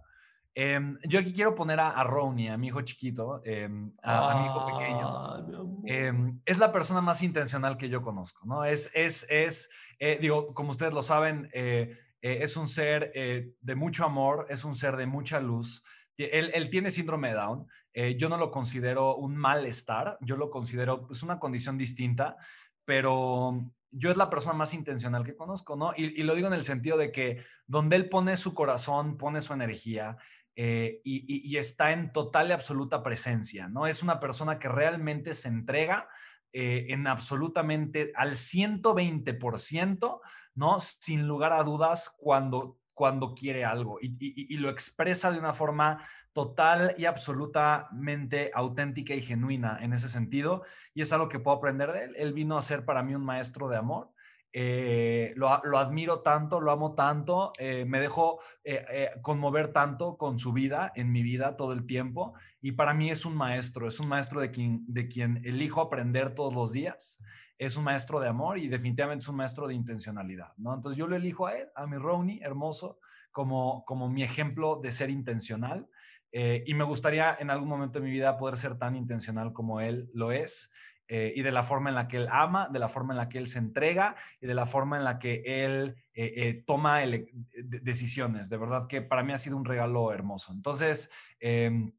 Em, 0.56 1.00
yo 1.06 1.20
aquí 1.20 1.34
quiero 1.34 1.56
poner 1.56 1.80
a, 1.80 1.90
a 1.90 2.04
Ronnie, 2.04 2.50
a 2.50 2.58
mi 2.58 2.68
hijo 2.68 2.82
chiquito, 2.82 3.42
em, 3.44 3.92
a, 4.04 4.40
mi 4.40 4.46
hijo 4.46 4.66
pequeño. 4.66 5.84
Em, 5.86 6.42
es 6.46 6.60
la 6.60 6.72
persona 6.72 7.02
más 7.02 7.24
intencional 7.24 7.78
que 7.78 7.90
yo 7.90 8.02
conozco, 8.02 8.46
¿no? 8.46 8.64
Es, 8.64 8.92
es, 8.94 9.26
es 9.30 9.70
eh, 10.00 10.18
digo, 10.22 10.54
como 10.54 10.72
ustedes 10.72 10.94
lo 10.94 11.02
saben, 11.02 11.50
eh, 11.54 11.98
es 12.22 12.56
un 12.56 12.68
ser 12.68 13.12
de 13.14 13.76
mucho 13.76 14.06
amor, 14.06 14.46
es 14.50 14.64
un 14.64 14.76
ser 14.76 14.96
de 14.96 15.06
mucha 15.06 15.42
luz. 15.42 15.84
Él, 16.18 16.52
él 16.54 16.70
tiene 16.70 16.92
síndrome 16.92 17.30
de 17.30 17.34
Down, 17.34 17.68
eh, 17.94 18.16
yo 18.18 18.28
no 18.28 18.38
lo 18.38 18.50
considero 18.50 19.16
un 19.16 19.36
malestar, 19.36 20.18
yo 20.22 20.36
lo 20.36 20.50
considero 20.50 21.06
pues, 21.06 21.22
una 21.22 21.40
condición 21.40 21.78
distinta, 21.78 22.38
pero 22.86 23.72
yo 23.94 24.12
es 24.12 24.18
la 24.18 24.30
persona 24.30 24.56
más 24.56 24.74
intencional 24.74 25.24
que 25.24 25.36
conozco, 25.36 25.76
¿no? 25.76 25.94
Y, 25.96 26.24
lo 26.24 26.36
digo 26.36 26.48
en 26.48 26.54
el 26.54 26.64
sentido 26.64 26.98
de 26.98 27.12
que 27.12 27.44
donde 27.68 27.96
él 27.96 28.10
pone 28.10 28.36
su 28.36 28.54
corazón, 28.54 29.18
pone 29.18 29.40
su 29.42 29.54
energía 29.54 30.18
eh, 30.56 31.02
y, 31.04 31.56
está 31.58 31.92
en 31.92 32.12
total 32.12 32.50
y 32.50 32.52
absoluta 32.52 33.04
presencia, 33.04 33.68
¿no? 33.68 33.88
Es 33.88 34.04
una 34.04 34.20
persona 34.20 34.60
que 34.60 34.68
realmente 34.68 35.34
se 35.34 35.48
entrega 35.48 36.10
eh, 36.52 36.88
en 36.90 37.08
absolutamente 37.08 38.12
al 38.16 38.32
120%, 38.32 40.22
¿no? 40.56 40.80
Sin 40.80 41.28
lugar 41.28 41.54
a 41.54 41.64
dudas 41.64 42.14
cuando 42.18 42.78
cuando 42.94 43.34
quiere 43.34 43.66
algo 43.66 44.00
y, 44.02 44.58
lo 44.58 44.70
expresa 44.70 45.32
de 45.32 45.40
una 45.40 45.54
forma 45.54 46.00
total 46.32 46.96
y 46.98 47.06
absolutamente 47.06 48.52
auténtica 48.54 49.14
y 49.14 49.22
genuina 49.22 49.80
en 49.82 49.94
ese 49.94 50.10
sentido. 50.10 50.64
Y 50.94 51.02
es 51.02 51.12
algo 51.12 51.30
que 51.30 51.40
puedo 51.40 51.58
aprender 51.58 51.92
de 51.92 52.04
él. 52.06 52.16
Él 52.18 52.34
vino 52.34 52.58
a 52.58 52.62
ser 52.62 52.86
para 52.86 53.04
mí 53.04 53.16
un 53.16 53.26
maestro 53.26 53.68
de 53.68 53.78
amor. 53.78 54.12
Eh, 54.56 55.34
lo, 55.36 55.50
admiro 55.50 56.20
tanto, 56.22 56.62
lo 56.62 56.72
amo 56.72 56.94
tanto, 56.94 57.54
eh, 57.58 57.86
me 57.86 58.00
dejo 58.00 58.40
eh, 58.64 59.10
conmover 59.24 59.74
tanto 59.74 60.16
con 60.16 60.38
su 60.38 60.54
vida, 60.54 60.92
en 60.96 61.12
mi 61.12 61.24
vida 61.24 61.58
todo 61.58 61.74
el 61.74 61.88
tiempo. 61.88 62.34
Y 62.62 62.74
para 62.74 62.94
mí 62.94 63.10
es 63.10 63.26
un 63.26 63.36
maestro, 63.36 63.88
es 63.88 64.00
un 64.00 64.08
maestro 64.08 64.40
de 64.42 64.52
quien, 64.52 64.86
de 64.88 65.08
quien 65.08 65.42
elijo 65.44 65.82
aprender 65.82 66.36
todos 66.36 66.54
los 66.54 66.72
días 66.72 67.20
es 67.66 67.78
un 67.78 67.84
maestro 67.84 68.20
de 68.20 68.28
amor 68.28 68.58
y 68.58 68.68
definitivamente 68.68 69.24
es 69.24 69.30
un 69.30 69.36
maestro 69.36 69.68
de 69.68 69.74
intencionalidad, 69.74 70.54
¿no? 70.58 70.74
Entonces 70.74 70.98
yo 70.98 71.08
lo 71.08 71.16
elijo 71.16 71.48
a 71.48 71.58
él, 71.58 71.68
a 71.76 71.86
mi 71.88 71.98
Ronnie, 71.98 72.42
hermoso, 72.42 73.00
como, 73.32 73.84
como 73.86 74.10
mi 74.10 74.24
ejemplo 74.24 74.80
de 74.82 74.92
ser 74.92 75.10
intencional. 75.10 75.88
Eh, 76.32 76.64
y 76.66 76.74
me 76.74 76.84
gustaría 76.84 77.38
en 77.40 77.50
algún 77.52 77.70
momento 77.70 78.00
de 78.00 78.06
mi 78.06 78.12
vida 78.12 78.38
poder 78.38 78.58
ser 78.58 78.78
tan 78.78 78.96
intencional 78.96 79.54
como 79.54 79.82
él 79.82 80.10
lo 80.14 80.32
es. 80.32 80.72
Eh, 81.08 81.34
y 81.36 81.42
de 81.42 81.52
la 81.52 81.64
forma 81.64 81.90
en 81.90 81.96
la 81.96 82.08
que 82.08 82.18
él 82.18 82.28
ama, 82.32 82.70
de 82.72 82.80
la 82.80 82.88
forma 82.88 83.14
en 83.14 83.18
la 83.18 83.28
que 83.28 83.38
él 83.38 83.48
se 83.48 83.60
entrega 83.60 84.16
y 84.40 84.48
de 84.48 84.54
la 84.54 84.66
forma 84.66 84.98
en 84.98 85.04
la 85.04 85.20
que 85.20 85.44
él 85.46 85.96
eh, 86.14 86.64
toma 86.66 87.02
decisiones. 87.02 88.50
De 88.50 88.58
verdad 88.58 88.88
que 88.88 89.02
para 89.02 89.22
mí 89.22 89.34
ha 89.34 89.38
sido 89.38 89.58
un 89.58 89.66
regalo 89.66 90.14
hermoso. 90.14 90.54
Entonces, 90.54 91.12
em, 91.40 91.92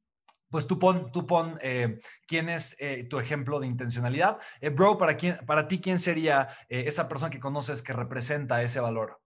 pues 0.54 0.68
tú 0.68 0.78
pon, 0.78 1.10
tú 1.10 1.26
pon 1.26 1.58
eh, 1.62 1.98
quién 2.28 2.48
es 2.48 2.76
eh, 2.78 3.08
tu 3.10 3.18
ejemplo 3.18 3.58
de 3.58 3.66
intencionalidad. 3.66 4.38
Eh, 4.60 4.68
bro, 4.68 4.96
para, 4.96 5.16
quién, 5.16 5.36
para 5.46 5.66
ti, 5.66 5.80
¿quién 5.80 5.98
sería 5.98 6.46
esa 6.68 7.08
persona 7.08 7.28
que 7.28 7.40
conoces 7.40 7.82
que 7.82 7.92
representa 7.92 8.62
ese 8.62 8.78
valor? 8.78 9.20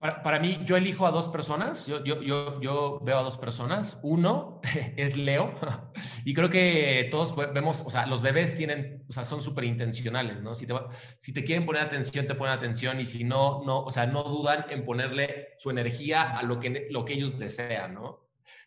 Para, 0.00 0.40
mí, 0.40 0.58
yo 0.64 0.76
elijo 0.76 1.06
a 1.06 1.12
dos 1.12 1.28
personas, 1.28 1.86
yo, 1.86 2.02
yo, 2.02 2.20
yo, 2.22 2.60
yo, 2.60 2.98
veo 3.04 3.20
a 3.20 3.22
dos 3.22 3.38
personas. 3.38 4.00
Uno 4.02 4.60
es 4.96 5.16
Leo, 5.16 5.54
y 6.24 6.34
creo 6.34 6.50
que 6.50 7.06
todos 7.08 7.36
vemos, 7.54 7.84
o 7.86 7.90
sea, 7.90 8.06
los 8.06 8.20
bebés 8.20 8.56
tienen, 8.56 9.04
o 9.08 9.12
sea, 9.12 9.22
son 9.22 9.42
súper 9.42 9.62
intencionales, 9.62 10.42
¿no? 10.42 10.56
Si 10.56 10.66
te, 10.66 10.74
si 11.18 11.32
te 11.32 11.44
quieren 11.44 11.64
poner 11.66 11.82
atención, 11.82 12.26
te 12.26 12.34
ponen 12.34 12.52
atención, 12.52 12.98
y 12.98 13.06
si 13.06 13.22
no, 13.22 13.62
no, 13.64 13.84
o 13.84 13.90
sea, 13.92 14.06
no 14.06 14.24
dudan 14.24 14.66
en 14.70 14.84
ponerle 14.84 15.50
su 15.56 15.70
energía 15.70 16.36
a 16.36 16.42
lo 16.42 16.58
que, 16.58 16.88
lo 16.90 17.04
que 17.04 17.12
ellos 17.12 17.38
desean, 17.38 17.94
¿no? 17.94 18.23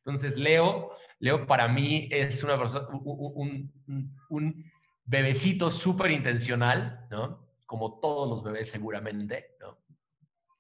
Entonces, 0.08 0.38
Leo, 0.38 0.92
Leo 1.20 1.46
para 1.46 1.68
mí 1.68 2.08
es 2.10 2.42
una 2.42 2.58
persona, 2.58 2.88
un, 2.90 4.72
bebecito 5.04 5.70
súper 5.70 6.12
intencional, 6.12 7.08
¿no? 7.12 7.46
Como 7.66 8.00
todos 8.00 8.30
los 8.30 8.42
bebés 8.42 8.70
seguramente, 8.70 9.58
¿no? 9.60 9.80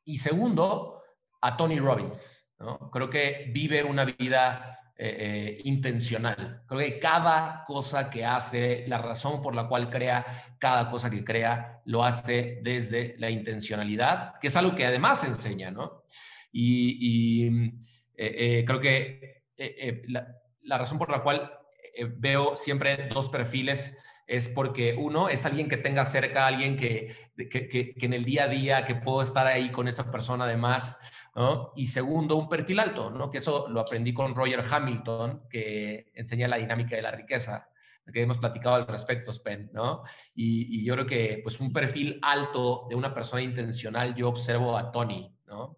Y 0.03 0.17
segundo, 0.17 1.01
a 1.39 1.55
Tony 1.55 1.79
Robbins, 1.79 2.45
¿no? 2.59 2.91
Creo 2.91 3.09
que 3.09 3.49
vive 3.53 3.85
una 3.85 4.03
vida 4.03 4.91
eh, 4.97 5.15
eh, 5.19 5.61
intencional. 5.63 6.63
Creo 6.67 6.79
que 6.81 6.99
cada 6.99 7.63
cosa 7.65 8.09
que 8.09 8.25
hace, 8.25 8.85
la 8.87 8.97
razón 8.97 9.41
por 9.41 9.55
la 9.55 9.69
cual 9.69 9.89
crea 9.89 10.25
cada 10.59 10.89
cosa 10.89 11.09
que 11.09 11.23
crea, 11.23 11.81
lo 11.85 12.03
hace 12.03 12.59
desde 12.63 13.15
la 13.17 13.29
intencionalidad, 13.29 14.39
que 14.41 14.47
es 14.47 14.55
algo 14.57 14.75
que 14.75 14.85
además 14.85 15.23
enseña, 15.23 15.71
¿no? 15.71 16.03
Y, 16.51 17.71
eh, 18.19 18.63
creo 18.65 18.79
que 18.79 19.36
eh, 19.57 19.75
eh, 19.79 20.01
la, 20.07 20.77
razón 20.77 20.97
por 20.97 21.09
la 21.09 21.23
cual 21.23 21.51
eh, 21.95 22.05
veo 22.05 22.55
siempre 22.55 23.09
dos 23.11 23.29
perfiles 23.29 23.97
es 24.27 24.47
porque 24.49 24.95
uno 24.97 25.29
es 25.29 25.45
alguien 25.45 25.69
que 25.69 25.77
tenga 25.77 26.05
cerca, 26.05 26.45
alguien 26.47 26.77
que, 26.77 27.15
que, 27.49 27.95
en 27.95 28.13
el 28.13 28.25
día 28.25 28.43
a 28.43 28.47
día, 28.47 28.85
que 28.85 28.95
puedo 28.95 29.21
estar 29.21 29.47
ahí 29.47 29.69
con 29.69 29.87
esa 29.87 30.11
persona 30.11 30.43
además, 30.43 30.99
¿no? 31.33 31.71
Y 31.75 31.87
segundo, 31.87 32.35
un 32.35 32.49
perfil 32.49 32.79
alto, 32.79 33.09
¿no? 33.09 33.29
Que 33.29 33.37
eso 33.37 33.67
lo 33.69 33.79
aprendí 33.79 34.13
con 34.13 34.35
Roger 34.35 34.63
Hamilton, 34.69 35.47
que 35.49 36.11
enseña 36.13 36.49
la 36.49 36.57
dinámica 36.57 36.97
de 36.97 37.01
la 37.01 37.11
riqueza, 37.11 37.69
que 38.11 38.21
hemos 38.21 38.37
platicado 38.37 38.75
al 38.75 38.87
respecto, 38.87 39.31
Spen, 39.31 39.69
¿no? 39.73 40.03
Y, 40.35 40.77
y 40.77 40.83
yo 40.83 40.93
creo 40.95 41.05
que 41.07 41.39
pues 41.41 41.61
un 41.61 41.71
perfil 41.71 42.19
alto 42.21 42.85
de 42.89 42.95
una 42.95 43.13
persona 43.13 43.41
intencional, 43.41 44.13
yo 44.13 44.27
observo 44.27 44.77
a 44.77 44.91
Tony, 44.91 45.33
¿no? 45.45 45.77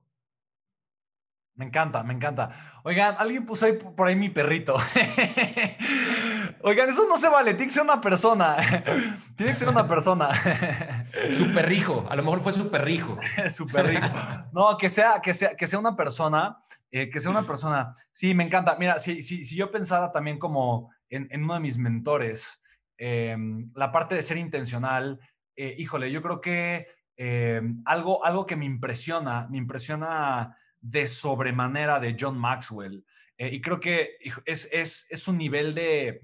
Me 1.60 1.66
encanta, 1.66 2.03
me 2.03 2.14
encanta. 2.14 2.51
Oigan, 2.84 3.16
alguien 3.18 3.45
puso 3.45 3.66
ahí 3.66 3.74
por 3.74 4.07
ahí 4.07 4.16
mi 4.16 4.30
perrito. 4.30 4.78
Oigan, 6.62 6.88
eso 6.88 7.05
no 7.05 7.18
se 7.18 7.28
vale, 7.28 7.53
tiene 7.53 7.66
que 7.66 7.74
ser 7.74 7.84
una 7.84 7.99
persona. 7.99 8.55
tiene 9.36 9.51
que 9.51 9.57
ser 9.57 9.68
una 9.68 9.86
persona. 9.86 10.30
su 11.36 11.53
perrijo, 11.53 12.07
a 12.10 12.16
lo 12.16 12.24
mejor 12.24 12.41
fue 12.43 12.53
su 12.53 12.72
perrijo. 12.72 13.18
su 13.49 13.68
perrijo. 13.68 14.07
No, 14.53 14.78
que 14.78 14.89
sea, 14.89 15.20
que 15.22 15.34
sea, 15.34 15.57
que 15.57 15.68
sea 15.68 15.80
una 15.80 15.97
persona, 15.97 16.64
eh, 16.91 17.10
que 17.10 17.20
sea 17.20 17.30
una 17.30 17.45
persona. 17.45 17.93
Sí, 18.10 18.34
me 18.34 18.45
encanta. 18.45 18.78
Mira, 18.80 18.97
si, 18.97 19.22
si, 19.22 19.43
si 19.43 19.57
yo 19.57 19.70
pensara 19.70 20.14
también 20.14 20.39
como 20.39 20.93
en, 21.10 21.28
uno 21.43 21.55
de 21.55 21.60
mis 21.60 21.78
mentores, 21.78 22.62
em, 22.97 23.68
la 23.76 23.91
parte 23.91 24.16
de 24.16 24.24
ser 24.24 24.38
intencional, 24.38 25.20
eh, 25.57 25.76
híjole, 25.78 26.10
yo 26.10 26.22
creo 26.22 26.39
que 26.39 26.88
em, 27.18 27.82
algo, 27.84 28.24
algo 28.24 28.45
que 28.45 28.55
me 28.55 28.64
impresiona, 28.64 29.45
me 29.49 29.57
impresiona 29.57 30.55
de 30.82 31.07
sobremanera 31.07 31.99
de 31.99 32.15
John 32.19 32.38
Maxwell. 32.38 33.03
Eh, 33.38 33.49
y 33.53 33.61
creo 33.61 33.80
que 33.80 34.17
es, 34.45 34.69
es, 34.71 35.27
un 35.27 35.38
nivel 35.38 35.73
de, 35.73 36.23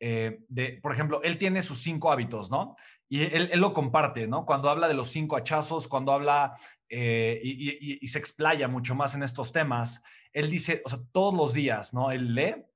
eh, 0.00 0.40
de, 0.48 0.78
por 0.82 0.92
ejemplo, 0.92 1.22
él 1.22 1.38
tiene 1.38 1.62
sus 1.62 1.78
cinco 1.82 2.10
hábitos, 2.10 2.50
¿no? 2.50 2.76
Y 3.08 3.22
él, 3.22 3.50
lo 3.54 3.72
comparte, 3.72 4.26
¿no? 4.26 4.44
Cuando 4.44 4.68
habla 4.68 4.86
de 4.86 4.94
los 4.94 5.08
cinco 5.08 5.36
hachazos, 5.36 5.88
cuando 5.88 6.12
habla 6.12 6.54
eh, 6.88 7.40
y, 7.42 8.06
se 8.06 8.18
explaya 8.18 8.68
mucho 8.68 8.94
más 8.94 9.14
en 9.14 9.22
estos 9.22 9.50
temas, 9.50 10.02
él 10.32 10.50
dice, 10.50 10.82
o 10.84 10.88
sea, 10.90 10.98
todos 11.12 11.34
los 11.34 11.54
días, 11.54 11.94
¿no? 11.94 12.10
Él 12.10 12.34
lee, 12.34 12.66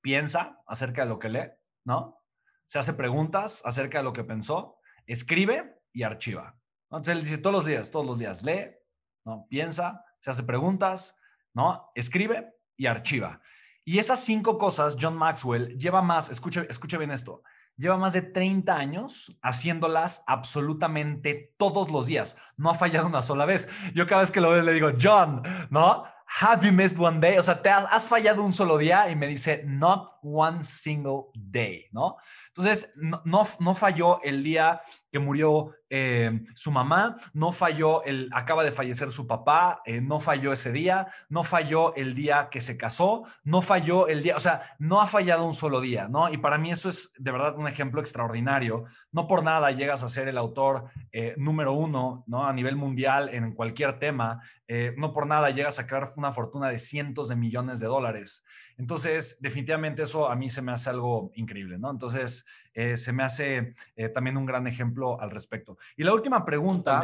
piensa 0.00 0.62
acerca 0.66 1.02
de 1.02 1.08
lo 1.08 1.18
que 1.18 1.28
lee, 1.28 1.50
¿no? 1.84 2.22
Se 2.66 2.78
hace 2.78 2.92
preguntas 2.92 3.62
acerca 3.64 3.98
de 3.98 4.04
lo 4.04 4.12
que 4.12 4.22
pensó, 4.22 4.78
escribe 5.06 5.80
y 5.92 6.04
archiva. 6.04 6.56
Entonces 6.84 7.16
él 7.16 7.24
dice 7.24 7.38
todos 7.38 7.56
los 7.56 7.64
días, 7.64 7.90
todos 7.90 8.06
los 8.06 8.18
días, 8.18 8.42
lee, 8.44 8.70
¿no? 9.24 9.46
Piensa, 9.48 10.04
se 10.26 10.30
hace 10.32 10.42
preguntas, 10.42 11.14
¿no? 11.54 11.92
Escribe 11.94 12.52
y 12.76 12.86
archiva. 12.86 13.40
Y 13.84 14.00
esas 14.00 14.24
cinco 14.24 14.58
cosas, 14.58 14.96
John 15.00 15.16
Maxwell 15.16 15.78
lleva 15.78 16.02
más, 16.02 16.30
escuche, 16.30 16.66
escuche 16.68 16.98
bien 16.98 17.12
esto, 17.12 17.44
lleva 17.76 17.96
más 17.96 18.12
de 18.12 18.22
30 18.22 18.76
años 18.76 19.38
haciéndolas 19.40 20.24
absolutamente 20.26 21.54
todos 21.56 21.92
los 21.92 22.06
días. 22.06 22.36
No 22.56 22.70
ha 22.70 22.74
fallado 22.74 23.06
una 23.06 23.22
sola 23.22 23.46
vez. 23.46 23.68
Yo 23.94 24.04
cada 24.08 24.22
vez 24.22 24.32
que 24.32 24.40
lo 24.40 24.50
veo 24.50 24.62
le 24.62 24.72
digo, 24.72 24.90
John, 25.00 25.44
¿no? 25.70 26.02
Have 26.40 26.66
you 26.66 26.72
missed 26.72 26.98
one 26.98 27.20
day? 27.20 27.38
O 27.38 27.42
sea, 27.42 27.62
¿te 27.62 27.70
has, 27.70 28.08
fallado 28.08 28.42
un 28.42 28.52
solo 28.52 28.78
día? 28.78 29.08
Y 29.08 29.14
me 29.14 29.28
dice, 29.28 29.62
not 29.64 30.18
one 30.22 30.64
single 30.64 31.26
day, 31.34 31.86
¿no? 31.92 32.16
Entonces, 32.48 32.92
no, 32.96 33.22
no, 33.24 33.74
falló 33.74 34.20
el 34.22 34.42
día 34.42 34.80
que 35.16 35.20
murió 35.20 35.74
eh, 35.88 36.42
su 36.54 36.70
mamá, 36.70 37.16
no 37.32 37.50
falló 37.50 38.04
el, 38.04 38.28
acaba 38.32 38.62
de 38.62 38.70
fallecer 38.70 39.10
su 39.10 39.26
papá, 39.26 39.80
eh, 39.86 40.02
no 40.02 40.20
falló 40.20 40.52
ese 40.52 40.72
día, 40.72 41.06
no 41.30 41.42
falló 41.42 41.94
el 41.94 42.14
día 42.14 42.48
que 42.50 42.60
se 42.60 42.76
casó, 42.76 43.24
no 43.42 43.62
falló 43.62 44.08
el 44.08 44.22
día, 44.22 44.36
o 44.36 44.40
sea, 44.40 44.76
no 44.78 45.00
ha 45.00 45.06
fallado 45.06 45.46
un 45.46 45.54
solo 45.54 45.80
día, 45.80 46.06
¿no? 46.06 46.30
Y 46.30 46.36
para 46.36 46.58
mí 46.58 46.70
eso 46.70 46.90
es 46.90 47.14
de 47.16 47.30
verdad 47.30 47.56
un 47.56 47.66
ejemplo 47.66 48.02
extraordinario. 48.02 48.84
No 49.10 49.26
por 49.26 49.42
nada 49.42 49.70
llegas 49.70 50.02
a 50.02 50.08
ser 50.10 50.28
el 50.28 50.36
autor 50.36 50.90
eh, 51.12 51.32
número 51.38 51.72
uno, 51.72 52.24
¿no? 52.26 52.46
A 52.46 52.52
nivel 52.52 52.76
mundial 52.76 53.30
en 53.32 53.54
cualquier 53.54 53.98
tema, 53.98 54.42
no 54.96 55.12
por 55.12 55.28
nada 55.28 55.50
llegas 55.50 55.78
a 55.78 55.86
crear 55.86 56.08
una 56.16 56.32
fortuna 56.32 56.68
de 56.68 56.80
cientos 56.80 57.28
de 57.28 57.36
millones 57.36 57.80
de 57.80 57.86
dólares. 57.86 58.44
Entonces, 58.78 59.38
definitivamente 59.40 60.02
eso 60.02 60.28
a 60.28 60.36
mí 60.36 60.50
se 60.50 60.60
me 60.60 60.72
hace 60.72 60.90
algo 60.90 61.30
increíble, 61.34 61.78
¿no? 61.78 61.90
Entonces, 61.90 62.44
eh, 62.74 62.96
se 62.96 63.12
me 63.12 63.22
hace 63.22 63.74
eh, 63.96 64.08
también 64.10 64.36
un 64.36 64.44
gran 64.44 64.66
ejemplo 64.66 65.18
al 65.20 65.30
respecto. 65.30 65.78
Y 65.96 66.04
la 66.04 66.12
última 66.12 66.44
pregunta. 66.44 67.00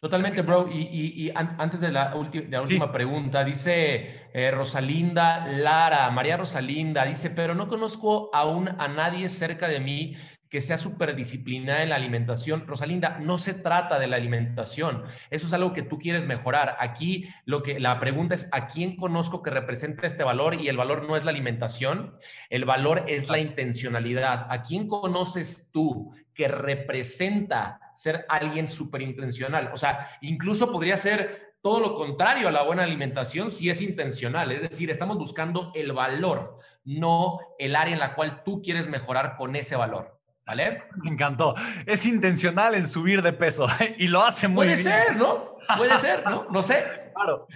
Totalmente, 0.00 0.40
eh, 0.40 0.42
bro. 0.42 0.68
Y, 0.70 1.32
antes 1.34 1.80
de 1.80 1.90
la, 1.90 2.14
última 2.14 2.92
pregunta, 2.92 3.44
dice 3.44 4.28
Rosalinda 4.52 5.46
Lara, 5.46 6.10
María 6.10 6.36
Rosalinda, 6.36 7.04
dice, 7.04 7.30
pero 7.30 7.54
no 7.54 7.68
conozco 7.68 8.30
aún 8.34 8.68
a 8.68 8.88
nadie 8.88 9.28
cerca 9.28 9.68
de 9.68 9.80
mí 9.80 10.16
que 10.50 10.60
sea 10.60 10.76
súper 10.78 11.14
disciplinada 11.14 11.84
en 11.84 11.90
la 11.90 11.94
alimentación. 11.94 12.66
Rosalinda, 12.66 13.18
no 13.20 13.38
se 13.38 13.54
trata 13.54 14.00
de 14.00 14.08
la 14.08 14.16
alimentación. 14.16 15.04
Eso 15.30 15.46
es 15.46 15.52
algo 15.52 15.72
que 15.72 15.82
tú 15.82 15.98
quieres 15.98 16.26
mejorar. 16.26 16.76
Aquí 16.80 17.28
lo 17.44 17.62
que 17.62 17.78
la 17.78 18.00
pregunta 18.00 18.34
es, 18.34 18.48
¿a 18.50 18.66
quién 18.66 18.96
conozco 18.96 19.42
que 19.42 19.50
representa 19.50 20.08
este 20.08 20.24
valor? 20.24 20.60
Y 20.60 20.68
el 20.68 20.76
valor 20.76 21.06
no 21.06 21.14
es 21.14 21.24
la 21.24 21.30
alimentación, 21.30 22.12
el 22.50 22.64
valor 22.64 23.04
es 23.06 23.28
la 23.28 23.38
intencionalidad. 23.38 24.48
¿A 24.50 24.62
quién 24.62 24.88
conoces 24.88 25.68
tú 25.70 26.12
que 26.34 26.48
representa 26.48 27.80
ser 27.94 28.26
alguien 28.28 28.66
súper 28.66 29.02
intencional? 29.02 29.70
O 29.72 29.76
sea, 29.76 30.08
incluso 30.20 30.72
podría 30.72 30.96
ser 30.96 31.54
todo 31.62 31.78
lo 31.78 31.94
contrario 31.94 32.48
a 32.48 32.52
la 32.52 32.62
buena 32.62 32.82
alimentación 32.82 33.52
si 33.52 33.70
es 33.70 33.80
intencional. 33.82 34.50
Es 34.50 34.62
decir, 34.62 34.90
estamos 34.90 35.16
buscando 35.16 35.70
el 35.76 35.92
valor, 35.92 36.58
no 36.84 37.38
el 37.56 37.76
área 37.76 37.92
en 37.92 38.00
la 38.00 38.16
cual 38.16 38.42
tú 38.42 38.62
quieres 38.62 38.88
mejorar 38.88 39.36
con 39.36 39.54
ese 39.54 39.76
valor. 39.76 40.19
¿Vale? 40.50 40.78
Me 41.04 41.10
encantó. 41.12 41.54
Es 41.86 42.04
intencional 42.06 42.74
en 42.74 42.88
subir 42.88 43.22
de 43.22 43.32
peso 43.32 43.68
y 43.98 44.08
lo 44.08 44.20
hace 44.20 44.48
muy 44.48 44.66
bien. 44.66 44.82
Puede 44.82 45.04
ser, 45.04 45.16
¿no? 45.16 45.56
Puede 45.76 45.96
ser, 45.98 46.24
¿no? 46.24 46.46
No 46.50 46.62
sé. 46.62 46.82
Claro. 47.20 47.46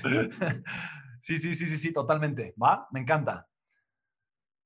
Sí, 1.21 1.39
sí, 1.39 1.55
sí, 1.55 1.67
sí, 1.67 1.79
sí, 1.79 1.93
totalmente. 1.93 2.55
¿Va? 2.63 2.87
Me 2.93 3.01
encanta. 3.01 3.47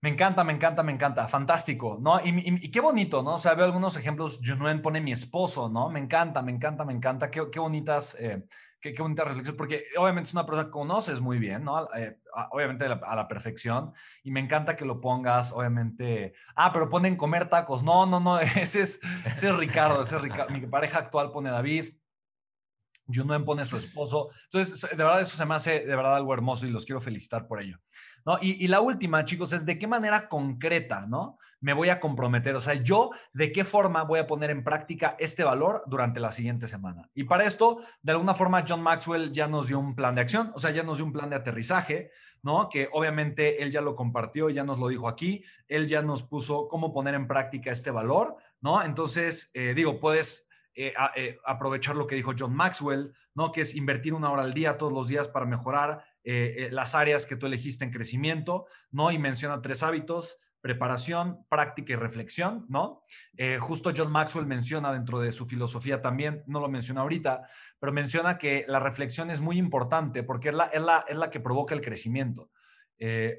Me 0.00 0.10
encanta, 0.10 0.44
me 0.44 0.52
encanta, 0.52 0.82
me 0.84 0.92
encanta. 0.92 1.26
Fantástico, 1.26 1.98
¿no? 2.00 2.20
Y, 2.24 2.70
qué 2.70 2.80
bonito, 2.80 3.22
¿no? 3.22 3.34
O 3.34 3.38
sea, 3.38 3.54
veo 3.54 3.64
algunos 3.64 3.96
ejemplos. 3.96 4.40
Junuen 4.44 4.80
pone 4.80 5.00
mi 5.00 5.10
esposo, 5.10 5.68
¿no? 5.68 5.90
Me 5.90 5.98
encanta, 5.98 6.40
me 6.40 6.52
encanta, 6.52 6.84
me 6.84 6.92
encanta. 6.92 7.30
Qué, 7.30 7.58
bonitas 7.58 8.16
eh, 8.20 8.44
qué, 8.80 8.94
qué 8.94 9.02
bonita 9.02 9.24
reflexión, 9.24 9.56
porque 9.56 9.86
obviamente 9.96 10.28
es 10.28 10.34
una 10.34 10.46
persona 10.46 10.66
que 10.66 10.70
conoces 10.70 11.20
muy 11.20 11.38
bien, 11.38 11.64
¿no? 11.64 11.88
Eh, 11.94 12.16
obviamente 12.50 12.84
a 12.84 13.16
la, 13.16 13.28
perfección, 13.28 13.92
y 14.22 14.30
me 14.30 14.40
encanta 14.40 14.76
que 14.76 14.84
lo 14.84 15.00
pongas, 15.00 15.52
obviamente, 15.52 16.34
ah, 16.54 16.72
pero 16.72 16.88
ponen 16.88 17.16
comer 17.16 17.48
tacos, 17.48 17.82
no, 17.82 18.06
no, 18.06 18.20
no, 18.20 18.38
ese 18.40 18.82
es, 18.82 19.00
ese 19.24 19.48
es 19.48 19.56
Ricardo, 19.56 20.02
ese 20.02 20.16
es 20.16 20.22
Ricardo, 20.22 20.52
mi 20.52 20.60
pareja 20.66 21.00
actual 21.00 21.32
pone 21.32 21.50
David, 21.50 21.86
Junuen 23.12 23.44
pone 23.44 23.64
su 23.64 23.76
esposo. 23.76 24.30
Entonces, 24.44 24.82
de 24.90 24.96
verdad, 24.96 25.20
eso 25.20 25.36
se 25.36 25.46
me 25.46 25.54
hace 25.54 25.80
de 25.80 25.96
verdad 25.96 26.16
algo 26.16 26.34
hermoso 26.34 26.66
y 26.66 26.70
los 26.70 26.84
quiero 26.84 27.00
felicitar 27.00 27.46
por 27.46 27.62
ello. 27.62 27.78
¿no? 28.26 28.38
Y, 28.40 28.66
la 28.68 28.80
última, 28.80 29.24
chicos, 29.24 29.52
es 29.52 29.64
de 29.64 29.78
qué 29.78 29.86
manera 29.86 30.28
concreta, 30.28 31.06
¿no? 31.06 31.38
Me 31.60 31.72
voy 31.72 31.88
a 31.88 31.98
comprometer. 31.98 32.54
O 32.54 32.60
sea, 32.60 32.74
yo 32.74 33.10
de 33.32 33.52
qué 33.52 33.64
forma 33.64 34.02
voy 34.02 34.20
a 34.20 34.26
poner 34.26 34.50
en 34.50 34.62
práctica 34.62 35.16
este 35.18 35.44
valor 35.44 35.82
durante 35.86 36.20
la 36.20 36.30
siguiente 36.30 36.66
semana. 36.66 37.08
Y 37.14 37.24
para 37.24 37.44
esto, 37.44 37.78
de 38.02 38.12
alguna 38.12 38.34
forma, 38.34 38.64
John 38.68 38.82
Maxwell 38.82 39.32
ya 39.32 39.48
nos 39.48 39.68
dio 39.68 39.78
un 39.78 39.94
plan 39.94 40.14
de 40.14 40.20
acción, 40.20 40.52
o 40.54 40.58
sea, 40.58 40.70
ya 40.70 40.82
nos 40.82 40.98
dio 40.98 41.06
un 41.06 41.12
plan 41.12 41.30
de 41.30 41.36
aterrizaje, 41.36 42.10
¿no? 42.42 42.68
Que 42.68 42.88
obviamente 42.92 43.62
él 43.62 43.70
ya 43.70 43.80
lo 43.80 43.96
compartió, 43.96 44.50
ya 44.50 44.64
nos 44.64 44.78
lo 44.78 44.88
dijo 44.88 45.08
aquí, 45.08 45.42
él 45.66 45.88
ya 45.88 46.02
nos 46.02 46.22
puso 46.22 46.68
cómo 46.68 46.92
poner 46.92 47.14
en 47.14 47.26
práctica 47.26 47.70
este 47.70 47.90
valor, 47.90 48.36
¿no? 48.60 48.82
Entonces, 48.82 49.50
eh, 49.54 49.72
digo, 49.74 49.98
puedes 49.98 50.47
eh, 50.80 50.94
eh, 51.16 51.40
aprovechar 51.44 51.96
lo 51.96 52.06
que 52.06 52.14
dijo 52.14 52.34
John 52.38 52.54
Maxwell, 52.54 53.12
¿no? 53.34 53.50
Que 53.50 53.62
es 53.62 53.74
invertir 53.74 54.14
una 54.14 54.30
hora 54.30 54.42
al 54.42 54.54
día 54.54 54.78
todos 54.78 54.92
los 54.92 55.08
días 55.08 55.26
para 55.26 55.44
mejorar 55.44 56.04
eh, 56.22 56.68
las 56.70 56.94
áreas 56.94 57.26
que 57.26 57.34
tú 57.34 57.46
elegiste 57.46 57.84
en 57.84 57.90
crecimiento, 57.90 58.66
¿no? 58.92 59.10
Y 59.10 59.18
menciona 59.18 59.60
tres 59.60 59.82
hábitos, 59.82 60.38
preparación, 60.60 61.44
práctica 61.48 61.94
y 61.94 61.96
reflexión, 61.96 62.64
¿no? 62.68 63.02
justo 63.60 63.92
John 63.96 64.10
Maxwell 64.10 64.44
menciona 64.44 64.92
dentro 64.92 65.20
de 65.20 65.30
su 65.30 65.46
filosofía 65.46 66.02
también, 66.02 66.42
no 66.46 66.58
lo 66.58 66.68
menciona 66.68 67.02
ahorita, 67.02 67.48
pero 67.78 67.92
menciona 67.92 68.38
que 68.38 68.64
la 68.66 68.80
reflexión 68.80 69.30
es 69.30 69.40
muy 69.40 69.56
importante 69.56 70.24
porque 70.24 70.48
es 70.48 70.56
la, 70.56 70.64
es 70.64 70.82
la, 70.82 71.04
es 71.08 71.16
la 71.16 71.30
que 71.30 71.38
provoca 71.38 71.76
el 71.76 71.80
crecimiento. 71.80 72.50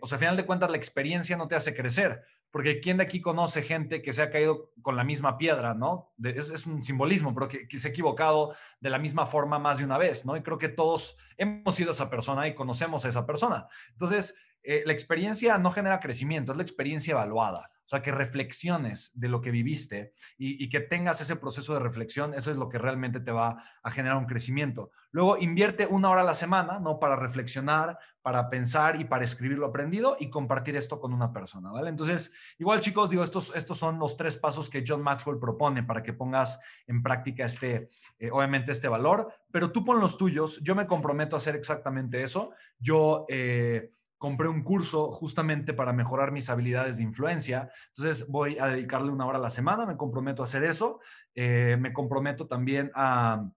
o 0.02 0.08
sea, 0.08 0.16
a 0.16 0.20
final 0.20 0.38
de 0.38 0.46
cuentas, 0.46 0.72
la 0.72 0.78
experiencia 0.78 1.36
no 1.36 1.50
te 1.50 1.56
hace 1.58 1.76
crecer, 1.76 2.24
porque 2.52 2.80
¿quién 2.80 2.98
de 2.98 3.04
aquí 3.04 3.22
conoce 3.22 3.62
gente 3.62 4.02
que 4.02 4.14
se 4.14 4.22
ha 4.22 4.30
caído 4.30 4.72
con 4.82 4.96
la 4.96 5.04
misma 5.04 5.38
piedra, 5.38 5.74
¿no? 5.74 6.14
es, 6.24 6.66
un 6.66 6.84
simbolismo, 6.84 7.34
pero 7.34 7.48
que, 7.48 7.80
se 7.80 7.88
ha 7.88 7.92
equivocado 7.92 8.56
de 8.80 8.90
la 8.90 8.98
misma 8.98 9.26
forma 9.26 9.60
más 9.60 9.78
de 9.78 9.86
una 9.86 9.98
vez, 9.98 10.26
¿no? 10.26 10.36
Y 10.36 10.42
creo 10.42 10.58
que 10.58 10.70
todos 10.70 11.18
hemos 11.38 11.76
sido 11.76 11.92
esa 11.92 12.10
persona 12.10 12.48
y 12.48 12.56
conocemos 12.56 13.06
a 13.06 13.10
esa 13.10 13.26
persona. 13.26 13.68
Entonces, 13.92 14.36
eh, 14.64 14.84
la 14.86 14.94
experiencia 14.94 15.58
no 15.58 15.72
genera 15.72 16.00
crecimiento, 16.00 16.52
es 16.52 16.58
la 16.58 16.64
experiencia 16.64 17.12
evaluada. 17.12 17.72
O 17.90 17.98
sea, 17.98 18.04
que 18.04 18.12
reflexiones 18.12 19.12
de 19.16 19.30
lo 19.30 19.42
que 19.42 19.50
viviste 19.50 20.14
y, 20.38 20.70
que 20.70 20.80
tengas 20.80 21.22
ese 21.22 21.38
proceso 21.38 21.74
de 21.74 21.80
reflexión, 21.80 22.36
eso 22.36 22.52
es 22.52 22.58
lo 22.58 22.70
que 22.70 22.78
realmente 22.78 23.20
te 23.20 23.32
va 23.32 23.64
a 23.82 23.90
generar 23.90 24.18
un 24.18 24.28
crecimiento. 24.28 24.92
Luego, 25.10 25.40
invierte 25.40 25.88
una 25.88 26.12
hora 26.12 26.22
a 26.22 26.24
la 26.24 26.36
semana, 26.36 26.80
¿no? 26.80 27.00
Para 27.00 27.16
reflexionar, 27.16 27.98
para 28.22 28.48
pensar 28.52 29.02
y 29.02 29.06
para 29.06 29.24
escribir 29.24 29.58
lo 29.58 29.66
aprendido 29.66 30.18
y 30.20 30.30
compartir 30.30 30.76
esto 30.76 31.00
con 31.00 31.14
una 31.14 31.34
persona, 31.34 31.72
¿vale? 31.72 31.90
Entonces, 31.90 32.32
igual 32.60 32.80
chicos, 32.80 33.10
digo, 33.10 33.24
estos, 33.24 33.56
estos 33.56 33.80
son 33.80 33.98
los 33.98 34.16
tres 34.16 34.38
pasos 34.38 34.70
que 34.70 34.84
John 34.88 35.02
Maxwell 35.02 35.40
propone 35.40 35.82
para 35.82 36.04
que 36.04 36.14
pongas 36.14 36.60
en 36.86 37.02
práctica 37.02 37.46
este, 37.46 37.90
eh, 38.20 38.30
obviamente, 38.30 38.72
este 38.72 38.88
valor, 38.88 39.34
pero 39.50 39.72
tú 39.72 39.84
pon 39.84 40.00
los 40.00 40.16
tuyos, 40.16 40.60
yo 40.62 40.76
me 40.76 40.86
comprometo 40.86 41.36
a 41.36 41.38
hacer 41.38 41.56
exactamente 41.56 42.22
eso. 42.22 42.52
Yo... 42.78 43.26
Eh, 43.30 43.94
compré 44.20 44.50
un 44.50 44.62
curso 44.64 45.12
justamente 45.12 45.74
para 45.74 45.94
mejorar 45.94 46.32
mis 46.32 46.50
habilidades 46.50 46.98
de 46.98 47.04
influencia. 47.04 47.72
Entonces 47.96 48.30
voy 48.30 48.60
a 48.60 48.68
dedicarle 48.68 49.12
una 49.12 49.26
hora 49.26 49.40
a 49.40 49.42
la 49.42 49.50
semana, 49.50 49.86
me 49.86 49.98
comprometo 49.98 50.44
a 50.44 50.46
hacer 50.46 50.64
eso. 50.66 51.00
Eh, 51.34 51.78
me 51.80 51.94
comprometo 51.94 52.46
también 52.46 52.92
a, 52.94 53.50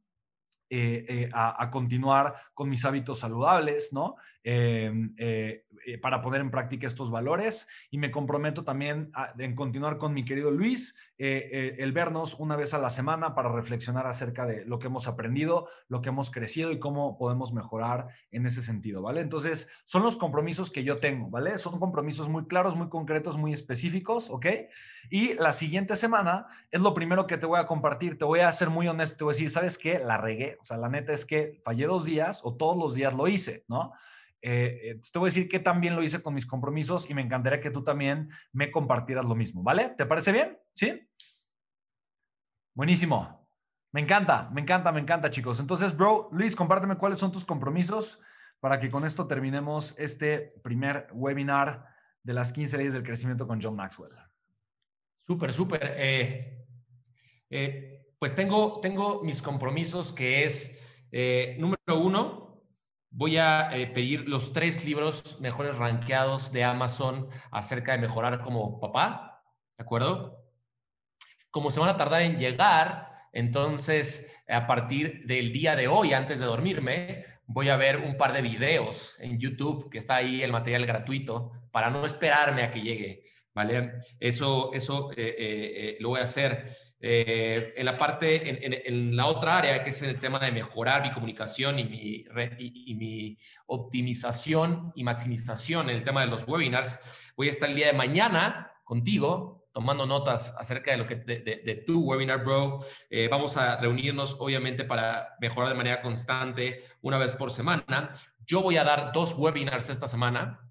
eh, 0.70 1.04
eh, 1.06 1.30
a, 1.34 1.68
continuar 1.68 2.34
con 2.54 2.70
mis 2.70 2.84
hábitos 2.84 3.18
saludables, 3.18 3.92
¿no? 3.92 4.16
Em, 4.44 5.14
eh, 5.18 5.64
para 6.00 6.22
poner 6.22 6.40
en 6.40 6.50
práctica 6.50 6.86
estos 6.86 7.10
valores 7.10 7.66
y 7.90 7.98
me 7.98 8.10
comprometo 8.10 8.64
también 8.64 9.10
en 9.38 9.54
continuar 9.54 9.98
con 9.98 10.14
mi 10.14 10.24
querido 10.24 10.50
Luis, 10.50 10.94
el 11.18 11.92
vernos 11.92 12.34
una 12.34 12.54
vez 12.56 12.72
a 12.74 12.78
la 12.78 12.90
semana 12.90 13.34
para 13.34 13.50
reflexionar 13.50 14.06
acerca 14.06 14.46
de 14.46 14.64
lo 14.64 14.78
que 14.78 14.86
hemos 14.86 15.08
aprendido, 15.08 15.68
lo 15.88 16.00
que 16.00 16.10
hemos 16.10 16.30
crecido 16.30 16.70
y 16.70 16.78
cómo 16.78 17.16
podemos 17.18 17.52
mejorar 17.52 18.08
en 18.30 18.46
ese 18.46 18.62
sentido, 18.62 19.02
¿vale? 19.02 19.20
Entonces, 19.20 19.68
son 19.84 20.02
los 20.02 20.16
compromisos 20.16 20.70
que 20.70 20.84
yo 20.84 20.96
tengo, 20.96 21.30
¿vale? 21.30 21.58
Son 21.58 21.78
compromisos 21.78 22.28
muy 22.28 22.46
claros, 22.46 22.76
muy 22.76 22.88
concretos, 22.88 23.36
muy 23.36 23.52
específicos, 23.52 24.30
¿ok? 24.30 24.46
Y 25.10 25.34
la 25.34 25.52
siguiente 25.52 25.96
semana 25.96 26.46
es 26.70 26.80
lo 26.80 26.94
primero 26.94 27.26
que 27.26 27.38
te 27.38 27.46
voy 27.46 27.58
a 27.58 27.66
compartir, 27.66 28.18
te 28.18 28.24
voy 28.24 28.40
a 28.40 28.52
ser 28.52 28.70
muy 28.70 28.88
honesto, 28.88 29.16
te 29.16 29.24
voy 29.24 29.32
a 29.32 29.34
decir, 29.34 29.50
¿sabes 29.50 29.78
qué? 29.78 29.98
La 29.98 30.16
regué, 30.16 30.58
o 30.60 30.64
sea, 30.64 30.76
la 30.76 30.88
neta 30.88 31.12
es 31.12 31.24
que 31.24 31.60
fallé 31.62 31.86
dos 31.86 32.04
días 32.04 32.40
o 32.44 32.54
todos 32.54 32.76
los 32.76 32.94
días 32.94 33.14
lo 33.14 33.28
hice, 33.28 33.64
¿no? 33.68 33.92
Eh, 34.44 34.98
te 35.12 35.18
voy 35.20 35.28
a 35.28 35.30
decir 35.30 35.48
que 35.48 35.60
también 35.60 35.94
lo 35.94 36.02
hice 36.02 36.20
con 36.20 36.34
mis 36.34 36.46
compromisos 36.46 37.08
y 37.08 37.14
me 37.14 37.22
encantaría 37.22 37.60
que 37.60 37.70
tú 37.70 37.84
también 37.84 38.28
me 38.52 38.72
compartieras 38.72 39.24
lo 39.24 39.36
mismo, 39.36 39.62
¿vale? 39.62 39.94
¿Te 39.96 40.04
parece 40.04 40.32
bien? 40.32 40.58
¿Sí? 40.74 41.08
Buenísimo. 42.74 43.48
Me 43.92 44.00
encanta, 44.00 44.50
me 44.52 44.62
encanta, 44.62 44.90
me 44.90 45.00
encanta, 45.00 45.30
chicos. 45.30 45.60
Entonces, 45.60 45.96
bro, 45.96 46.28
Luis, 46.32 46.56
compárteme 46.56 46.96
cuáles 46.96 47.18
son 47.18 47.30
tus 47.30 47.44
compromisos 47.44 48.20
para 48.58 48.80
que 48.80 48.90
con 48.90 49.04
esto 49.04 49.28
terminemos 49.28 49.94
este 49.96 50.54
primer 50.64 51.06
webinar 51.12 51.86
de 52.24 52.32
las 52.32 52.52
15 52.52 52.78
leyes 52.78 52.92
del 52.94 53.04
crecimiento 53.04 53.46
con 53.46 53.60
John 53.62 53.76
Maxwell. 53.76 54.12
Súper, 55.24 55.52
súper. 55.52 55.80
Eh, 55.84 56.66
eh, 57.48 58.06
pues 58.18 58.34
tengo, 58.34 58.80
tengo 58.80 59.22
mis 59.22 59.40
compromisos 59.40 60.12
que 60.12 60.44
es, 60.44 60.78
número 61.58 61.98
uno, 61.98 62.41
Voy 63.14 63.36
a 63.36 63.76
eh, 63.76 63.86
pedir 63.88 64.26
los 64.26 64.54
tres 64.54 64.86
libros 64.86 65.38
mejores 65.38 65.76
rankeados 65.76 66.50
de 66.50 66.64
Amazon 66.64 67.28
acerca 67.50 67.92
de 67.92 67.98
mejorar 67.98 68.42
como 68.42 68.80
papá, 68.80 69.44
¿de 69.76 69.84
acuerdo? 69.84 70.42
Como 71.50 71.70
se 71.70 71.78
van 71.78 71.90
a 71.90 71.96
tardar 71.98 72.22
en 72.22 72.38
llegar, 72.38 73.28
entonces 73.34 74.34
a 74.48 74.66
partir 74.66 75.26
del 75.26 75.52
día 75.52 75.76
de 75.76 75.88
hoy, 75.88 76.14
antes 76.14 76.38
de 76.38 76.46
dormirme, 76.46 77.26
voy 77.44 77.68
a 77.68 77.76
ver 77.76 77.98
un 77.98 78.16
par 78.16 78.32
de 78.32 78.40
videos 78.40 79.18
en 79.20 79.38
YouTube, 79.38 79.90
que 79.90 79.98
está 79.98 80.16
ahí 80.16 80.42
el 80.42 80.50
material 80.50 80.86
gratuito, 80.86 81.52
para 81.70 81.90
no 81.90 82.06
esperarme 82.06 82.62
a 82.62 82.70
que 82.70 82.80
llegue, 82.80 83.24
¿vale? 83.54 83.92
Eso, 84.20 84.72
eso 84.72 85.10
eh, 85.12 85.34
eh, 85.38 85.96
lo 86.00 86.08
voy 86.08 86.20
a 86.20 86.24
hacer. 86.24 86.64
Eh, 87.04 87.74
en 87.76 87.84
la 87.84 87.98
parte, 87.98 88.64
en, 88.88 89.16
la 89.16 89.26
otra 89.26 89.58
área, 89.58 89.82
que 89.82 89.90
es 89.90 90.00
el 90.02 90.20
tema 90.20 90.38
de 90.38 90.52
mejorar 90.52 91.02
mi 91.02 91.10
comunicación 91.10 91.80
y 91.80 91.84
mi, 91.84 92.24
y, 92.60 92.94
mi 92.94 93.38
optimización 93.66 94.92
y 94.94 95.02
maximización 95.02 95.90
en 95.90 95.96
el 95.96 96.04
tema 96.04 96.20
de 96.20 96.28
los 96.28 96.46
webinars, 96.46 97.00
voy 97.36 97.48
a 97.48 97.50
estar 97.50 97.68
el 97.68 97.74
día 97.74 97.88
de 97.88 97.92
mañana 97.94 98.72
contigo 98.84 99.66
tomando 99.72 100.06
notas 100.06 100.54
acerca 100.56 100.92
de 100.92 100.98
lo 100.98 101.06
que 101.06 101.16
de, 101.16 101.84
tu 101.84 102.04
webinar, 102.04 102.44
bro. 102.44 102.78
Eh, 103.10 103.26
vamos 103.28 103.56
a 103.56 103.80
reunirnos, 103.80 104.36
obviamente, 104.38 104.84
para 104.84 105.34
mejorar 105.40 105.70
de 105.70 105.74
manera 105.74 106.02
constante 106.02 106.84
una 107.00 107.18
vez 107.18 107.34
por 107.34 107.50
semana. 107.50 108.12
Yo 108.46 108.62
voy 108.62 108.76
a 108.76 108.84
dar 108.84 109.10
dos 109.12 109.34
webinars 109.34 109.88
esta 109.88 110.06
semana. 110.06 110.70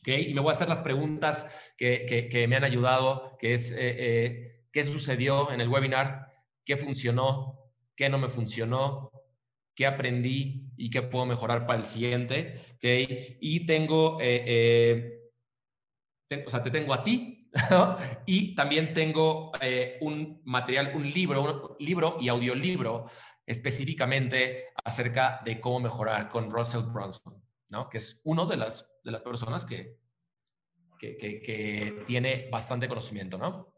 ¿okay? 0.00 0.28
Y 0.28 0.34
me 0.34 0.42
voy 0.42 0.50
a 0.50 0.52
hacer 0.52 0.68
las 0.68 0.82
preguntas 0.82 1.46
que, 1.78 2.28
que, 2.30 2.48
me 2.48 2.56
han 2.56 2.64
ayudado, 2.64 3.36
que 3.38 3.54
es 3.54 3.72
eh, 3.74 4.61
qué 4.72 4.84
sucedió 4.84 5.52
en 5.52 5.60
el 5.60 5.68
webinar, 5.68 6.32
qué 6.64 6.76
funcionó, 6.76 7.72
qué 7.94 8.08
no 8.08 8.18
me 8.18 8.28
funcionó, 8.28 9.10
qué 9.74 9.86
aprendí 9.86 10.72
y 10.76 10.90
qué 10.90 11.02
puedo 11.02 11.26
mejorar 11.26 11.66
para 11.66 11.78
el 11.78 11.84
siguiente. 11.84 12.60
¿okay? 12.76 13.38
Y 13.40 13.66
tengo, 13.66 14.18
eh, 14.20 15.28
eh, 16.30 16.44
o 16.46 16.50
sea, 16.50 16.62
te 16.62 16.70
tengo 16.70 16.94
a 16.94 17.04
ti 17.04 17.50
y 18.26 18.54
también 18.54 18.94
tengo 18.94 19.52
eh, 19.60 19.98
un 20.00 20.40
material, 20.44 20.92
un 20.94 21.10
libro, 21.10 21.76
un 21.78 21.84
libro 21.84 22.16
y 22.20 22.28
audiolibro 22.28 23.06
específicamente 23.44 24.68
acerca 24.84 25.40
de 25.44 25.60
cómo 25.60 25.80
mejorar 25.80 26.28
con 26.28 26.50
Russell 26.50 26.84
Brunson, 26.84 27.42
¿no? 27.70 27.88
que 27.88 27.98
es 27.98 28.20
uno 28.24 28.46
de 28.46 28.56
las, 28.56 28.88
de 29.04 29.10
las 29.10 29.22
personas 29.22 29.64
que, 29.64 29.98
que, 30.98 31.16
que, 31.16 32.04
tiene 32.06 32.48
bastante 32.50 32.86
conocimiento, 32.86 33.36
¿no? 33.36 33.71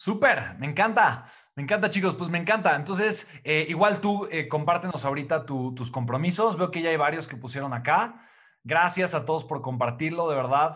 Súper, 0.00 0.56
me 0.58 0.64
encanta, 0.64 1.26
me 1.54 1.62
encanta 1.62 1.90
chicos, 1.90 2.14
pues 2.14 2.30
me 2.30 2.38
encanta. 2.38 2.74
Entonces, 2.74 3.28
eh, 3.44 3.66
igual 3.68 4.00
tú 4.00 4.26
eh, 4.30 4.48
compártenos 4.48 5.04
ahorita 5.04 5.44
tus 5.44 5.90
compromisos, 5.90 6.56
veo 6.56 6.70
que 6.70 6.80
ya 6.80 6.88
hay 6.88 6.96
varios 6.96 7.28
que 7.28 7.36
pusieron 7.36 7.74
acá. 7.74 8.26
Gracias 8.64 9.14
a 9.14 9.26
todos 9.26 9.44
por 9.44 9.60
compartirlo, 9.60 10.30
de 10.30 10.36
verdad. 10.36 10.74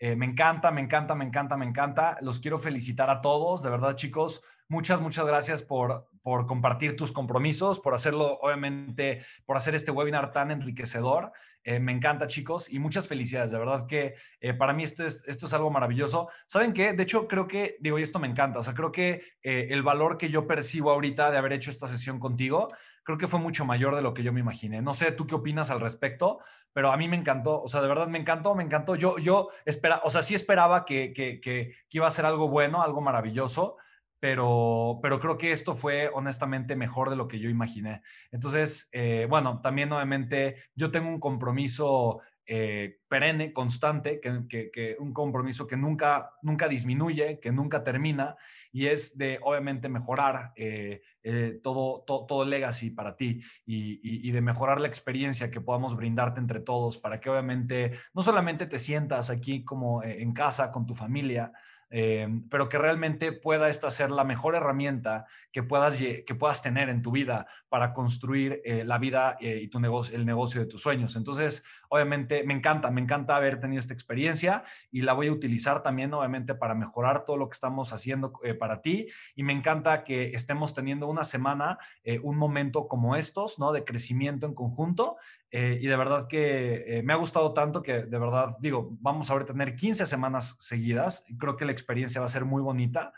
Eh, 0.00 0.16
me 0.16 0.26
encanta, 0.26 0.72
me 0.72 0.80
encanta, 0.80 1.14
me 1.14 1.24
encanta, 1.24 1.56
me 1.56 1.64
encanta. 1.64 2.16
Los 2.22 2.40
quiero 2.40 2.58
felicitar 2.58 3.08
a 3.08 3.20
todos, 3.20 3.62
de 3.62 3.70
verdad, 3.70 3.94
chicos. 3.94 4.42
Muchas, 4.66 5.00
muchas 5.00 5.26
gracias 5.28 5.62
por, 5.62 6.08
por 6.26 6.48
compartir 6.48 6.96
tus 6.96 7.12
compromisos, 7.12 7.78
por 7.78 7.94
hacerlo, 7.94 8.40
obviamente, 8.42 9.24
por 9.44 9.56
hacer 9.56 9.76
este 9.76 9.92
webinar 9.92 10.32
tan 10.32 10.50
enriquecedor. 10.50 11.30
Eh, 11.62 11.78
me 11.78 11.92
encanta, 11.92 12.26
chicos, 12.26 12.68
y 12.68 12.80
muchas 12.80 13.06
felicidades. 13.06 13.52
De 13.52 13.58
verdad 13.58 13.86
que 13.86 14.16
eh, 14.40 14.52
para 14.52 14.72
mí 14.72 14.82
esto 14.82 15.06
es, 15.06 15.22
esto 15.28 15.46
es 15.46 15.54
algo 15.54 15.70
maravilloso. 15.70 16.28
¿Saben 16.46 16.72
qué? 16.72 16.94
De 16.94 17.04
hecho, 17.04 17.28
creo 17.28 17.46
que, 17.46 17.76
digo, 17.78 18.00
y 18.00 18.02
esto 18.02 18.18
me 18.18 18.26
encanta, 18.26 18.58
o 18.58 18.62
sea, 18.64 18.74
creo 18.74 18.90
que 18.90 19.36
el 19.40 19.84
valor 19.84 20.18
que 20.18 20.28
yo 20.28 20.48
percibo 20.48 20.90
ahorita 20.90 21.30
de 21.30 21.38
haber 21.38 21.52
hecho 21.52 21.70
esta 21.70 21.86
sesión 21.86 22.18
contigo, 22.18 22.70
creo 23.06 23.18
que 23.18 23.28
fue 23.28 23.38
mucho 23.38 23.64
mayor 23.64 23.94
de 23.94 24.02
lo 24.02 24.12
que 24.12 24.24
yo 24.24 24.32
me 24.32 24.40
imaginé. 24.40 24.82
No 24.82 24.92
sé, 24.92 25.12
¿tú 25.12 25.28
qué 25.28 25.36
opinas 25.36 25.70
al 25.70 25.78
respecto? 25.78 26.40
Pero 26.72 26.90
a 26.90 26.96
mí 26.96 27.06
me 27.06 27.16
encantó, 27.16 27.62
o 27.62 27.68
sea, 27.68 27.80
de 27.80 27.86
verdad 27.86 28.08
me 28.08 28.18
encantó, 28.18 28.56
me 28.56 28.64
encantó. 28.64 28.96
Yo, 28.96 29.16
yo 29.18 29.50
espera, 29.64 30.00
o 30.02 30.10
sea, 30.10 30.22
sí 30.22 30.34
esperaba 30.34 30.84
que, 30.84 31.12
que, 31.12 31.40
que, 31.40 31.72
iba 31.90 32.08
a 32.08 32.10
ser 32.10 32.26
algo 32.26 32.48
bueno, 32.48 32.82
algo 32.82 33.00
maravilloso, 33.00 33.76
pero, 34.20 34.98
pero 35.02 35.20
creo 35.20 35.38
que 35.38 35.52
esto 35.52 35.74
fue 35.74 36.10
honestamente 36.12 36.76
mejor 36.76 37.10
de 37.10 37.16
lo 37.16 37.28
que 37.28 37.38
yo 37.38 37.48
imaginé. 37.48 38.02
Entonces, 38.30 38.88
eh, 38.92 39.26
bueno, 39.28 39.60
también 39.60 39.92
obviamente 39.92 40.56
yo 40.74 40.90
tengo 40.90 41.08
un 41.08 41.20
compromiso 41.20 42.20
eh, 42.48 43.00
perenne, 43.08 43.52
constante, 43.52 44.20
que, 44.20 44.96
un 45.00 45.12
compromiso 45.12 45.66
que 45.66 45.76
nunca, 45.76 46.30
nunca 46.42 46.68
disminuye, 46.68 47.40
que 47.40 47.50
nunca 47.50 47.82
termina, 47.82 48.36
y 48.70 48.86
es 48.86 49.18
de 49.18 49.40
obviamente 49.42 49.88
mejorar 49.88 50.52
eh, 50.54 51.02
eh, 51.24 51.58
todo, 51.60 52.04
todo, 52.06 52.44
el 52.44 52.50
legacy 52.50 52.90
para 52.90 53.16
ti 53.16 53.40
y, 53.66 54.30
de 54.30 54.40
mejorar 54.40 54.80
la 54.80 54.86
experiencia 54.86 55.50
que 55.50 55.60
podamos 55.60 55.96
brindarte 55.96 56.38
entre 56.38 56.60
todos 56.60 56.98
para 56.98 57.18
que 57.18 57.30
obviamente 57.30 57.90
no 58.14 58.22
solamente 58.22 58.66
te 58.66 58.78
sientas 58.78 59.28
aquí 59.28 59.64
como 59.64 60.04
en 60.04 60.32
casa 60.32 60.70
con 60.70 60.86
tu 60.86 60.94
familia, 60.94 61.50
Em, 61.88 62.48
pero 62.48 62.68
que 62.68 62.78
realmente 62.78 63.30
pueda 63.30 63.68
esta 63.68 63.90
ser 63.90 64.10
la 64.10 64.24
mejor 64.24 64.56
herramienta 64.56 65.26
que 65.52 65.62
puedas, 65.62 65.96
que 65.96 66.34
puedas 66.36 66.60
tener 66.60 66.88
en 66.88 67.00
tu 67.00 67.12
vida 67.12 67.46
para 67.68 67.92
construir 67.92 68.60
eh, 68.64 68.84
la 68.84 68.98
vida 68.98 69.36
eh, 69.40 69.60
y 69.62 69.68
tu 69.68 69.78
negocio, 69.78 70.16
el 70.16 70.26
negocio 70.26 70.60
de 70.60 70.66
tus 70.66 70.82
sueños. 70.82 71.14
Entonces, 71.14 71.62
obviamente, 71.88 72.42
me 72.42 72.54
encanta, 72.54 72.90
me 72.90 73.00
encanta 73.00 73.36
haber 73.36 73.60
tenido 73.60 73.78
esta 73.78 73.94
experiencia 73.94 74.64
y 74.90 75.02
la 75.02 75.12
voy 75.12 75.28
a 75.28 75.32
utilizar 75.32 75.82
también, 75.82 76.12
obviamente, 76.12 76.56
para 76.56 76.74
mejorar 76.74 77.24
todo 77.24 77.36
lo 77.36 77.48
que 77.48 77.54
estamos 77.54 77.92
haciendo 77.92 78.32
eh, 78.42 78.54
para 78.54 78.82
ti. 78.82 79.06
Y 79.36 79.44
me 79.44 79.52
encanta 79.52 80.02
que 80.02 80.30
estemos 80.30 80.74
teniendo 80.74 81.06
una 81.06 81.24
semana, 81.24 81.78
un 82.22 82.36
momento 82.36 82.88
como 82.88 83.16
estos, 83.16 83.58
¿no? 83.58 83.72
De 83.72 83.84
crecimiento 83.84 84.46
en 84.46 84.54
conjunto 84.54 85.16
eh, 85.50 85.78
y 85.80 85.86
de 85.86 85.96
verdad 85.96 86.26
que 86.28 86.98
eh, 86.98 87.02
me 87.02 87.12
ha 87.12 87.16
gustado 87.16 87.52
tanto 87.52 87.82
que 87.82 88.02
de 88.02 88.18
verdad 88.18 88.56
digo, 88.60 88.96
vamos 89.00 89.30
a 89.30 89.44
tener 89.44 89.74
15 89.74 90.06
semanas 90.06 90.56
seguidas. 90.58 91.24
Creo 91.38 91.56
que 91.56 91.64
la 91.64 91.72
experiencia 91.72 92.20
va 92.20 92.26
a 92.26 92.30
ser 92.30 92.44
muy 92.44 92.62
bonita. 92.62 93.12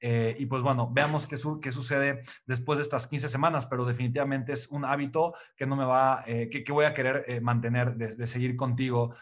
Eh, 0.00 0.34
y 0.38 0.46
pues 0.46 0.60
bueno, 0.60 0.90
veamos 0.92 1.26
qué, 1.26 1.36
qué, 1.62 1.72
sucede 1.72 2.24
después 2.46 2.78
de 2.78 2.82
estas 2.82 3.06
15 3.06 3.28
semanas, 3.28 3.66
pero 3.66 3.86
definitivamente 3.86 4.52
es 4.52 4.66
un 4.68 4.84
hábito 4.84 5.34
que 5.56 5.66
no 5.66 5.76
me 5.76 5.84
va, 5.84 6.24
que, 6.26 6.62
que, 6.62 6.72
voy 6.72 6.84
a 6.84 6.92
querer 6.92 7.40
mantener 7.40 7.94
de, 7.94 8.26
seguir 8.26 8.54
contigo, 8.54 9.14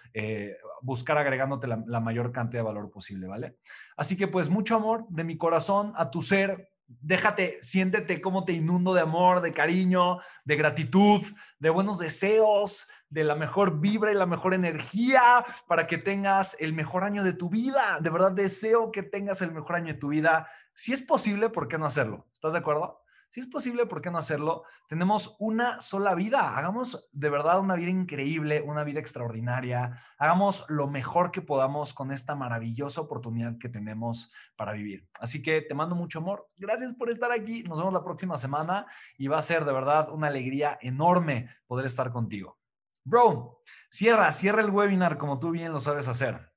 buscar 0.80 1.18
agregándote 1.18 1.68
la 1.68 2.00
mayor 2.00 2.32
cantidad 2.32 2.62
de 2.62 2.66
valor 2.66 2.90
posible, 2.90 3.28
¿vale? 3.28 3.58
Así 3.96 4.16
que 4.16 4.26
pues 4.26 4.48
mucho 4.48 4.74
amor 4.74 5.06
de 5.08 5.22
mi 5.22 5.36
corazón 5.36 5.92
a 5.94 6.10
tu 6.10 6.20
ser, 6.20 6.71
déjate, 7.00 7.58
siéntete 7.62 8.20
cómo 8.20 8.44
te 8.44 8.52
inundo 8.52 8.94
de 8.94 9.00
amor, 9.00 9.40
de 9.40 9.52
cariño, 9.52 10.18
de 10.44 10.56
gratitud, 10.56 11.20
de 11.58 11.70
buenos 11.70 11.98
deseos, 11.98 12.88
de 13.08 13.24
la 13.24 13.34
mejor 13.34 13.80
vibra 13.80 14.12
y 14.12 14.14
la 14.14 14.26
mejor 14.26 14.54
energía 14.54 15.44
para 15.66 15.86
que 15.86 15.98
tengas 15.98 16.56
el 16.60 16.72
mejor 16.72 17.04
año 17.04 17.22
de 17.22 17.34
tu 17.34 17.50
vida. 17.50 17.98
De 18.00 18.10
verdad 18.10 18.32
deseo 18.32 18.90
que 18.90 19.02
tengas 19.02 19.42
el 19.42 19.52
mejor 19.52 19.76
año 19.76 19.92
de 19.92 19.98
tu 19.98 20.08
vida. 20.08 20.48
Si 20.74 20.92
es 20.92 21.02
posible, 21.02 21.50
¿por 21.50 21.68
qué 21.68 21.78
no 21.78 21.86
hacerlo? 21.86 22.26
¿Estás 22.32 22.54
de 22.54 22.60
acuerdo? 22.60 23.01
Si 23.32 23.40
es 23.40 23.46
posible, 23.46 23.86
¿por 23.86 24.02
qué 24.02 24.10
no 24.10 24.18
hacerlo? 24.18 24.64
Tenemos 24.86 25.36
una 25.38 25.80
sola 25.80 26.14
vida. 26.14 26.54
Hagamos 26.54 27.08
de 27.12 27.30
verdad 27.30 27.60
una 27.60 27.76
vida 27.76 27.88
increíble, 27.88 28.60
una 28.60 28.84
vida 28.84 29.00
extraordinaria. 29.00 30.02
Hagamos 30.18 30.66
lo 30.68 30.86
mejor 30.86 31.30
que 31.30 31.40
podamos 31.40 31.94
con 31.94 32.12
esta 32.12 32.34
maravillosa 32.34 33.00
oportunidad 33.00 33.56
que 33.56 33.70
tenemos 33.70 34.30
para 34.54 34.72
vivir. 34.72 35.08
Así 35.18 35.40
que 35.40 35.62
te 35.62 35.72
mando 35.72 35.94
mucho 35.94 36.18
amor. 36.18 36.50
Gracias 36.58 36.92
por 36.92 37.08
estar 37.08 37.32
aquí. 37.32 37.62
Nos 37.62 37.78
vemos 37.78 37.94
la 37.94 38.04
próxima 38.04 38.36
semana 38.36 38.84
y 39.16 39.28
va 39.28 39.38
a 39.38 39.42
ser 39.42 39.64
de 39.64 39.72
verdad 39.72 40.10
una 40.10 40.26
alegría 40.26 40.76
enorme 40.82 41.48
poder 41.66 41.86
estar 41.86 42.12
contigo. 42.12 42.58
Bro, 43.02 43.62
cierra, 43.88 44.30
cierra 44.32 44.60
el 44.60 44.68
webinar 44.68 45.16
como 45.16 45.38
tú 45.38 45.52
bien 45.52 45.72
lo 45.72 45.80
sabes 45.80 46.06
hacer. 46.06 46.51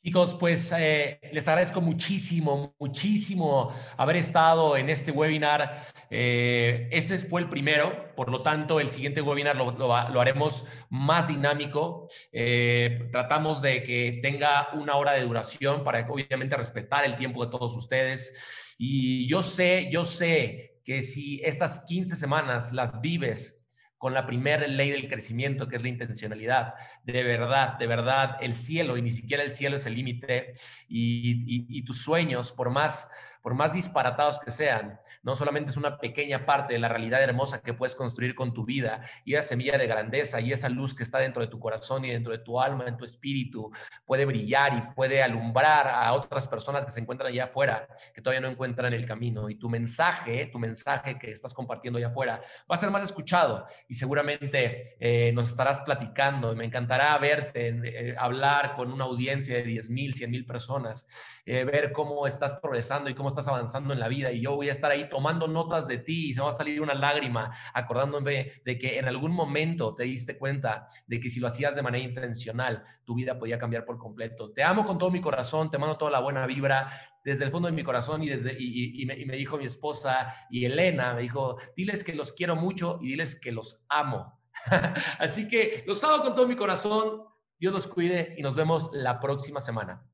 Chicos, 0.00 0.36
pues 0.38 0.72
eh, 0.78 1.18
les 1.32 1.48
agradezco 1.48 1.80
muchísimo, 1.80 2.72
muchísimo 2.78 3.74
haber 3.96 4.16
estado 4.16 4.76
en 4.76 4.90
este 4.90 5.10
webinar. 5.10 5.86
Eh, 6.08 6.88
este 6.92 7.18
fue 7.18 7.40
el 7.40 7.48
primero, 7.48 8.14
por 8.14 8.30
lo 8.30 8.42
tanto, 8.42 8.78
el 8.78 8.90
siguiente 8.90 9.20
webinar 9.20 9.56
lo, 9.56 9.94
haremos 10.20 10.64
más 10.88 11.26
dinámico. 11.26 12.06
Eh, 12.30 13.08
tratamos 13.10 13.60
de 13.60 13.82
que 13.82 14.20
tenga 14.22 14.68
una 14.74 14.94
hora 14.94 15.12
de 15.12 15.22
duración 15.22 15.82
para 15.82 16.06
obviamente 16.08 16.56
respetar 16.56 17.04
el 17.04 17.16
tiempo 17.16 17.44
de 17.44 17.50
todos 17.50 17.74
ustedes. 17.74 18.74
Y 18.78 19.26
yo 19.26 19.42
sé, 19.42 19.88
yo 19.90 20.04
sé 20.04 20.80
que 20.84 21.02
si 21.02 21.40
estas 21.42 21.84
15 21.86 22.14
semanas 22.14 22.72
las 22.72 23.00
vives 23.00 23.57
con 23.98 24.14
la 24.14 24.26
primera 24.26 24.66
ley 24.66 24.90
del 24.90 25.08
crecimiento, 25.08 25.68
que 25.68 25.76
es 25.76 25.82
la 25.82 25.88
intencionalidad. 25.88 26.74
De 27.04 27.22
verdad, 27.24 27.76
de 27.78 27.86
verdad, 27.86 28.38
el 28.40 28.54
cielo, 28.54 28.96
y 28.96 29.02
ni 29.02 29.12
siquiera 29.12 29.42
el 29.42 29.50
cielo 29.50 29.76
es 29.76 29.86
el 29.86 29.94
límite, 29.94 30.52
y, 30.88 31.82
tus 31.82 32.00
sueños, 32.00 32.52
por 32.52 32.70
más 32.70 33.10
por 33.48 33.54
más 33.54 33.72
disparatados 33.72 34.38
que 34.40 34.50
sean, 34.50 35.00
no 35.22 35.34
solamente 35.34 35.70
es 35.70 35.78
una 35.78 35.96
pequeña 35.96 36.44
parte 36.44 36.74
de 36.74 36.78
la 36.78 36.88
realidad 36.88 37.22
hermosa 37.22 37.62
que 37.62 37.72
puedes 37.72 37.96
construir 37.96 38.34
con 38.34 38.52
tu 38.52 38.66
vida 38.66 39.00
y 39.24 39.36
esa 39.36 39.48
semilla 39.48 39.78
de 39.78 39.86
grandeza 39.86 40.38
y 40.38 40.52
esa 40.52 40.68
luz 40.68 40.94
que 40.94 41.02
está 41.02 41.18
dentro 41.18 41.40
de 41.40 41.48
tu 41.48 41.58
corazón 41.58 42.04
y 42.04 42.10
dentro 42.10 42.32
de 42.32 42.40
tu 42.40 42.60
alma, 42.60 42.84
en 42.86 42.98
tu 42.98 43.06
espíritu, 43.06 43.70
puede 44.04 44.26
brillar 44.26 44.74
y 44.74 44.94
puede 44.94 45.22
alumbrar 45.22 45.88
a 45.88 46.12
otras 46.12 46.46
personas 46.46 46.84
que 46.84 46.90
se 46.90 47.00
encuentran 47.00 47.32
allá 47.32 47.44
afuera, 47.44 47.88
que 48.12 48.20
todavía 48.20 48.42
no 48.42 48.48
encuentran 48.48 48.92
el 48.92 49.06
camino. 49.06 49.48
Y 49.48 49.54
tu 49.54 49.70
mensaje, 49.70 50.44
tu 50.52 50.58
mensaje 50.58 51.18
que 51.18 51.30
estás 51.30 51.54
compartiendo 51.54 51.96
allá 51.96 52.08
afuera, 52.08 52.42
va 52.70 52.74
a 52.74 52.76
ser 52.76 52.90
más 52.90 53.02
escuchado 53.02 53.64
y 53.88 53.94
seguramente 53.94 54.94
eh, 55.00 55.32
nos 55.32 55.48
estarás 55.48 55.80
platicando. 55.80 56.54
Me 56.54 56.66
encantará 56.66 57.16
verte, 57.16 57.68
eh, 57.68 58.14
hablar 58.18 58.76
con 58.76 58.92
una 58.92 59.04
audiencia 59.04 59.56
de 59.56 59.62
10 59.62 59.88
mil, 59.88 60.12
100 60.12 60.30
mil 60.30 60.44
personas, 60.44 61.06
eh, 61.46 61.64
ver 61.64 61.92
cómo 61.92 62.26
estás 62.26 62.52
progresando 62.52 63.08
y 63.08 63.14
cómo 63.14 63.30
estás 63.30 63.37
avanzando 63.46 63.92
en 63.92 64.00
la 64.00 64.08
vida 64.08 64.32
y 64.32 64.40
yo 64.40 64.56
voy 64.56 64.68
a 64.68 64.72
estar 64.72 64.90
ahí 64.90 65.08
tomando 65.08 65.46
notas 65.46 65.86
de 65.86 65.98
ti 65.98 66.30
y 66.30 66.34
se 66.34 66.40
va 66.40 66.48
a 66.48 66.52
salir 66.52 66.80
una 66.80 66.94
lágrima 66.94 67.52
acordándome 67.72 68.52
de 68.64 68.78
que 68.78 68.98
en 68.98 69.06
algún 69.06 69.32
momento 69.32 69.94
te 69.94 70.04
diste 70.04 70.36
cuenta 70.36 70.88
de 71.06 71.20
que 71.20 71.30
si 71.30 71.38
lo 71.38 71.46
hacías 71.46 71.76
de 71.76 71.82
manera 71.82 72.02
intencional, 72.02 72.82
tu 73.04 73.14
vida 73.14 73.38
podía 73.38 73.58
cambiar 73.58 73.84
por 73.84 73.98
completo. 73.98 74.50
Te 74.52 74.64
amo 74.64 74.84
con 74.84 74.98
todo 74.98 75.10
mi 75.10 75.20
corazón, 75.20 75.70
te 75.70 75.78
mando 75.78 75.98
toda 75.98 76.10
la 76.10 76.20
buena 76.20 76.46
vibra 76.46 76.90
desde 77.22 77.44
el 77.44 77.50
fondo 77.50 77.68
de 77.68 77.72
mi 77.72 77.84
corazón 77.84 78.22
y, 78.22 78.28
desde, 78.28 78.56
y, 78.58 79.04
me, 79.06 79.18
y 79.18 79.26
me 79.26 79.36
dijo 79.36 79.58
mi 79.58 79.66
esposa 79.66 80.34
y 80.50 80.64
Elena, 80.64 81.14
me 81.14 81.22
dijo, 81.22 81.58
diles 81.76 82.02
que 82.02 82.14
los 82.14 82.32
quiero 82.32 82.56
mucho 82.56 82.98
y 83.02 83.08
diles 83.08 83.38
que 83.38 83.52
los 83.52 83.84
amo. 83.88 84.40
Así 85.18 85.46
que 85.46 85.84
los 85.86 86.02
amo 86.04 86.22
con 86.22 86.34
todo 86.34 86.48
mi 86.48 86.56
corazón. 86.56 87.24
Dios 87.58 87.72
los 87.72 87.86
cuide 87.86 88.34
y 88.38 88.42
nos 88.42 88.54
vemos 88.54 88.90
la 88.92 89.20
próxima 89.20 89.60
semana. 89.60 90.04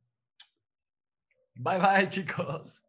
Bye 1.57 1.79
bye, 1.79 2.09
chicos. 2.09 2.85